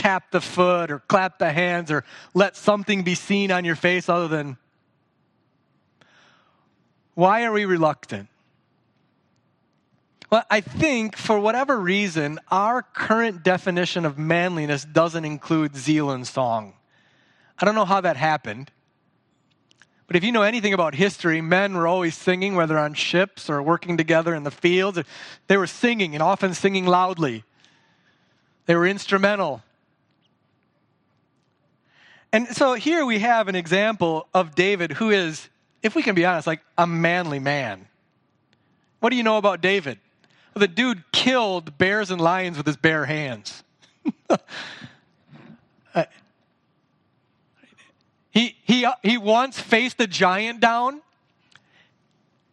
tap 0.00 0.30
the 0.30 0.40
foot 0.40 0.90
or 0.90 1.00
clap 1.00 1.38
the 1.38 1.52
hands 1.52 1.90
or 1.90 2.04
let 2.32 2.56
something 2.56 3.02
be 3.02 3.14
seen 3.14 3.50
on 3.50 3.66
your 3.66 3.76
face 3.76 4.08
other 4.08 4.28
than. 4.28 4.56
Why 7.14 7.44
are 7.44 7.52
we 7.52 7.66
reluctant? 7.66 8.28
Well, 10.30 10.44
I 10.50 10.62
think 10.62 11.16
for 11.16 11.38
whatever 11.38 11.78
reason, 11.78 12.38
our 12.50 12.82
current 12.82 13.42
definition 13.42 14.06
of 14.06 14.16
manliness 14.16 14.84
doesn't 14.84 15.24
include 15.24 15.76
zeal 15.76 16.10
and 16.10 16.26
song. 16.26 16.74
I 17.58 17.66
don't 17.66 17.74
know 17.74 17.84
how 17.84 18.00
that 18.00 18.16
happened. 18.16 18.70
But 20.06 20.16
if 20.16 20.24
you 20.24 20.32
know 20.32 20.42
anything 20.42 20.72
about 20.72 20.94
history, 20.94 21.42
men 21.42 21.76
were 21.76 21.86
always 21.86 22.16
singing, 22.16 22.54
whether 22.54 22.78
on 22.78 22.94
ships 22.94 23.50
or 23.50 23.62
working 23.62 23.96
together 23.96 24.34
in 24.34 24.44
the 24.44 24.50
fields. 24.50 24.98
They 25.46 25.56
were 25.56 25.66
singing 25.66 26.14
and 26.14 26.22
often 26.22 26.54
singing 26.54 26.86
loudly. 26.86 27.44
They 28.66 28.74
were 28.76 28.86
instrumental. 28.86 29.62
And 32.32 32.48
so 32.48 32.74
here 32.74 33.04
we 33.04 33.18
have 33.18 33.48
an 33.48 33.56
example 33.56 34.28
of 34.32 34.54
David 34.54 34.92
who 34.92 35.10
is, 35.10 35.48
if 35.82 35.94
we 35.94 36.02
can 36.02 36.14
be 36.14 36.24
honest, 36.24 36.46
like 36.46 36.60
a 36.78 36.86
manly 36.86 37.38
man. 37.38 37.88
What 39.00 39.10
do 39.10 39.16
you 39.16 39.22
know 39.22 39.36
about 39.36 39.60
David? 39.60 39.98
the 40.54 40.68
dude 40.68 41.02
killed 41.12 41.78
bears 41.78 42.10
and 42.10 42.20
lions 42.20 42.56
with 42.56 42.66
his 42.66 42.76
bare 42.76 43.06
hands. 43.06 43.62
uh, 45.94 46.04
he, 48.30 48.56
he, 48.64 48.86
he 49.02 49.18
once 49.18 49.58
faced 49.58 50.00
a 50.00 50.06
giant 50.06 50.60
down, 50.60 51.00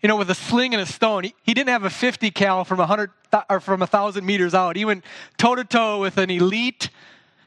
you 0.02 0.08
know, 0.08 0.16
with 0.16 0.30
a 0.30 0.36
sling 0.36 0.74
and 0.74 0.82
a 0.82 0.86
stone. 0.86 1.26
He, 1.26 1.36
he 1.44 1.54
didn't 1.54 1.70
have 1.70 1.84
a 1.84 1.90
50 1.90 2.32
cal 2.32 2.64
from 2.64 2.78
100 2.80 3.12
or 3.50 3.60
from 3.60 3.80
1,000 3.82 4.26
meters 4.26 4.54
out. 4.54 4.76
He 4.76 4.86
went 4.86 5.04
toe 5.38 5.56
to 5.56 5.64
toe 5.64 6.00
with 6.00 6.18
an 6.18 6.30
elite 6.30 6.90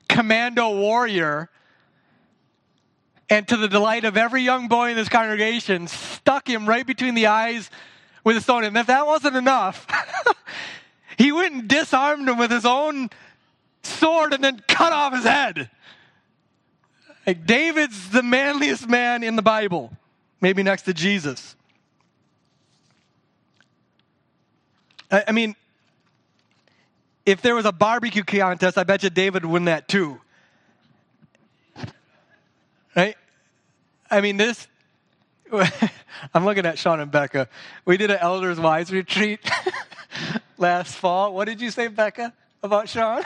commando 0.08 0.76
warrior 0.76 1.48
and 3.30 3.46
to 3.46 3.56
the 3.56 3.68
delight 3.68 4.04
of 4.04 4.16
every 4.16 4.42
young 4.42 4.66
boy 4.66 4.90
in 4.90 4.96
this 4.96 5.08
congregation, 5.08 5.86
stuck 5.86 6.48
him 6.48 6.68
right 6.68 6.84
between 6.84 7.14
the 7.14 7.28
eyes 7.28 7.70
with 8.24 8.36
a 8.36 8.40
stone. 8.40 8.64
And 8.64 8.76
if 8.76 8.88
that 8.88 9.06
wasn't 9.06 9.36
enough, 9.36 9.86
he 11.16 11.30
went 11.30 11.54
and 11.54 11.68
disarmed 11.68 12.28
him 12.28 12.38
with 12.38 12.50
his 12.50 12.66
own 12.66 13.08
sword 13.84 14.34
and 14.34 14.42
then 14.42 14.60
cut 14.66 14.92
off 14.92 15.14
his 15.14 15.24
head. 15.24 15.70
Like 17.24 17.46
David's 17.46 18.10
the 18.10 18.24
manliest 18.24 18.88
man 18.88 19.22
in 19.22 19.36
the 19.36 19.42
Bible, 19.42 19.92
maybe 20.40 20.64
next 20.64 20.82
to 20.82 20.94
Jesus. 20.94 21.54
I, 25.08 25.24
I 25.28 25.32
mean, 25.32 25.54
if 27.24 27.42
there 27.42 27.54
was 27.54 27.64
a 27.64 27.72
barbecue 27.72 28.24
contest, 28.24 28.76
I 28.76 28.82
bet 28.82 29.04
you 29.04 29.10
David 29.10 29.44
would 29.44 29.52
win 29.52 29.64
that 29.66 29.86
too. 29.86 30.20
Right? 32.96 33.16
I 34.10 34.20
mean, 34.20 34.36
this 34.36 34.66
I'm 36.34 36.44
looking 36.44 36.66
at 36.66 36.78
Sean 36.78 37.00
and 37.00 37.10
Becca. 37.10 37.48
We 37.84 37.96
did 37.96 38.10
an 38.10 38.18
elders' 38.20 38.60
Wise 38.60 38.92
retreat 38.92 39.40
last 40.58 40.94
fall. 40.94 41.34
What 41.34 41.46
did 41.46 41.60
you 41.60 41.70
say, 41.70 41.88
Becca, 41.88 42.32
about 42.62 42.88
Sean? 42.88 43.22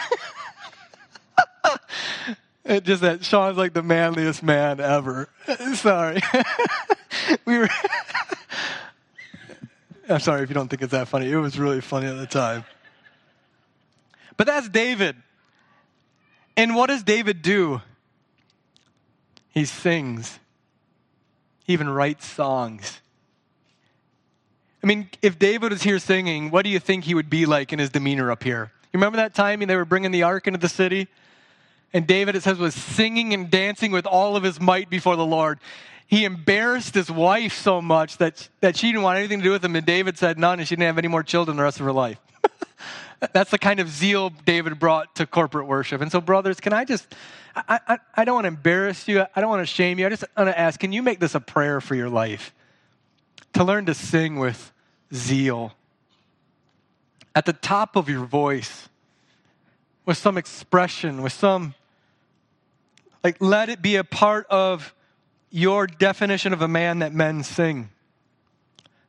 it 2.65 2.85
just 2.85 3.03
that 3.03 3.25
Sean's 3.25 3.59
like 3.59 3.75
the 3.75 3.83
manliest 3.83 4.43
man 4.43 4.81
ever. 4.81 5.29
sorry. 5.75 6.21
we 7.45 7.59
were. 7.59 7.69
I'm 10.09 10.21
sorry 10.21 10.43
if 10.43 10.51
you 10.51 10.55
don't 10.55 10.69
think 10.69 10.83
it's 10.83 10.93
that 10.93 11.09
funny. 11.09 11.31
It 11.31 11.37
was 11.37 11.59
really 11.59 11.81
funny 11.81 12.07
at 12.07 12.17
the 12.17 12.27
time. 12.27 12.65
But 14.37 14.47
that's 14.47 14.69
David. 14.69 15.17
And 16.57 16.75
what 16.75 16.87
does 16.89 17.03
David 17.03 17.43
do? 17.43 17.81
He 19.55 19.65
sings. 19.65 20.41
He 21.65 21.73
even 21.73 21.89
writes 21.89 22.27
songs. 22.27 23.01
I 24.83 24.87
mean, 24.87 25.09
if 25.23 25.39
David 25.39 25.73
was 25.73 25.83
here 25.83 25.99
singing, 25.99 26.51
what 26.51 26.65
do 26.65 26.69
you 26.69 26.79
think 26.79 27.05
he 27.05 27.15
would 27.15 27.31
be 27.31 27.47
like 27.47 27.73
in 27.73 27.79
his 27.79 27.89
demeanor 27.89 28.31
up 28.31 28.43
here? 28.43 28.71
You 28.93 28.99
remember 28.99 29.17
that 29.17 29.35
time 29.35 29.61
when 29.61 29.69
they 29.69 29.77
were 29.77 29.87
bringing 29.87 30.11
the 30.11 30.25
ark 30.25 30.47
into 30.47 30.59
the 30.59 30.69
city? 30.69 31.09
And 31.95 32.07
David, 32.07 32.35
it 32.35 32.43
says, 32.43 32.59
was 32.59 32.75
singing 32.75 33.33
and 33.33 33.49
dancing 33.49 33.93
with 33.93 34.05
all 34.05 34.37
of 34.37 34.43
his 34.43 34.61
might 34.61 34.91
before 34.91 35.17
the 35.17 35.25
Lord. 35.25 35.59
He 36.07 36.25
embarrassed 36.25 36.95
his 36.95 37.11
wife 37.11 37.55
so 37.55 37.81
much 37.81 38.19
that, 38.19 38.49
that 38.61 38.77
she 38.77 38.89
didn't 38.89 39.03
want 39.03 39.19
anything 39.19 39.39
to 39.39 39.45
do 39.45 39.53
with 39.53 39.65
him, 39.65 39.75
and 39.77 39.87
David 39.87 40.19
said 40.19 40.39
none, 40.39 40.59
and 40.59 40.69
she 40.69 40.75
didn't 40.75 40.89
have 40.89 40.99
any 40.99 41.09
more 41.09 41.23
children 41.23 41.57
the 41.57 41.63
rest 41.63 41.81
of 41.81 41.87
her 41.87 41.93
life. 41.93 42.19
That's 43.33 43.51
the 43.51 43.59
kind 43.59 43.81
of 43.81 43.89
zeal 43.89 44.31
David 44.31 44.79
brought 44.79 45.17
to 45.17 45.27
corporate 45.27 45.67
worship. 45.67 46.01
And 46.01 46.12
so, 46.12 46.21
brothers, 46.21 46.61
can 46.61 46.73
I 46.73 46.85
just, 46.85 47.15
I, 47.57 47.81
I, 47.89 47.99
I 48.15 48.25
don't 48.25 48.35
want 48.35 48.45
to 48.45 48.49
embarrass 48.49 49.09
you. 49.09 49.25
I 49.35 49.41
don't 49.41 49.49
want 49.51 49.62
to 49.62 49.73
shame 49.73 49.99
you. 49.99 50.07
I 50.07 50.11
just 50.11 50.25
want 50.37 50.49
to 50.49 50.59
ask, 50.59 50.79
can 50.79 50.93
you 50.93 51.03
make 51.03 51.21
this 51.21 51.35
a 51.35 51.41
prayer 51.41 51.81
for 51.81 51.95
your 51.95 52.11
life? 52.11 52.55
To 53.55 53.65
learn 53.65 53.87
to 53.87 53.95
sing 53.95 54.39
with 54.39 54.73
zeal 55.12 55.73
at 57.35 57.47
the 57.47 57.53
top 57.53 57.97
of 57.97 58.09
your 58.09 58.25
voice, 58.25 58.89
with 60.05 60.19
some 60.19 60.37
expression, 60.37 61.23
with 61.23 61.33
some, 61.33 61.75
like, 63.23 63.37
let 63.41 63.69
it 63.69 63.81
be 63.81 63.97
a 63.97 64.05
part 64.05 64.47
of 64.49 64.95
your 65.51 65.87
definition 65.87 66.53
of 66.53 66.62
a 66.62 66.69
man 66.69 66.99
that 66.99 67.12
men 67.12 67.43
sing. 67.43 67.91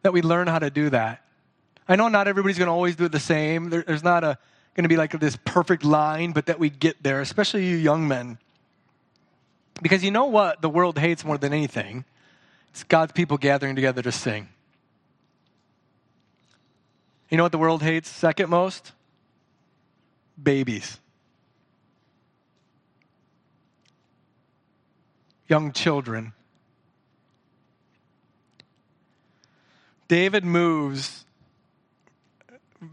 That 0.04 0.14
we 0.14 0.22
learn 0.22 0.48
how 0.48 0.60
to 0.60 0.70
do 0.70 0.92
that. 0.92 1.25
I 1.88 1.96
know 1.96 2.08
not 2.08 2.28
everybody's 2.28 2.58
going 2.58 2.68
to 2.68 2.74
always 2.74 2.96
do 2.96 3.06
it 3.06 3.12
the 3.12 3.20
same. 3.20 3.70
There, 3.70 3.84
there's 3.84 4.04
not 4.04 4.24
a 4.24 4.38
going 4.76 4.84
to 4.84 4.90
be 4.90 4.98
like 4.98 5.18
this 5.20 5.38
perfect 5.46 5.86
line, 5.86 6.34
but 6.34 6.48
that 6.48 6.60
we 6.60 6.70
get 6.70 7.02
there, 7.02 7.22
especially 7.22 7.66
you 7.66 7.78
young 7.78 8.08
men. 8.08 8.38
Because 9.82 10.04
you 10.04 10.12
know 10.12 10.26
what 10.26 10.62
the 10.62 10.70
world 10.70 11.00
hates 11.00 11.24
more 11.24 11.38
than 11.38 11.54
anything? 11.54 12.04
It's 12.72 12.84
God's 12.84 13.14
people 13.14 13.38
gathering 13.38 13.76
together 13.76 14.02
to 14.02 14.12
sing. 14.12 14.50
You 17.30 17.38
know 17.38 17.44
what 17.44 17.54
the 17.54 17.58
world 17.58 17.82
hates 17.82 18.10
second 18.10 18.50
most? 18.50 18.92
Babies. 20.42 21.00
Young 25.48 25.72
children. 25.72 26.34
David 30.08 30.44
moves 30.44 31.25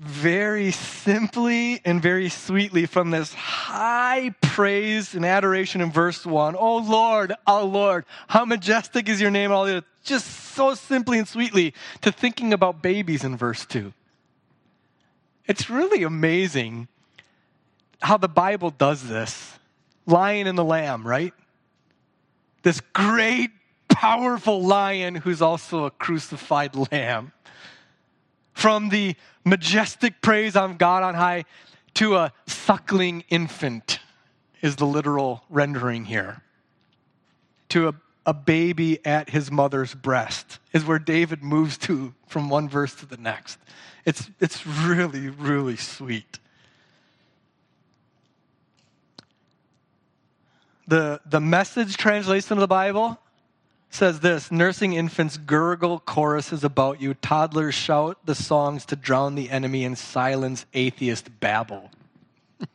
very 0.01 0.71
simply 0.71 1.81
and 1.85 2.01
very 2.03 2.29
sweetly 2.29 2.87
from 2.87 3.11
this 3.11 3.33
high 3.35 4.35
praise 4.41 5.15
and 5.15 5.25
adoration 5.25 5.81
in 5.81 5.91
verse 5.91 6.25
1. 6.25 6.57
Oh 6.59 6.79
Lord, 6.79 7.33
oh 7.47 7.67
Lord, 7.67 8.05
how 8.29 8.45
majestic 8.45 9.09
is 9.09 9.21
your 9.21 9.31
name, 9.31 9.53
all 9.53 9.65
this. 9.65 9.83
Just 10.05 10.27
so 10.27 10.75
simply 10.75 11.19
and 11.19 11.29
sweetly 11.29 11.75
to 12.01 12.11
thinking 12.11 12.53
about 12.53 12.83
babies 12.83 13.23
in 13.25 13.37
verse 13.37 13.65
2. 13.67 13.93
It's 15.47 15.71
really 15.71 16.03
amazing 16.03 16.89
how 18.01 18.17
the 18.17 18.29
Bible 18.29 18.71
does 18.71 19.09
this. 19.09 19.59
Lion 20.07 20.47
and 20.47 20.59
the 20.59 20.65
lamb, 20.65 21.07
right? 21.07 21.33
This 22.63 22.81
great, 22.93 23.51
powerful 23.89 24.63
lion 24.63 25.15
who's 25.15 25.41
also 25.41 25.85
a 25.85 25.91
crucified 25.91 26.75
lamb 26.91 27.33
from 28.63 28.91
the 28.91 29.17
majestic 29.45 30.23
praise 30.23 30.55
of 30.55 30.79
God 30.79 31.03
on 31.03 31.15
high 31.17 31.45
to 31.95 32.15
a 32.15 32.33
suckling 32.47 33.25
infant, 33.29 33.99
is 34.61 34.77
the 34.77 34.87
literal 34.87 35.43
rendering 35.51 36.05
here. 36.05 36.43
To 37.71 37.89
a, 37.89 37.95
a 38.25 38.33
baby 38.33 39.05
at 39.05 39.31
his 39.31 39.51
mother's 39.51 39.97
breast, 39.97 40.61
is 40.73 40.85
where 40.85 41.01
David 41.01 41.43
moves 41.43 41.77
to 41.79 42.15
from 42.29 42.49
one 42.49 42.69
verse 42.69 42.95
to 42.95 43.07
the 43.07 43.17
next. 43.17 43.59
It's, 44.05 44.31
it's 44.39 44.65
really, 44.65 45.29
really 45.29 45.77
sweet. 45.77 46.39
The, 50.87 51.21
the 51.27 51.41
message 51.41 51.97
translation 51.97 52.59
of 52.59 52.61
the 52.61 52.69
Bible 52.69 53.19
says 53.95 54.21
this 54.21 54.51
nursing 54.51 54.95
infants 54.95 55.37
gurgle 55.37 55.99
choruses 56.01 56.65
about 56.65 57.01
you. 57.01 57.15
Toddlers 57.15 57.75
shout 57.75 58.19
the 58.25 58.35
songs 58.35 58.87
to 58.87 58.97
drown 58.97 59.35
the 59.35 59.51
enemy 59.51 59.85
and 59.85 59.97
silence 59.97 60.67
atheist 60.75 61.41
babble. 61.41 61.91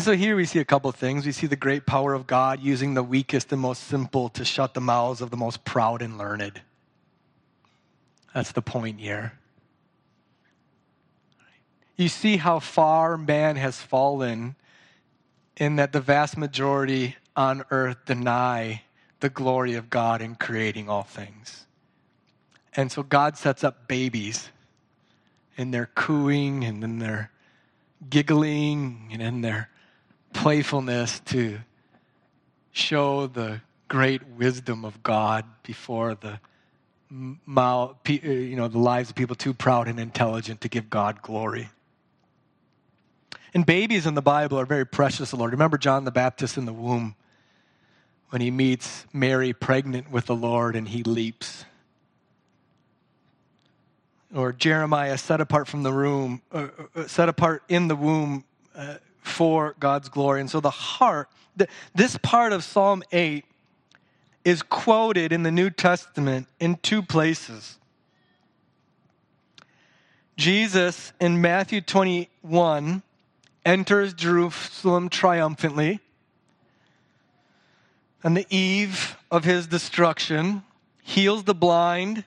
And 0.00 0.04
so 0.04 0.12
here 0.12 0.34
we 0.34 0.46
see 0.46 0.60
a 0.60 0.64
couple 0.64 0.90
things. 0.92 1.26
We 1.26 1.32
see 1.32 1.46
the 1.46 1.56
great 1.56 1.84
power 1.84 2.14
of 2.14 2.26
god 2.26 2.60
using 2.62 2.94
the 2.94 3.02
weakest 3.02 3.52
and 3.52 3.60
most 3.60 3.84
simple 3.84 4.30
to 4.30 4.46
shut 4.46 4.72
the 4.72 4.80
mouths 4.80 5.20
of 5.20 5.30
the 5.30 5.36
most 5.36 5.64
proud 5.64 6.00
and 6.00 6.16
learned. 6.16 6.62
That's 8.32 8.52
the 8.52 8.62
point 8.62 9.00
here. 9.00 9.32
You 11.96 12.08
see 12.08 12.38
how 12.38 12.60
far 12.60 13.18
man 13.18 13.56
has 13.56 13.78
fallen 13.78 14.54
in 15.58 15.76
that 15.76 15.92
the 15.92 16.00
vast 16.00 16.38
majority 16.38 17.16
on 17.40 17.64
earth 17.70 17.96
deny 18.04 18.82
the 19.20 19.30
glory 19.30 19.74
of 19.74 19.88
God 19.88 20.20
in 20.20 20.34
creating 20.34 20.90
all 20.90 21.04
things. 21.04 21.64
And 22.76 22.92
so 22.92 23.02
God 23.02 23.38
sets 23.38 23.64
up 23.64 23.88
babies 23.88 24.50
in 25.56 25.70
their 25.70 25.86
cooing 25.94 26.64
and 26.64 26.84
in 26.84 26.98
their 26.98 27.30
giggling 28.10 29.08
and 29.10 29.22
in 29.22 29.40
their 29.40 29.70
playfulness 30.34 31.20
to 31.20 31.58
show 32.72 33.26
the 33.26 33.62
great 33.88 34.26
wisdom 34.28 34.84
of 34.84 35.02
God 35.02 35.46
before 35.62 36.14
the 36.14 36.38
uh, 37.56 37.92
you 38.06 38.54
know 38.54 38.68
the 38.68 38.78
lives 38.78 39.10
of 39.10 39.16
people 39.16 39.34
too 39.34 39.52
proud 39.52 39.88
and 39.88 39.98
intelligent 39.98 40.60
to 40.60 40.68
give 40.68 40.88
God 40.90 41.22
glory. 41.22 41.70
And 43.52 43.66
babies 43.66 44.06
in 44.06 44.14
the 44.14 44.22
Bible 44.22 44.60
are 44.60 44.66
very 44.66 44.86
precious 44.86 45.30
the 45.30 45.36
Lord. 45.36 45.52
Remember 45.52 45.78
John 45.78 46.04
the 46.04 46.12
Baptist 46.12 46.56
in 46.56 46.66
the 46.66 46.72
womb 46.72 47.16
when 48.30 48.40
he 48.40 48.50
meets 48.50 49.06
Mary 49.12 49.52
pregnant 49.52 50.10
with 50.10 50.26
the 50.26 50.34
Lord 50.34 50.76
and 50.76 50.88
he 50.88 51.02
leaps. 51.02 51.64
Or 54.34 54.52
Jeremiah 54.52 55.18
set 55.18 55.40
apart 55.40 55.66
from 55.66 55.82
the 55.82 55.92
room, 55.92 56.40
uh, 56.52 56.68
uh 56.94 57.06
set 57.08 57.28
apart 57.28 57.64
in 57.68 57.88
the 57.88 57.96
womb 57.96 58.44
uh, 58.74 58.96
for 59.20 59.74
God's 59.80 60.08
glory. 60.08 60.40
And 60.40 60.48
so 60.48 60.60
the 60.60 60.70
heart, 60.70 61.28
the, 61.56 61.66
this 61.94 62.16
part 62.22 62.52
of 62.52 62.62
Psalm 62.62 63.02
8 63.10 63.44
is 64.44 64.62
quoted 64.62 65.32
in 65.32 65.42
the 65.42 65.50
New 65.50 65.68
Testament 65.68 66.46
in 66.60 66.76
two 66.76 67.02
places. 67.02 67.78
Jesus 70.36 71.12
in 71.20 71.40
Matthew 71.40 71.80
21 71.80 73.02
enters 73.66 74.14
Jerusalem 74.14 75.08
triumphantly 75.08 76.00
on 78.22 78.34
the 78.34 78.46
eve 78.50 79.16
of 79.30 79.44
his 79.44 79.66
destruction, 79.66 80.62
heals 81.02 81.44
the 81.44 81.54
blind, 81.54 82.24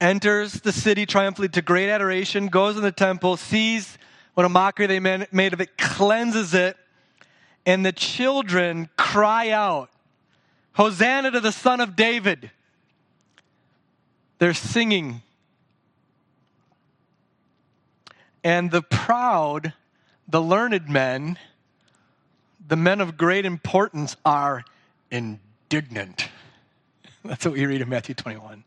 enters 0.00 0.54
the 0.54 0.72
city 0.72 1.06
triumphantly 1.06 1.48
to 1.48 1.62
great 1.62 1.88
adoration, 1.88 2.48
goes 2.48 2.76
in 2.76 2.82
the 2.82 2.92
temple, 2.92 3.36
sees 3.36 3.96
what 4.34 4.44
a 4.44 4.48
mockery 4.48 4.86
they 4.86 5.00
made 5.00 5.52
of 5.52 5.60
it, 5.60 5.78
cleanses 5.78 6.54
it, 6.54 6.76
and 7.64 7.86
the 7.86 7.92
children 7.92 8.88
cry 8.96 9.50
out, 9.50 9.90
Hosanna 10.72 11.30
to 11.30 11.40
the 11.40 11.52
Son 11.52 11.80
of 11.80 11.94
David. 11.94 12.50
They're 14.38 14.54
singing. 14.54 15.22
And 18.42 18.70
the 18.70 18.82
proud, 18.82 19.74
the 20.26 20.40
learned 20.40 20.88
men, 20.88 21.38
the 22.66 22.74
men 22.74 23.00
of 23.00 23.16
great 23.16 23.44
importance 23.44 24.16
are 24.24 24.64
indignant. 25.12 26.28
That's 27.24 27.44
what 27.44 27.54
we 27.54 27.64
read 27.66 27.80
in 27.80 27.88
Matthew 27.88 28.16
21. 28.16 28.64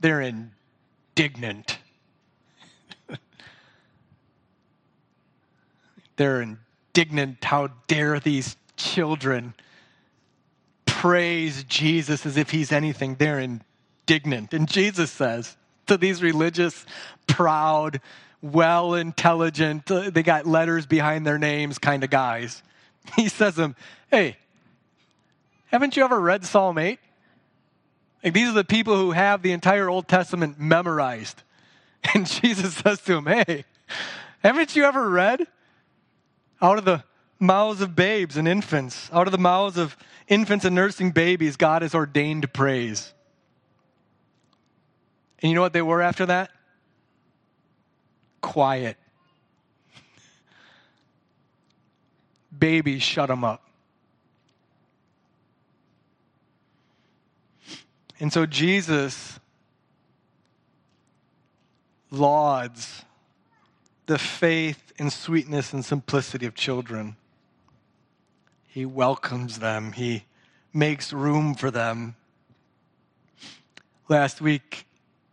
They're 0.00 0.22
indignant. 0.22 1.78
They're 6.16 6.40
indignant. 6.40 7.44
How 7.44 7.68
dare 7.88 8.18
these 8.20 8.56
children 8.76 9.54
praise 10.86 11.64
Jesus 11.64 12.24
as 12.24 12.38
if 12.38 12.50
he's 12.50 12.72
anything? 12.72 13.16
They're 13.16 13.40
indignant. 13.40 14.54
And 14.54 14.66
Jesus 14.68 15.10
says 15.10 15.56
to 15.86 15.98
these 15.98 16.22
religious, 16.22 16.86
proud, 17.26 18.00
well 18.40 18.94
intelligent, 18.94 19.90
uh, 19.90 20.10
they 20.10 20.22
got 20.22 20.46
letters 20.46 20.86
behind 20.86 21.26
their 21.26 21.38
names 21.38 21.78
kind 21.78 22.04
of 22.04 22.10
guys, 22.10 22.62
he 23.16 23.28
says 23.28 23.54
to 23.54 23.60
them, 23.60 23.76
Hey, 24.10 24.36
haven't 25.74 25.96
you 25.96 26.04
ever 26.04 26.20
read 26.20 26.44
Psalm 26.44 26.78
8? 26.78 27.00
Like 28.22 28.32
these 28.32 28.48
are 28.48 28.52
the 28.52 28.62
people 28.62 28.96
who 28.96 29.10
have 29.10 29.42
the 29.42 29.50
entire 29.50 29.90
Old 29.90 30.06
Testament 30.06 30.60
memorized. 30.60 31.42
And 32.14 32.26
Jesus 32.26 32.74
says 32.74 33.00
to 33.02 33.16
him, 33.16 33.26
Hey, 33.26 33.64
haven't 34.38 34.76
you 34.76 34.84
ever 34.84 35.10
read 35.10 35.48
out 36.62 36.78
of 36.78 36.84
the 36.84 37.02
mouths 37.40 37.80
of 37.80 37.96
babes 37.96 38.36
and 38.36 38.46
infants, 38.46 39.10
out 39.12 39.26
of 39.26 39.32
the 39.32 39.38
mouths 39.38 39.76
of 39.76 39.96
infants 40.28 40.64
and 40.64 40.76
nursing 40.76 41.10
babies, 41.10 41.56
God 41.56 41.82
has 41.82 41.92
ordained 41.92 42.52
praise. 42.52 43.12
And 45.40 45.50
you 45.50 45.56
know 45.56 45.62
what 45.62 45.72
they 45.72 45.82
were 45.82 46.02
after 46.02 46.26
that? 46.26 46.50
Quiet. 48.42 48.96
Babies, 52.56 53.02
shut 53.02 53.28
them 53.28 53.42
up. 53.42 53.63
And 58.24 58.32
so 58.32 58.46
Jesus 58.46 59.38
lauds 62.10 63.04
the 64.06 64.16
faith 64.16 64.94
and 64.98 65.12
sweetness 65.12 65.74
and 65.74 65.84
simplicity 65.84 66.46
of 66.46 66.54
children. 66.54 67.16
He 68.66 68.86
welcomes 68.86 69.58
them, 69.58 69.92
He 69.92 70.24
makes 70.72 71.12
room 71.12 71.54
for 71.54 71.70
them. 71.70 72.16
Last 74.08 74.40
week, 74.40 74.86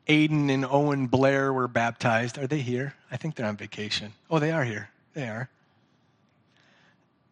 Aiden 0.10 0.54
and 0.54 0.66
Owen 0.66 1.08
Blair 1.08 1.54
were 1.54 1.70
baptized. 1.70 2.38
Are 2.38 2.46
they 2.46 2.60
here? 2.60 2.96
I 3.10 3.16
think 3.16 3.36
they're 3.36 3.48
on 3.48 3.56
vacation. 3.56 4.12
Oh, 4.30 4.40
they 4.40 4.52
are 4.52 4.66
here. 4.66 4.90
They 5.14 5.30
are. 5.30 5.50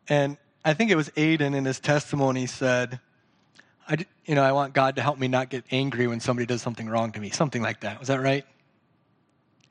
And 0.08 0.38
I 0.64 0.74
think 0.74 0.90
it 0.90 0.96
was 0.96 1.10
Aiden 1.18 1.54
in 1.54 1.66
his 1.66 1.82
testimony 1.82 2.46
said, 2.46 3.02
I, 3.90 3.98
you 4.26 4.36
know, 4.36 4.44
I 4.44 4.52
want 4.52 4.74
God 4.74 4.98
to 4.98 5.02
help 5.02 5.18
me 5.18 5.28
not 5.28 5.50
get 5.50 5.66
angry 5.72 6.06
when 6.06 6.20
somebody 6.20 6.46
does 6.46 6.62
something 6.62 6.88
wrong 6.88 7.12
to 7.14 7.20
me. 7.20 7.32
Something 7.32 7.64
like 7.64 7.82
that. 7.82 7.98
Was 8.00 8.10
that 8.10 8.22
right? 8.22 8.46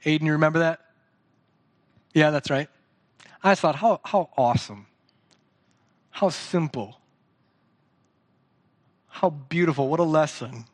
Aiden, 0.04 0.22
you 0.22 0.32
remember 0.32 0.58
that? 0.58 0.80
Yeah, 2.12 2.30
that's 2.30 2.50
right. 2.50 2.68
I 3.44 3.54
thought, 3.54 3.76
how, 3.76 4.00
how 4.04 4.30
awesome. 4.36 4.86
How 6.10 6.30
simple. 6.30 6.98
How 9.06 9.30
beautiful. 9.30 9.88
What 9.88 10.00
a 10.00 10.04
lesson. 10.04 10.64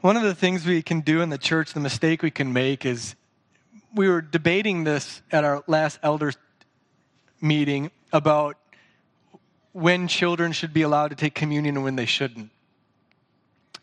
One 0.00 0.16
of 0.16 0.22
the 0.22 0.34
things 0.34 0.64
we 0.64 0.80
can 0.80 1.00
do 1.00 1.20
in 1.20 1.28
the 1.28 1.38
church, 1.38 1.74
the 1.74 1.80
mistake 1.80 2.22
we 2.22 2.30
can 2.30 2.52
make 2.52 2.86
is 2.86 3.14
we 3.94 4.08
were 4.08 4.22
debating 4.22 4.84
this 4.84 5.20
at 5.30 5.44
our 5.44 5.62
last 5.66 5.98
elders 6.02 6.36
meeting 7.40 7.90
about 8.12 8.56
when 9.76 10.08
children 10.08 10.52
should 10.52 10.72
be 10.72 10.80
allowed 10.80 11.08
to 11.08 11.14
take 11.14 11.34
communion 11.34 11.76
and 11.76 11.84
when 11.84 11.96
they 11.96 12.06
shouldn't. 12.06 12.48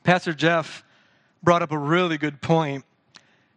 Pastor 0.03 0.33
Jeff 0.33 0.83
brought 1.43 1.61
up 1.61 1.71
a 1.71 1.77
really 1.77 2.17
good 2.17 2.41
point, 2.41 2.83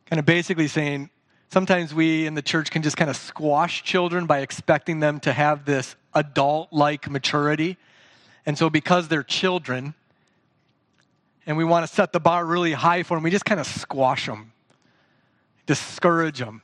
kind 0.04 0.20
of 0.20 0.26
basically 0.26 0.68
saying 0.68 1.08
sometimes 1.48 1.94
we 1.94 2.26
in 2.26 2.34
the 2.34 2.42
church 2.42 2.70
can 2.70 2.82
just 2.82 2.94
kind 2.94 3.08
of 3.08 3.16
squash 3.16 3.82
children 3.84 4.26
by 4.26 4.40
expecting 4.40 5.00
them 5.00 5.18
to 5.20 5.32
have 5.32 5.64
this 5.64 5.96
adult 6.12 6.70
like 6.74 7.08
maturity. 7.08 7.78
And 8.44 8.58
so, 8.58 8.68
because 8.68 9.08
they're 9.08 9.22
children 9.22 9.94
and 11.46 11.56
we 11.56 11.64
want 11.64 11.88
to 11.88 11.92
set 11.92 12.12
the 12.12 12.20
bar 12.20 12.44
really 12.44 12.74
high 12.74 13.02
for 13.02 13.16
them, 13.16 13.24
we 13.24 13.30
just 13.30 13.46
kind 13.46 13.60
of 13.60 13.66
squash 13.66 14.26
them, 14.26 14.52
discourage 15.64 16.40
them, 16.40 16.60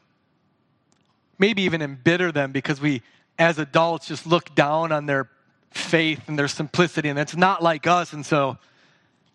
maybe 1.39 1.63
even 1.63 1.81
embitter 1.81 2.31
them 2.31 2.53
because 2.53 2.79
we, 2.79 3.01
as 3.39 3.59
adults, 3.59 4.07
just 4.09 4.27
look 4.27 4.55
down 4.55 4.93
on 4.93 5.07
their 5.07 5.31
faith 5.75 6.29
and 6.29 6.39
their 6.39 6.49
simplicity, 6.49 7.09
and 7.09 7.19
it's 7.19 7.37
not 7.37 7.63
like 7.63 7.87
us, 7.87 8.13
and 8.13 8.25
so 8.25 8.59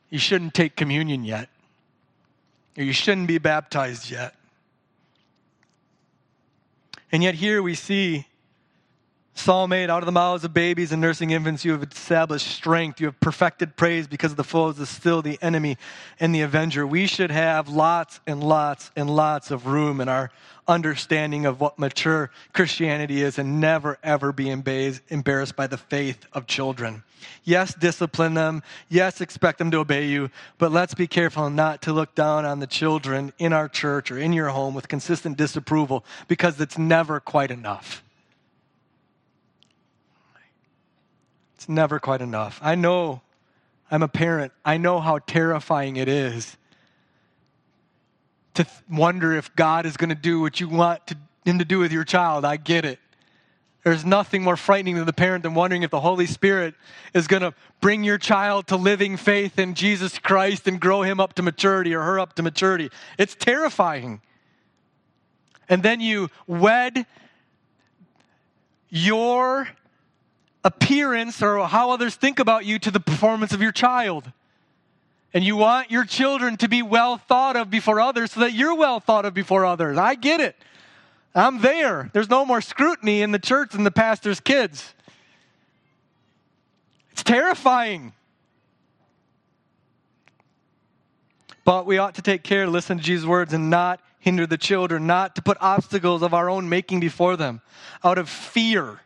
you 0.10 0.20
shouldn't 0.20 0.54
take 0.54 0.76
communion 0.76 1.24
yet, 1.24 1.50
or 2.78 2.84
you 2.84 2.94
shouldn't 2.94 3.28
be 3.28 3.38
baptized 3.38 4.10
yet. 4.10 4.36
And 7.12 7.24
yet, 7.24 7.36
here 7.36 7.62
we 7.62 7.76
see 7.76 8.28
Psalm 9.38 9.72
8 9.72 9.88
out 9.92 10.02
of 10.02 10.08
the 10.08 10.12
mouths 10.12 10.44
of 10.44 10.52
babies 10.52 10.92
and 10.92 11.00
nursing 11.00 11.30
infants, 11.30 11.64
you 11.64 11.72
have 11.72 11.84
established 11.84 12.48
strength. 12.48 13.00
You 13.00 13.06
have 13.06 13.20
perfected 13.20 13.76
praise 13.76 14.08
because 14.08 14.34
the 14.34 14.44
foes 14.44 14.80
is 14.80 14.90
still 14.90 15.22
the 15.22 15.38
enemy 15.44 15.78
and 16.20 16.34
the 16.34 16.42
avenger. 16.42 16.88
We 16.88 17.06
should 17.06 17.30
have 17.30 17.70
lots 17.70 18.20
and 18.26 18.44
lots 18.44 18.90
and 18.96 19.16
lots 19.16 19.52
of 19.52 19.68
room 19.68 20.02
in 20.02 20.10
our 20.10 20.32
understanding 20.68 21.46
of 21.46 21.62
what 21.62 21.78
mature 21.78 22.32
Christianity 22.52 23.22
is 23.22 23.38
and 23.38 23.62
never, 23.62 24.00
ever 24.04 24.32
be 24.34 24.50
embarrassed 24.50 25.56
by 25.56 25.68
the 25.68 25.78
faith 25.78 26.26
of 26.34 26.48
children. 26.48 27.04
Yes, 27.44 27.76
discipline 27.76 28.34
them. 28.34 28.64
Yes, 28.90 29.22
expect 29.22 29.60
them 29.60 29.70
to 29.70 29.78
obey 29.78 30.08
you. 30.08 30.32
But 30.58 30.72
let's 30.72 30.96
be 30.96 31.08
careful 31.08 31.52
not 31.52 31.84
to 31.84 31.94
look 31.94 32.16
down 32.16 32.44
on 32.44 32.60
the 32.60 32.68
children 32.68 33.32
in 33.38 33.54
our 33.54 33.70
church 33.70 34.10
or 34.10 34.18
in 34.18 34.34
your 34.34 34.50
home 34.50 34.74
with 34.74 34.88
consistent 34.88 35.38
disapproval 35.38 36.04
because 36.28 36.60
it's 36.60 36.78
never 36.78 37.20
quite 37.20 37.52
enough. 37.52 38.04
It's 41.58 41.68
never 41.68 42.00
quite 42.00 42.22
enough. 42.22 42.60
I 42.62 42.76
know 42.76 43.22
I'm 43.90 44.04
a 44.04 44.08
parent. 44.08 44.54
I 44.64 44.78
know 44.78 45.00
how 45.00 45.18
terrifying 45.18 45.98
it 45.98 46.08
is 46.08 46.56
to 48.54 48.68
wonder 48.88 49.34
if 49.34 49.56
God 49.56 49.88
is 49.88 49.98
going 49.98 50.10
to 50.10 50.16
do 50.16 50.40
what 50.40 50.60
you 50.60 50.70
want 50.70 51.08
to, 51.08 51.18
Him 51.46 51.58
to 51.58 51.66
do 51.66 51.80
with 51.80 51.92
your 51.92 52.04
child. 52.04 52.46
I 52.46 52.58
get 52.58 52.86
it. 52.86 53.00
There's 53.84 54.06
nothing 54.06 54.44
more 54.44 54.56
frightening 54.56 54.98
to 54.98 55.04
the 55.04 55.14
parent 55.14 55.42
than 55.42 55.56
wondering 55.56 55.82
if 55.82 55.90
the 55.90 56.00
Holy 56.00 56.28
Spirit 56.28 56.76
is 57.16 57.26
going 57.26 57.42
to 57.42 57.56
bring 57.82 58.04
your 58.04 58.20
child 58.20 58.68
to 58.68 58.76
living 58.76 59.18
faith 59.18 59.58
in 59.58 59.74
Jesus 59.74 60.20
Christ 60.20 60.68
and 60.68 60.80
grow 60.80 61.02
him 61.02 61.20
up 61.20 61.34
to 61.34 61.42
maturity 61.42 61.96
or 61.96 62.04
her 62.04 62.20
up 62.20 62.34
to 62.34 62.44
maturity. 62.44 62.92
It's 63.18 63.34
terrifying. 63.34 64.22
And 65.70 65.82
then 65.82 66.02
you 66.02 66.30
wed 66.46 67.08
your 68.90 69.68
appearance 70.64 71.42
or 71.42 71.66
how 71.68 71.92
others 71.92 72.16
think 72.16 72.40
about 72.40 72.66
you 72.66 72.80
to 72.80 72.92
the 72.92 73.00
performance 73.00 73.54
of 73.54 73.62
your 73.62 73.72
child. 73.72 74.32
And 75.34 75.44
you 75.44 75.56
want 75.56 75.92
your 75.92 76.06
children 76.06 76.58
to 76.58 76.68
be 76.68 76.82
well 76.82 77.18
thought 77.18 77.56
of 77.56 77.70
before 77.70 78.00
others 78.00 78.32
so 78.32 78.40
that 78.40 78.54
you're 78.54 78.76
well 78.76 79.00
thought 79.00 79.26
of 79.26 79.34
before 79.34 79.66
others. 79.66 79.98
I 79.98 80.16
get 80.16 80.40
it. 80.40 80.56
I'm 81.36 81.62
there. 81.62 82.10
There's 82.14 82.30
no 82.30 82.46
more 82.46 82.62
scrutiny 82.62 83.22
in 83.22 83.32
the 83.32 83.40
church 83.40 83.72
than 83.72 83.84
the 83.84 83.92
pastor's 83.92 84.40
kids. 84.40 84.94
It's 87.12 87.24
terrifying. 87.24 88.14
But 91.64 91.86
we 91.86 91.98
ought 91.98 92.16
to 92.16 92.22
take 92.22 92.44
care 92.44 92.66
to 92.66 92.72
listen 92.72 92.98
to 92.98 93.04
Jesus' 93.04 93.26
words 93.26 93.54
and 93.54 93.70
not 93.70 94.00
hinder 94.20 94.48
the 94.48 94.58
children, 94.58 95.06
not 95.06 95.36
to 95.36 95.42
put 95.42 95.58
obstacles 95.60 96.22
of 96.22 96.34
our 96.34 96.50
own 96.50 96.70
making 96.70 97.00
before 97.00 97.36
them 97.36 97.62
out 98.04 98.18
of 98.18 98.30
fear. 98.30 99.02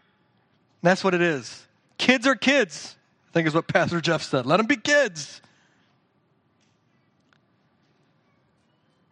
That's 0.82 1.04
what 1.04 1.14
it 1.14 1.22
is. 1.22 1.68
Kids 1.98 2.26
are 2.26 2.36
kids, 2.36 2.96
I 3.30 3.34
think 3.34 3.48
is 3.48 3.54
what 3.54 3.68
Pastor 3.68 4.02
Jeff 4.02 4.24
said. 4.24 4.46
Let 4.46 4.58
them 4.58 4.66
be 4.66 4.78
kids. 4.78 5.42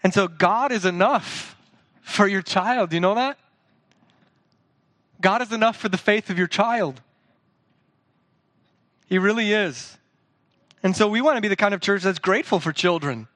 And 0.03 0.13
so 0.13 0.27
God 0.27 0.71
is 0.71 0.85
enough 0.85 1.55
for 2.01 2.27
your 2.27 2.41
child. 2.41 2.89
Do 2.89 2.95
you 2.95 3.01
know 3.01 3.15
that? 3.15 3.37
God 5.21 5.41
is 5.41 5.51
enough 5.51 5.77
for 5.77 5.89
the 5.89 5.97
faith 5.97 6.29
of 6.29 6.37
your 6.37 6.47
child. 6.47 7.01
He 9.07 9.17
really 9.17 9.51
is. 9.51 9.97
And 10.81 10.95
so 10.95 11.07
we 11.07 11.21
want 11.21 11.37
to 11.37 11.41
be 11.41 11.49
the 11.49 11.55
kind 11.55 11.73
of 11.73 11.81
church 11.81 12.03
that's 12.03 12.19
grateful 12.19 12.59
for 12.59 12.71
children. 12.71 13.27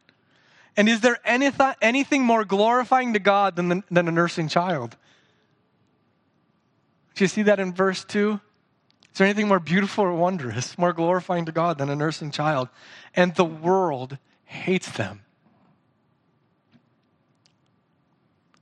And 0.78 0.88
is 0.88 1.02
there 1.02 1.20
anyth- 1.28 1.76
anything 1.82 2.24
more 2.24 2.46
glorifying 2.46 3.14
to 3.14 3.20
God 3.20 3.56
than, 3.56 3.70
the, 3.70 3.84
than 3.92 4.08
a 4.08 4.12
nursing 4.12 4.48
child? 4.48 4.96
Do 7.16 7.24
you 7.24 7.28
see 7.28 7.44
that 7.44 7.60
in 7.60 7.74
verse 7.74 8.04
2? 8.06 8.40
Is 9.12 9.18
there 9.20 9.28
anything 9.28 9.48
more 9.48 9.60
beautiful 9.60 10.06
or 10.06 10.14
wondrous, 10.14 10.78
more 10.78 10.94
glorifying 10.94 11.46
to 11.46 11.52
God 11.52 11.78
than 11.78 11.90
a 11.90 11.96
nursing 11.96 12.32
child? 12.32 12.70
And 13.16 13.36
the 13.36 13.46
world 13.46 14.18
hates 14.46 14.92
them. 14.92 15.22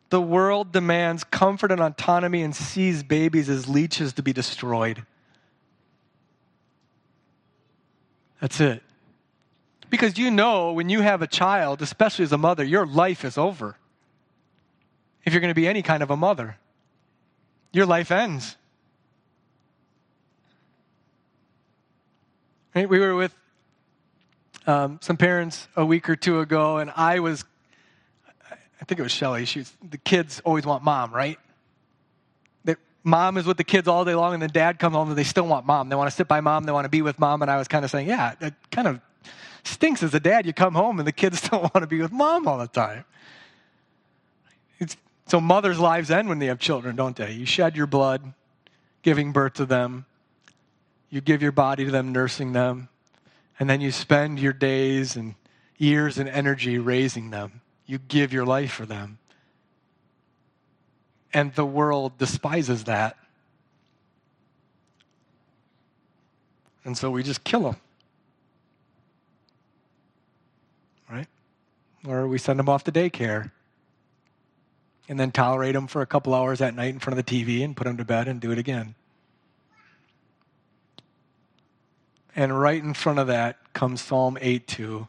The 0.10 0.22
world 0.22 0.74
demands 0.74 1.24
comfort 1.24 1.72
and 1.72 1.80
autonomy 1.80 2.42
and 2.42 2.54
sees 2.54 3.02
babies 3.02 3.50
as 3.50 3.70
leeches 3.70 4.12
to 4.14 4.22
be 4.22 4.34
destroyed. 4.34 5.06
That's 8.42 8.60
it. 8.60 8.84
Because 9.90 10.18
you 10.18 10.30
know 10.30 10.74
when 10.74 10.90
you 10.90 11.00
have 11.00 11.22
a 11.22 11.28
child, 11.28 11.82
especially 11.82 12.24
as 12.24 12.34
a 12.34 12.38
mother, 12.38 12.64
your 12.64 12.86
life 12.86 13.24
is 13.24 13.38
over. 13.38 13.78
If 15.24 15.32
you're 15.32 15.40
going 15.40 15.52
to 15.52 15.56
be 15.56 15.68
any 15.68 15.82
kind 15.82 16.04
of 16.04 16.12
a 16.12 16.18
mother, 16.18 16.58
your 17.72 17.86
life 17.86 18.12
ends. 18.12 18.56
Right? 22.76 22.88
We 22.88 23.00
were 23.00 23.16
with 23.16 23.36
um, 24.68 25.00
some 25.02 25.18
parents 25.18 25.68
a 25.76 25.86
week 25.86 26.10
or 26.10 26.16
two 26.16 26.40
ago, 26.40 26.78
and 26.78 26.92
I 26.96 27.20
was 27.20 27.44
I 28.82 28.86
think 28.86 29.00
it 29.00 29.04
was 29.04 29.12
Shelly. 29.12 29.46
She's 29.46 29.72
the 29.88 29.98
kids 30.00 30.42
always 30.44 30.66
want 30.66 30.84
mom, 30.84 31.14
right? 31.14 31.38
That 32.66 32.80
mom 33.04 33.38
is 33.38 33.46
with 33.46 33.58
the 33.58 33.64
kids 33.64 33.88
all 33.88 34.04
day 34.04 34.16
long, 34.16 34.34
and 34.34 34.42
then 34.42 34.50
dad 34.50 34.80
comes 34.80 34.96
home 34.96 35.10
and 35.10 35.18
they 35.18 35.24
still 35.24 35.46
want 35.46 35.68
mom. 35.68 35.90
They 35.90 35.96
want 35.96 36.10
to 36.10 36.16
sit 36.16 36.28
by 36.28 36.42
mom. 36.42 36.64
They 36.64 36.72
want 36.72 36.86
to 36.86 36.90
be 36.90 37.04
with 37.04 37.20
mom. 37.20 37.44
And 37.44 37.52
I 37.52 37.58
was 37.58 37.68
kind 37.68 37.86
of 37.86 37.92
saying, 37.92 38.08
yeah, 38.08 38.34
it 38.42 38.56
kind 38.72 38.88
of 38.88 39.00
stinks 39.64 40.02
as 40.02 40.16
a 40.16 40.20
dad. 40.20 40.48
You 40.48 40.54
come 40.54 40.74
home 40.74 40.98
and 40.98 41.08
the 41.08 41.12
kids 41.12 41.42
don't 41.50 41.62
want 41.62 41.84
to 41.84 41.88
be 41.88 42.02
with 42.02 42.12
mom 42.12 42.48
all 42.48 42.58
the 42.58 42.68
time. 42.68 43.06
It's 44.80 44.98
So 45.32 45.40
mothers' 45.40 45.80
lives 45.80 46.12
end 46.12 46.28
when 46.28 46.40
they 46.40 46.48
have 46.48 46.60
children, 46.60 46.98
don't 46.98 47.16
they? 47.16 47.32
You 47.32 47.46
shed 47.46 47.78
your 47.78 47.88
blood 47.88 48.34
giving 49.02 49.32
birth 49.32 49.54
to 49.54 49.66
them. 49.66 50.06
You 51.10 51.22
give 51.22 51.42
your 51.42 51.54
body 51.54 51.86
to 51.86 51.92
them, 51.92 52.12
nursing 52.12 52.52
them. 52.52 52.90
And 53.58 53.70
then 53.70 53.80
you 53.80 53.94
spend 53.94 54.42
your 54.42 54.52
days 54.52 55.16
and 55.16 55.36
years 55.78 56.18
and 56.18 56.28
energy 56.28 56.80
raising 56.80 57.30
them. 57.30 57.62
You 57.86 57.98
give 57.98 58.34
your 58.34 58.46
life 58.46 58.74
for 58.74 58.86
them. 58.86 59.20
And 61.34 61.56
the 61.56 61.66
world 61.66 62.18
despises 62.18 62.84
that. 62.84 63.16
And 66.84 66.98
so 66.98 67.10
we 67.10 67.24
just 67.24 67.46
kill 67.46 67.62
them. 67.62 67.78
Right? 71.10 71.28
Or 72.06 72.28
we 72.28 72.38
send 72.38 72.60
them 72.60 72.68
off 72.68 72.84
to 72.84 72.92
daycare 72.92 73.52
and 75.12 75.20
then 75.20 75.30
tolerate 75.30 75.74
them 75.74 75.88
for 75.88 76.02
a 76.02 76.06
couple 76.06 76.34
hours 76.34 76.62
at 76.62 76.74
night 76.74 76.94
in 76.94 76.98
front 76.98 77.20
of 77.20 77.26
the 77.26 77.44
TV 77.44 77.66
and 77.66 77.76
put 77.76 77.84
them 77.84 77.98
to 77.98 78.06
bed 78.06 78.30
and 78.30 78.40
do 78.40 78.50
it 78.50 78.58
again. 78.58 78.96
And 82.34 82.58
right 82.58 82.82
in 82.82 82.94
front 82.94 83.20
of 83.20 83.28
that 83.28 83.58
comes 83.74 84.00
Psalm 84.00 84.38
8 84.40 84.66
2. 84.66 85.06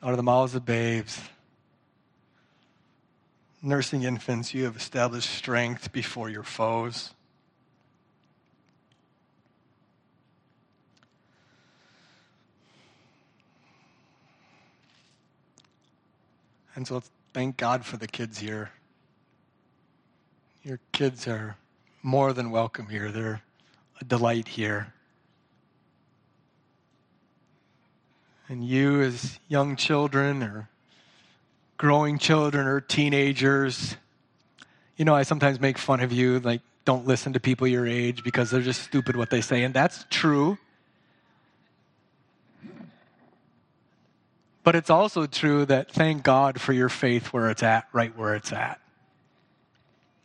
Out 0.00 0.10
of 0.12 0.16
the 0.16 0.22
mouths 0.22 0.54
of 0.54 0.64
babes, 0.64 1.20
nursing 3.60 4.04
infants, 4.04 4.54
you 4.54 4.62
have 4.62 4.76
established 4.76 5.28
strength 5.28 5.90
before 5.90 6.30
your 6.30 6.44
foes. 6.44 7.14
And 16.76 16.86
so 16.86 17.02
thank 17.32 17.56
God 17.56 17.84
for 17.84 17.96
the 17.96 18.06
kids 18.06 18.38
here. 18.38 18.70
Your 20.62 20.78
kids 20.92 21.26
are 21.26 21.56
more 22.02 22.32
than 22.32 22.50
welcome 22.50 22.86
here. 22.86 23.10
They're 23.10 23.42
a 24.00 24.04
delight 24.04 24.46
here. 24.46 24.92
And 28.48 28.64
you, 28.64 29.00
as 29.00 29.40
young 29.48 29.74
children 29.74 30.42
or 30.42 30.68
growing 31.78 32.18
children 32.18 32.66
or 32.66 32.80
teenagers, 32.80 33.96
you 34.96 35.04
know, 35.04 35.14
I 35.14 35.22
sometimes 35.22 35.58
make 35.58 35.78
fun 35.78 36.00
of 36.00 36.12
you, 36.12 36.40
like, 36.40 36.60
don't 36.84 37.06
listen 37.06 37.32
to 37.32 37.40
people 37.40 37.66
your 37.66 37.86
age 37.86 38.22
because 38.22 38.50
they're 38.50 38.60
just 38.60 38.82
stupid 38.82 39.16
what 39.16 39.30
they 39.30 39.40
say. 39.40 39.64
And 39.64 39.74
that's 39.74 40.04
true. 40.10 40.58
But 44.66 44.74
it's 44.74 44.90
also 44.90 45.26
true 45.26 45.64
that 45.66 45.92
thank 45.92 46.24
God 46.24 46.60
for 46.60 46.72
your 46.72 46.88
faith 46.88 47.28
where 47.28 47.50
it's 47.50 47.62
at, 47.62 47.86
right 47.92 48.12
where 48.18 48.34
it's 48.34 48.52
at. 48.52 48.80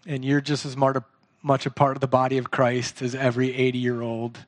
And 0.07 0.25
you're 0.25 0.41
just 0.41 0.65
as 0.65 0.75
much 0.75 1.65
a 1.67 1.69
part 1.69 1.95
of 1.95 2.01
the 2.01 2.07
body 2.07 2.39
of 2.39 2.49
Christ 2.49 3.03
as 3.03 3.13
every 3.13 3.53
80 3.53 3.77
year 3.77 4.01
old. 4.01 4.39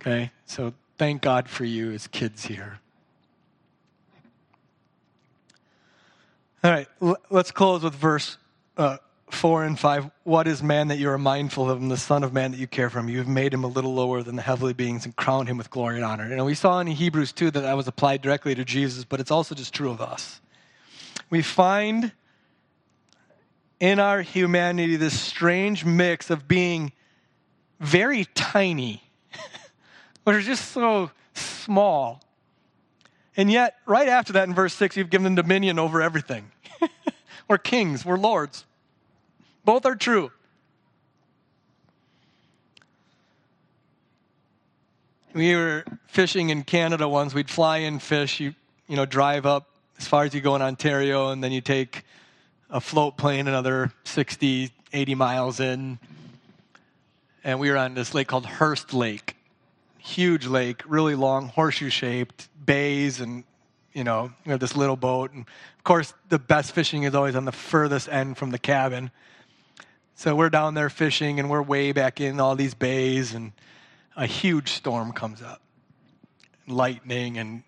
Okay? 0.00 0.32
So 0.44 0.74
thank 0.98 1.22
God 1.22 1.48
for 1.48 1.64
you 1.64 1.92
as 1.92 2.08
kids 2.08 2.46
here. 2.46 2.80
All 6.64 6.72
right, 6.72 6.88
let's 7.30 7.52
close 7.52 7.84
with 7.84 7.94
verse 7.94 8.38
uh, 8.76 8.96
4 9.34 9.64
and 9.64 9.78
5. 9.78 10.10
What 10.22 10.46
is 10.46 10.62
man 10.62 10.88
that 10.88 10.98
you 10.98 11.10
are 11.10 11.18
mindful 11.18 11.70
of 11.70 11.80
him, 11.80 11.88
the 11.88 11.96
Son 11.96 12.22
of 12.22 12.32
Man 12.32 12.52
that 12.52 12.58
you 12.58 12.66
care 12.66 12.88
for 12.88 13.00
him? 13.00 13.08
You 13.08 13.18
have 13.18 13.28
made 13.28 13.52
him 13.52 13.64
a 13.64 13.66
little 13.66 13.92
lower 13.92 14.22
than 14.22 14.36
the 14.36 14.42
heavenly 14.42 14.72
beings 14.72 15.04
and 15.04 15.14
crowned 15.14 15.48
him 15.48 15.58
with 15.58 15.70
glory 15.70 15.96
and 15.96 16.04
honor. 16.04 16.24
And 16.24 16.44
we 16.46 16.54
saw 16.54 16.80
in 16.80 16.86
Hebrews 16.86 17.32
2 17.32 17.50
that 17.50 17.60
that 17.60 17.76
was 17.76 17.88
applied 17.88 18.22
directly 18.22 18.54
to 18.54 18.64
Jesus, 18.64 19.04
but 19.04 19.20
it's 19.20 19.30
also 19.30 19.54
just 19.54 19.74
true 19.74 19.90
of 19.90 20.00
us. 20.00 20.40
We 21.28 21.42
find 21.42 22.12
in 23.80 23.98
our 23.98 24.22
humanity 24.22 24.96
this 24.96 25.18
strange 25.18 25.84
mix 25.84 26.30
of 26.30 26.48
being 26.48 26.92
very 27.80 28.24
tiny, 28.34 29.02
we're 30.24 30.40
just 30.40 30.70
so 30.70 31.10
small. 31.34 32.22
And 33.36 33.50
yet, 33.50 33.76
right 33.84 34.08
after 34.08 34.32
that 34.34 34.48
in 34.48 34.54
verse 34.54 34.74
6, 34.74 34.96
you've 34.96 35.10
given 35.10 35.24
them 35.24 35.34
dominion 35.34 35.78
over 35.78 36.00
everything. 36.00 36.52
we're 37.48 37.58
kings, 37.58 38.04
we're 38.04 38.16
lords. 38.16 38.64
Both 39.64 39.86
are 39.86 39.96
true. 39.96 40.30
We 45.32 45.54
were 45.56 45.84
fishing 46.06 46.50
in 46.50 46.62
Canada 46.62 47.08
once. 47.08 47.34
We'd 47.34 47.50
fly 47.50 47.78
in 47.78 47.98
fish. 47.98 48.40
You, 48.40 48.54
you 48.86 48.96
know, 48.96 49.06
drive 49.06 49.46
up 49.46 49.68
as 49.98 50.06
far 50.06 50.24
as 50.24 50.34
you 50.34 50.40
go 50.40 50.54
in 50.54 50.62
Ontario, 50.62 51.30
and 51.30 51.42
then 51.42 51.50
you 51.50 51.60
take 51.60 52.04
a 52.70 52.80
float 52.80 53.16
plane 53.16 53.48
another 53.48 53.92
60, 54.04 54.70
80 54.92 55.14
miles 55.14 55.60
in. 55.60 55.98
And 57.42 57.58
we 57.58 57.70
were 57.70 57.76
on 57.76 57.94
this 57.94 58.14
lake 58.14 58.28
called 58.28 58.46
Hearst 58.46 58.92
Lake. 58.92 59.36
Huge 59.98 60.46
lake, 60.46 60.82
really 60.86 61.14
long, 61.14 61.48
horseshoe 61.48 61.88
shaped, 61.88 62.48
bays, 62.64 63.20
and, 63.20 63.44
you 63.92 64.04
know, 64.04 64.32
we 64.44 64.50
have 64.50 64.60
this 64.60 64.76
little 64.76 64.96
boat. 64.96 65.32
And 65.32 65.46
of 65.78 65.84
course, 65.84 66.12
the 66.28 66.38
best 66.38 66.72
fishing 66.72 67.04
is 67.04 67.14
always 67.14 67.34
on 67.34 67.44
the 67.44 67.52
furthest 67.52 68.08
end 68.08 68.36
from 68.36 68.50
the 68.50 68.58
cabin. 68.58 69.10
So 70.16 70.36
we're 70.36 70.48
down 70.50 70.74
there 70.74 70.90
fishing 70.90 71.40
and 71.40 71.50
we're 71.50 71.60
way 71.60 71.90
back 71.90 72.20
in 72.20 72.38
all 72.38 72.54
these 72.54 72.72
bays, 72.72 73.34
and 73.34 73.52
a 74.16 74.26
huge 74.26 74.70
storm 74.70 75.12
comes 75.12 75.42
up 75.42 75.60
lightning. 76.68 77.36
And 77.36 77.64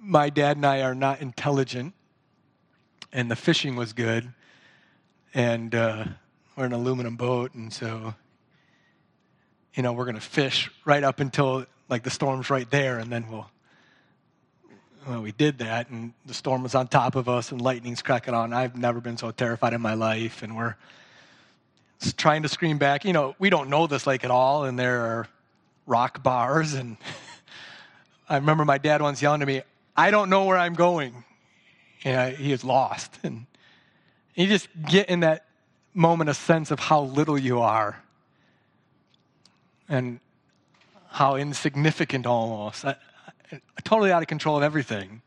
my 0.00 0.28
dad 0.28 0.56
and 0.56 0.66
I 0.66 0.82
are 0.82 0.94
not 0.94 1.20
intelligent, 1.20 1.94
and 3.12 3.30
the 3.30 3.36
fishing 3.36 3.76
was 3.76 3.92
good. 3.92 4.28
And 5.32 5.72
uh, 5.72 6.04
we're 6.56 6.64
an 6.64 6.72
aluminum 6.72 7.14
boat, 7.16 7.54
and 7.54 7.72
so, 7.72 8.12
you 9.74 9.84
know, 9.84 9.92
we're 9.92 10.04
going 10.04 10.16
to 10.16 10.20
fish 10.20 10.68
right 10.84 11.04
up 11.04 11.20
until 11.20 11.64
like 11.88 12.02
the 12.02 12.10
storm's 12.10 12.50
right 12.50 12.68
there, 12.70 12.98
and 12.98 13.10
then 13.10 13.30
we'll. 13.30 13.48
Well, 15.06 15.22
we 15.22 15.32
did 15.32 15.58
that, 15.58 15.88
and 15.88 16.12
the 16.26 16.34
storm 16.34 16.64
was 16.64 16.74
on 16.74 16.88
top 16.88 17.14
of 17.14 17.28
us, 17.28 17.52
and 17.52 17.62
lightning's 17.62 18.02
cracking 18.02 18.34
on. 18.34 18.52
I've 18.52 18.76
never 18.76 19.00
been 19.00 19.16
so 19.16 19.30
terrified 19.30 19.72
in 19.72 19.80
my 19.80 19.94
life, 19.94 20.42
and 20.42 20.54
we're 20.54 20.74
trying 22.16 22.42
to 22.42 22.48
scream 22.48 22.78
back. 22.78 23.04
You 23.04 23.12
know, 23.12 23.34
we 23.38 23.50
don't 23.50 23.70
know 23.70 23.86
this 23.86 24.06
lake 24.06 24.24
at 24.24 24.30
all, 24.30 24.64
and 24.64 24.78
there 24.78 25.00
are 25.00 25.28
rock 25.86 26.22
bars. 26.22 26.74
And 26.74 26.96
I 28.28 28.36
remember 28.36 28.64
my 28.64 28.78
dad 28.78 29.02
once 29.02 29.20
yelling 29.20 29.40
to 29.40 29.46
me, 29.46 29.62
I 29.96 30.10
don't 30.10 30.30
know 30.30 30.44
where 30.44 30.56
I'm 30.56 30.74
going. 30.74 31.24
And 32.04 32.36
he 32.36 32.52
is 32.52 32.62
lost. 32.62 33.18
And 33.24 33.46
you 34.34 34.46
just 34.46 34.68
get 34.88 35.08
in 35.08 35.20
that 35.20 35.46
moment 35.94 36.30
a 36.30 36.34
sense 36.34 36.70
of 36.70 36.78
how 36.78 37.02
little 37.02 37.36
you 37.36 37.60
are 37.60 38.00
and 39.88 40.20
how 41.08 41.34
insignificant 41.36 42.26
almost, 42.26 42.84
totally 43.82 44.12
out 44.12 44.22
of 44.22 44.28
control 44.28 44.58
of 44.58 44.62
everything. 44.62 45.22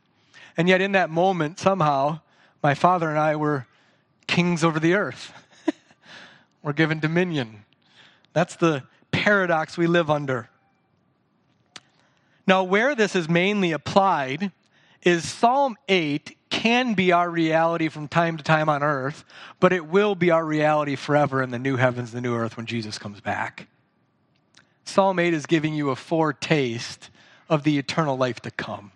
And 0.56 0.68
yet, 0.68 0.80
in 0.80 0.92
that 0.92 1.10
moment, 1.10 1.58
somehow, 1.58 2.20
my 2.62 2.74
father 2.74 3.10
and 3.10 3.18
I 3.18 3.36
were 3.36 3.66
kings 4.26 4.62
over 4.64 4.78
the 4.78 4.94
earth. 4.94 5.32
We're 6.62 6.72
given 6.72 7.00
dominion. 7.00 7.64
That's 8.32 8.56
the 8.56 8.84
paradox 9.10 9.76
we 9.76 9.86
live 9.86 10.10
under. 10.10 10.48
Now, 12.46 12.62
where 12.64 12.94
this 12.94 13.14
is 13.14 13.28
mainly 13.28 13.72
applied 13.72 14.52
is 15.02 15.28
Psalm 15.28 15.76
8 15.88 16.36
can 16.50 16.94
be 16.94 17.12
our 17.12 17.28
reality 17.28 17.88
from 17.88 18.08
time 18.08 18.36
to 18.36 18.44
time 18.44 18.68
on 18.68 18.82
earth, 18.82 19.24
but 19.58 19.72
it 19.72 19.86
will 19.86 20.14
be 20.14 20.30
our 20.30 20.44
reality 20.44 20.96
forever 20.96 21.42
in 21.42 21.50
the 21.50 21.58
new 21.58 21.76
heavens, 21.76 22.12
the 22.12 22.20
new 22.20 22.34
earth 22.34 22.56
when 22.56 22.66
Jesus 22.66 22.98
comes 22.98 23.20
back. 23.20 23.68
Psalm 24.84 25.18
8 25.18 25.34
is 25.34 25.46
giving 25.46 25.74
you 25.74 25.90
a 25.90 25.96
foretaste 25.96 27.10
of 27.48 27.64
the 27.64 27.78
eternal 27.78 28.16
life 28.16 28.40
to 28.40 28.50
come. 28.50 28.92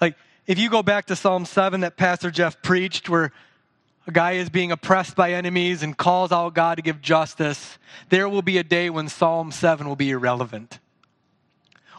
Like, 0.00 0.16
if 0.46 0.58
you 0.58 0.70
go 0.70 0.82
back 0.82 1.06
to 1.06 1.16
Psalm 1.16 1.44
7 1.44 1.80
that 1.80 1.96
Pastor 1.96 2.30
Jeff 2.30 2.60
preached, 2.62 3.08
where 3.08 3.32
a 4.06 4.12
guy 4.12 4.32
is 4.32 4.48
being 4.48 4.72
oppressed 4.72 5.14
by 5.14 5.32
enemies 5.32 5.82
and 5.82 5.96
calls 5.96 6.32
out 6.32 6.54
God 6.54 6.76
to 6.76 6.82
give 6.82 7.02
justice, 7.02 7.78
there 8.08 8.28
will 8.28 8.42
be 8.42 8.58
a 8.58 8.64
day 8.64 8.90
when 8.90 9.08
Psalm 9.08 9.52
7 9.52 9.86
will 9.86 9.96
be 9.96 10.10
irrelevant. 10.10 10.78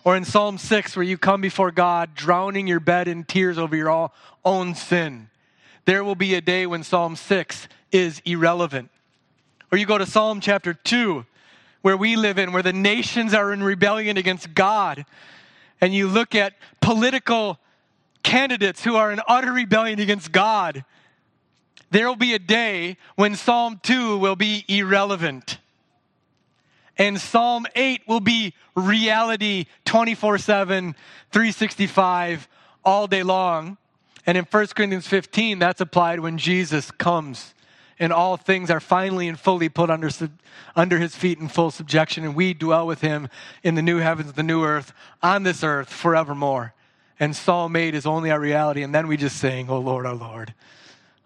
Or 0.04 0.16
in 0.18 0.26
Psalm 0.26 0.58
6, 0.58 0.96
where 0.96 1.06
you 1.06 1.18
come 1.18 1.42
before 1.42 1.72
God 1.72 2.16
drowning 2.16 2.68
your 2.68 2.80
bed 2.80 3.08
in 3.08 3.24
tears 3.24 3.58
over 3.58 3.76
your 3.76 4.12
own 4.44 4.74
sin, 4.74 5.30
there 5.86 6.04
will 6.04 6.16
be 6.16 6.34
a 6.34 6.42
day 6.42 6.66
when 6.66 6.84
Psalm 6.84 7.16
6 7.16 7.68
is 7.92 8.22
irrelevant. 8.26 8.90
Or 9.72 9.78
you 9.78 9.86
go 9.86 9.98
to 9.98 10.06
Psalm 10.06 10.42
chapter 10.42 10.74
2, 10.74 11.26
where 11.84 11.98
we 11.98 12.16
live 12.16 12.40
in, 12.40 12.52
where 12.52 12.64
the 12.64 12.74
nations 12.74 13.34
are 13.34 13.54
in 13.54 13.62
rebellion 13.62 14.18
against 14.18 14.54
God, 14.56 15.06
and 15.80 15.94
you 15.94 16.08
look 16.08 16.34
at 16.36 16.54
political 16.80 17.60
candidates 18.24 18.84
who 18.84 18.96
are 18.96 19.12
in 19.12 19.22
utter 19.28 19.52
rebellion 19.52 20.00
against 20.00 20.32
God 20.32 20.84
there 21.92 22.08
will 22.08 22.16
be 22.16 22.34
a 22.34 22.40
day 22.40 22.98
when 23.16 23.36
Psalm 23.36 23.80
2 23.84 24.18
will 24.18 24.36
be 24.36 24.66
irrelevant. 24.68 25.60
And 26.98 27.20
Psalm 27.20 27.66
8 27.76 28.02
will 28.08 28.20
be 28.20 28.54
reality 28.76 29.66
24 29.86 30.38
7, 30.38 30.96
365, 31.32 32.48
all 32.84 33.08
day 33.08 33.24
long. 33.24 33.78
And 34.26 34.38
in 34.38 34.46
1 34.46 34.68
Corinthians 34.68 35.08
15, 35.08 35.60
that's 35.60 35.82
applied 35.82 36.20
when 36.20 36.38
Jesus 36.38 36.92
comes 36.92 37.54
and 38.02 38.12
all 38.12 38.36
things 38.36 38.72
are 38.72 38.80
finally 38.80 39.28
and 39.28 39.40
fully 39.40 39.70
put 39.70 39.92
under, 39.92 40.10
under 40.76 40.98
his 40.98 41.16
feet 41.16 41.38
in 41.38 41.48
full 41.48 41.70
subjection, 41.70 42.24
and 42.24 42.36
we 42.36 42.52
dwell 42.52 42.88
with 42.88 43.02
him 43.02 43.30
in 43.62 43.76
the 43.76 43.82
new 43.84 44.00
heavens, 44.00 44.34
the 44.34 44.42
new 44.42 44.64
earth, 44.64 44.92
on 45.22 45.44
this 45.44 45.64
earth 45.64 45.88
forevermore. 45.88 46.74
And 47.20 47.36
Psalm 47.36 47.76
8 47.76 47.94
is 47.94 48.08
only 48.08 48.32
our 48.32 48.40
reality, 48.40 48.82
and 48.82 48.94
then 48.94 49.08
we 49.08 49.18
just 49.18 49.38
sing, 49.38 49.70
Oh 49.70 49.78
Lord, 49.78 50.08
our 50.08 50.16
Lord, 50.16 50.56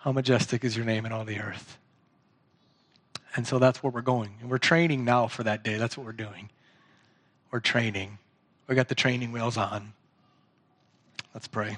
how 0.05 0.11
majestic 0.11 0.63
is 0.63 0.77
your 0.77 0.85
name 0.85 1.03
in 1.07 1.11
all 1.11 1.25
the 1.25 1.39
earth. 1.39 1.79
And 3.35 3.47
so 3.47 3.57
that's 3.57 3.81
where 3.81 3.91
we're 3.91 4.01
going. 4.01 4.35
And 4.39 4.51
we're 4.51 4.59
training 4.59 5.03
now 5.03 5.25
for 5.25 5.41
that 5.41 5.63
day. 5.63 5.77
That's 5.77 5.97
what 5.97 6.05
we're 6.05 6.11
doing. 6.11 6.51
We're 7.49 7.59
training. 7.59 8.19
We 8.67 8.75
got 8.75 8.87
the 8.87 8.93
training 8.93 9.31
wheels 9.31 9.57
on. 9.57 9.93
Let's 11.33 11.47
pray. 11.47 11.77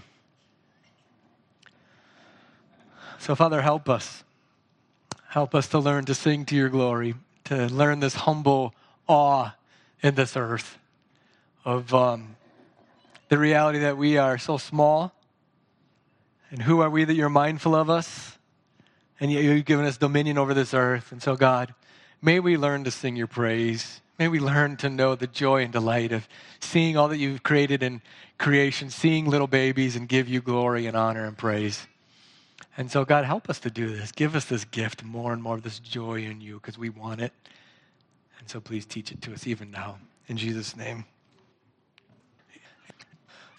So, 3.18 3.34
Father, 3.34 3.62
help 3.62 3.88
us. 3.88 4.26
Help 5.30 5.56
us 5.56 5.70
to 5.70 5.80
learn 5.80 6.04
to 6.04 6.14
sing 6.14 6.44
to 6.48 6.56
your 6.56 6.68
glory, 6.68 7.16
to 7.46 7.68
learn 7.68 8.02
this 8.02 8.16
humble 8.16 8.76
awe 9.08 9.56
in 10.04 10.16
this 10.16 10.36
earth 10.36 10.78
of 11.64 11.94
um, 11.94 12.36
the 13.30 13.38
reality 13.38 13.80
that 13.80 13.96
we 13.96 14.18
are 14.18 14.38
so 14.38 14.58
small. 14.58 15.14
And 16.50 16.62
who 16.62 16.82
are 16.82 16.90
we 16.90 17.04
that 17.04 17.14
you're 17.14 17.30
mindful 17.30 17.76
of 17.76 17.90
us? 17.90 18.38
And 19.20 19.32
yet 19.32 19.44
you've 19.44 19.66
given 19.66 19.86
us 19.86 19.98
dominion 19.98 20.38
over 20.38 20.54
this 20.54 20.74
earth. 20.74 21.12
And 21.12 21.22
so, 21.22 21.36
God, 21.36 21.74
may 22.22 22.40
we 22.40 22.56
learn 22.56 22.84
to 22.86 22.92
sing 22.92 23.16
your 23.16 23.28
praise. 23.28 24.02
May 24.20 24.28
we 24.28 24.40
learn 24.40 24.78
to 24.78 24.90
know 24.90 25.16
the 25.16 25.28
joy 25.28 25.64
and 25.64 25.74
delight 25.74 26.12
of 26.12 26.28
seeing 26.60 26.98
all 26.98 27.08
that 27.10 27.18
you've 27.18 27.44
created 27.44 27.84
in 27.84 28.02
creation, 28.38 28.90
seeing 28.90 29.26
little 29.26 29.48
babies, 29.48 29.96
and 29.96 30.08
give 30.08 30.28
you 30.28 30.42
glory 30.42 30.86
and 30.86 30.96
honor 30.96 31.26
and 31.26 31.38
praise. 31.38 31.86
And 32.78 32.92
so, 32.92 33.06
God, 33.06 33.26
help 33.26 33.50
us 33.50 33.60
to 33.62 33.72
do 33.72 33.90
this. 33.90 34.12
Give 34.12 34.36
us 34.36 34.46
this 34.46 34.64
gift, 34.66 35.04
more 35.04 35.34
and 35.34 35.42
more 35.42 35.56
of 35.56 35.64
this 35.64 35.80
joy 35.80 36.22
in 36.22 36.42
you, 36.42 36.56
because 36.56 36.78
we 36.78 36.90
want 36.90 37.22
it. 37.22 37.34
And 38.40 38.50
so, 38.50 38.62
please 38.62 38.86
teach 38.86 39.12
it 39.12 39.22
to 39.24 39.34
us 39.34 39.48
even 39.48 39.72
now. 39.72 39.98
In 40.28 40.38
Jesus' 40.38 40.76
name. 40.76 41.06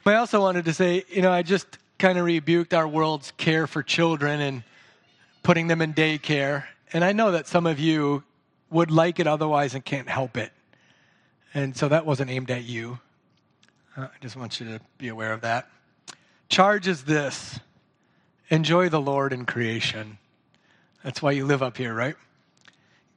But 0.04 0.14
I 0.14 0.16
also 0.18 0.40
wanted 0.40 0.64
to 0.66 0.72
say, 0.72 1.04
you 1.08 1.22
know, 1.22 1.32
I 1.32 1.42
just 1.42 1.78
kind 1.98 2.18
of 2.18 2.24
rebuked 2.24 2.74
our 2.74 2.86
world's 2.86 3.32
care 3.32 3.66
for 3.66 3.82
children 3.82 4.40
and 4.40 4.62
putting 5.42 5.66
them 5.66 5.82
in 5.82 5.94
daycare. 5.94 6.64
And 6.92 7.04
I 7.04 7.12
know 7.12 7.32
that 7.32 7.46
some 7.46 7.66
of 7.66 7.78
you 7.78 8.22
would 8.70 8.90
like 8.90 9.18
it 9.18 9.26
otherwise 9.26 9.74
and 9.74 9.84
can't 9.84 10.08
help 10.08 10.36
it. 10.36 10.52
And 11.54 11.76
so 11.76 11.88
that 11.88 12.06
wasn't 12.06 12.30
aimed 12.30 12.50
at 12.50 12.64
you. 12.64 12.98
Uh, 13.96 14.02
I 14.02 14.18
just 14.20 14.36
want 14.36 14.60
you 14.60 14.66
to 14.66 14.80
be 14.98 15.08
aware 15.08 15.32
of 15.32 15.40
that. 15.40 15.68
Charge 16.48 16.86
is 16.88 17.04
this 17.04 17.58
Enjoy 18.50 18.88
the 18.88 19.00
Lord 19.00 19.32
in 19.34 19.44
creation. 19.44 20.18
That's 21.04 21.20
why 21.20 21.32
you 21.32 21.44
live 21.44 21.62
up 21.62 21.76
here, 21.76 21.92
right? 21.92 22.16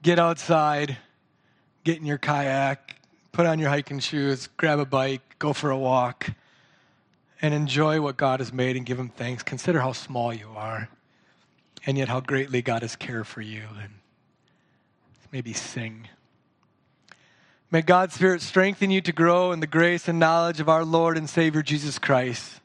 Get 0.02 0.20
outside, 0.20 0.98
get 1.84 1.98
in 1.98 2.06
your 2.06 2.18
kayak, 2.18 2.96
put 3.32 3.46
on 3.46 3.58
your 3.60 3.70
hiking 3.70 4.00
shoes, 4.00 4.48
grab 4.58 4.80
a 4.80 4.86
bike, 4.86 5.22
go 5.40 5.54
for 5.54 5.72
a 5.72 5.78
walk, 5.78 6.32
and 7.42 7.54
enjoy 7.54 8.02
what 8.02 8.18
God 8.18 8.40
has 8.40 8.54
made 8.54 8.76
and 8.78 8.86
give 8.86 9.00
Him 9.00 9.10
thanks. 9.10 9.44
Consider 9.44 9.80
how 9.80 9.94
small 9.94 10.34
you 10.34 10.50
are, 10.56 10.90
and 11.86 11.98
yet 11.98 12.10
how 12.10 12.20
greatly 12.20 12.62
God 12.62 12.82
has 12.82 12.96
cared 12.96 13.28
for 13.28 13.42
you. 13.42 13.64
And 13.82 13.94
maybe 15.32 15.54
sing. 15.54 16.08
May 17.72 17.82
God's 17.82 18.16
Spirit 18.16 18.42
strengthen 18.42 18.92
you 18.92 19.00
to 19.02 19.14
grow 19.14 19.54
in 19.54 19.62
the 19.62 19.68
grace 19.68 20.10
and 20.10 20.20
knowledge 20.20 20.60
of 20.60 20.68
our 20.68 20.84
Lord 20.84 21.18
and 21.18 21.30
Savior 21.30 21.62
Jesus 21.62 21.98
Christ. 21.98 22.60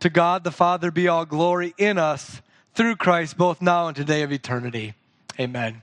To 0.00 0.10
God 0.10 0.44
the 0.44 0.50
Father 0.50 0.90
be 0.90 1.08
all 1.08 1.24
glory 1.24 1.74
in 1.78 1.96
us 1.98 2.42
through 2.74 2.96
Christ, 2.96 3.38
both 3.38 3.62
now 3.62 3.88
and 3.88 3.96
today 3.96 4.22
of 4.22 4.32
eternity. 4.32 4.94
Amen. 5.38 5.82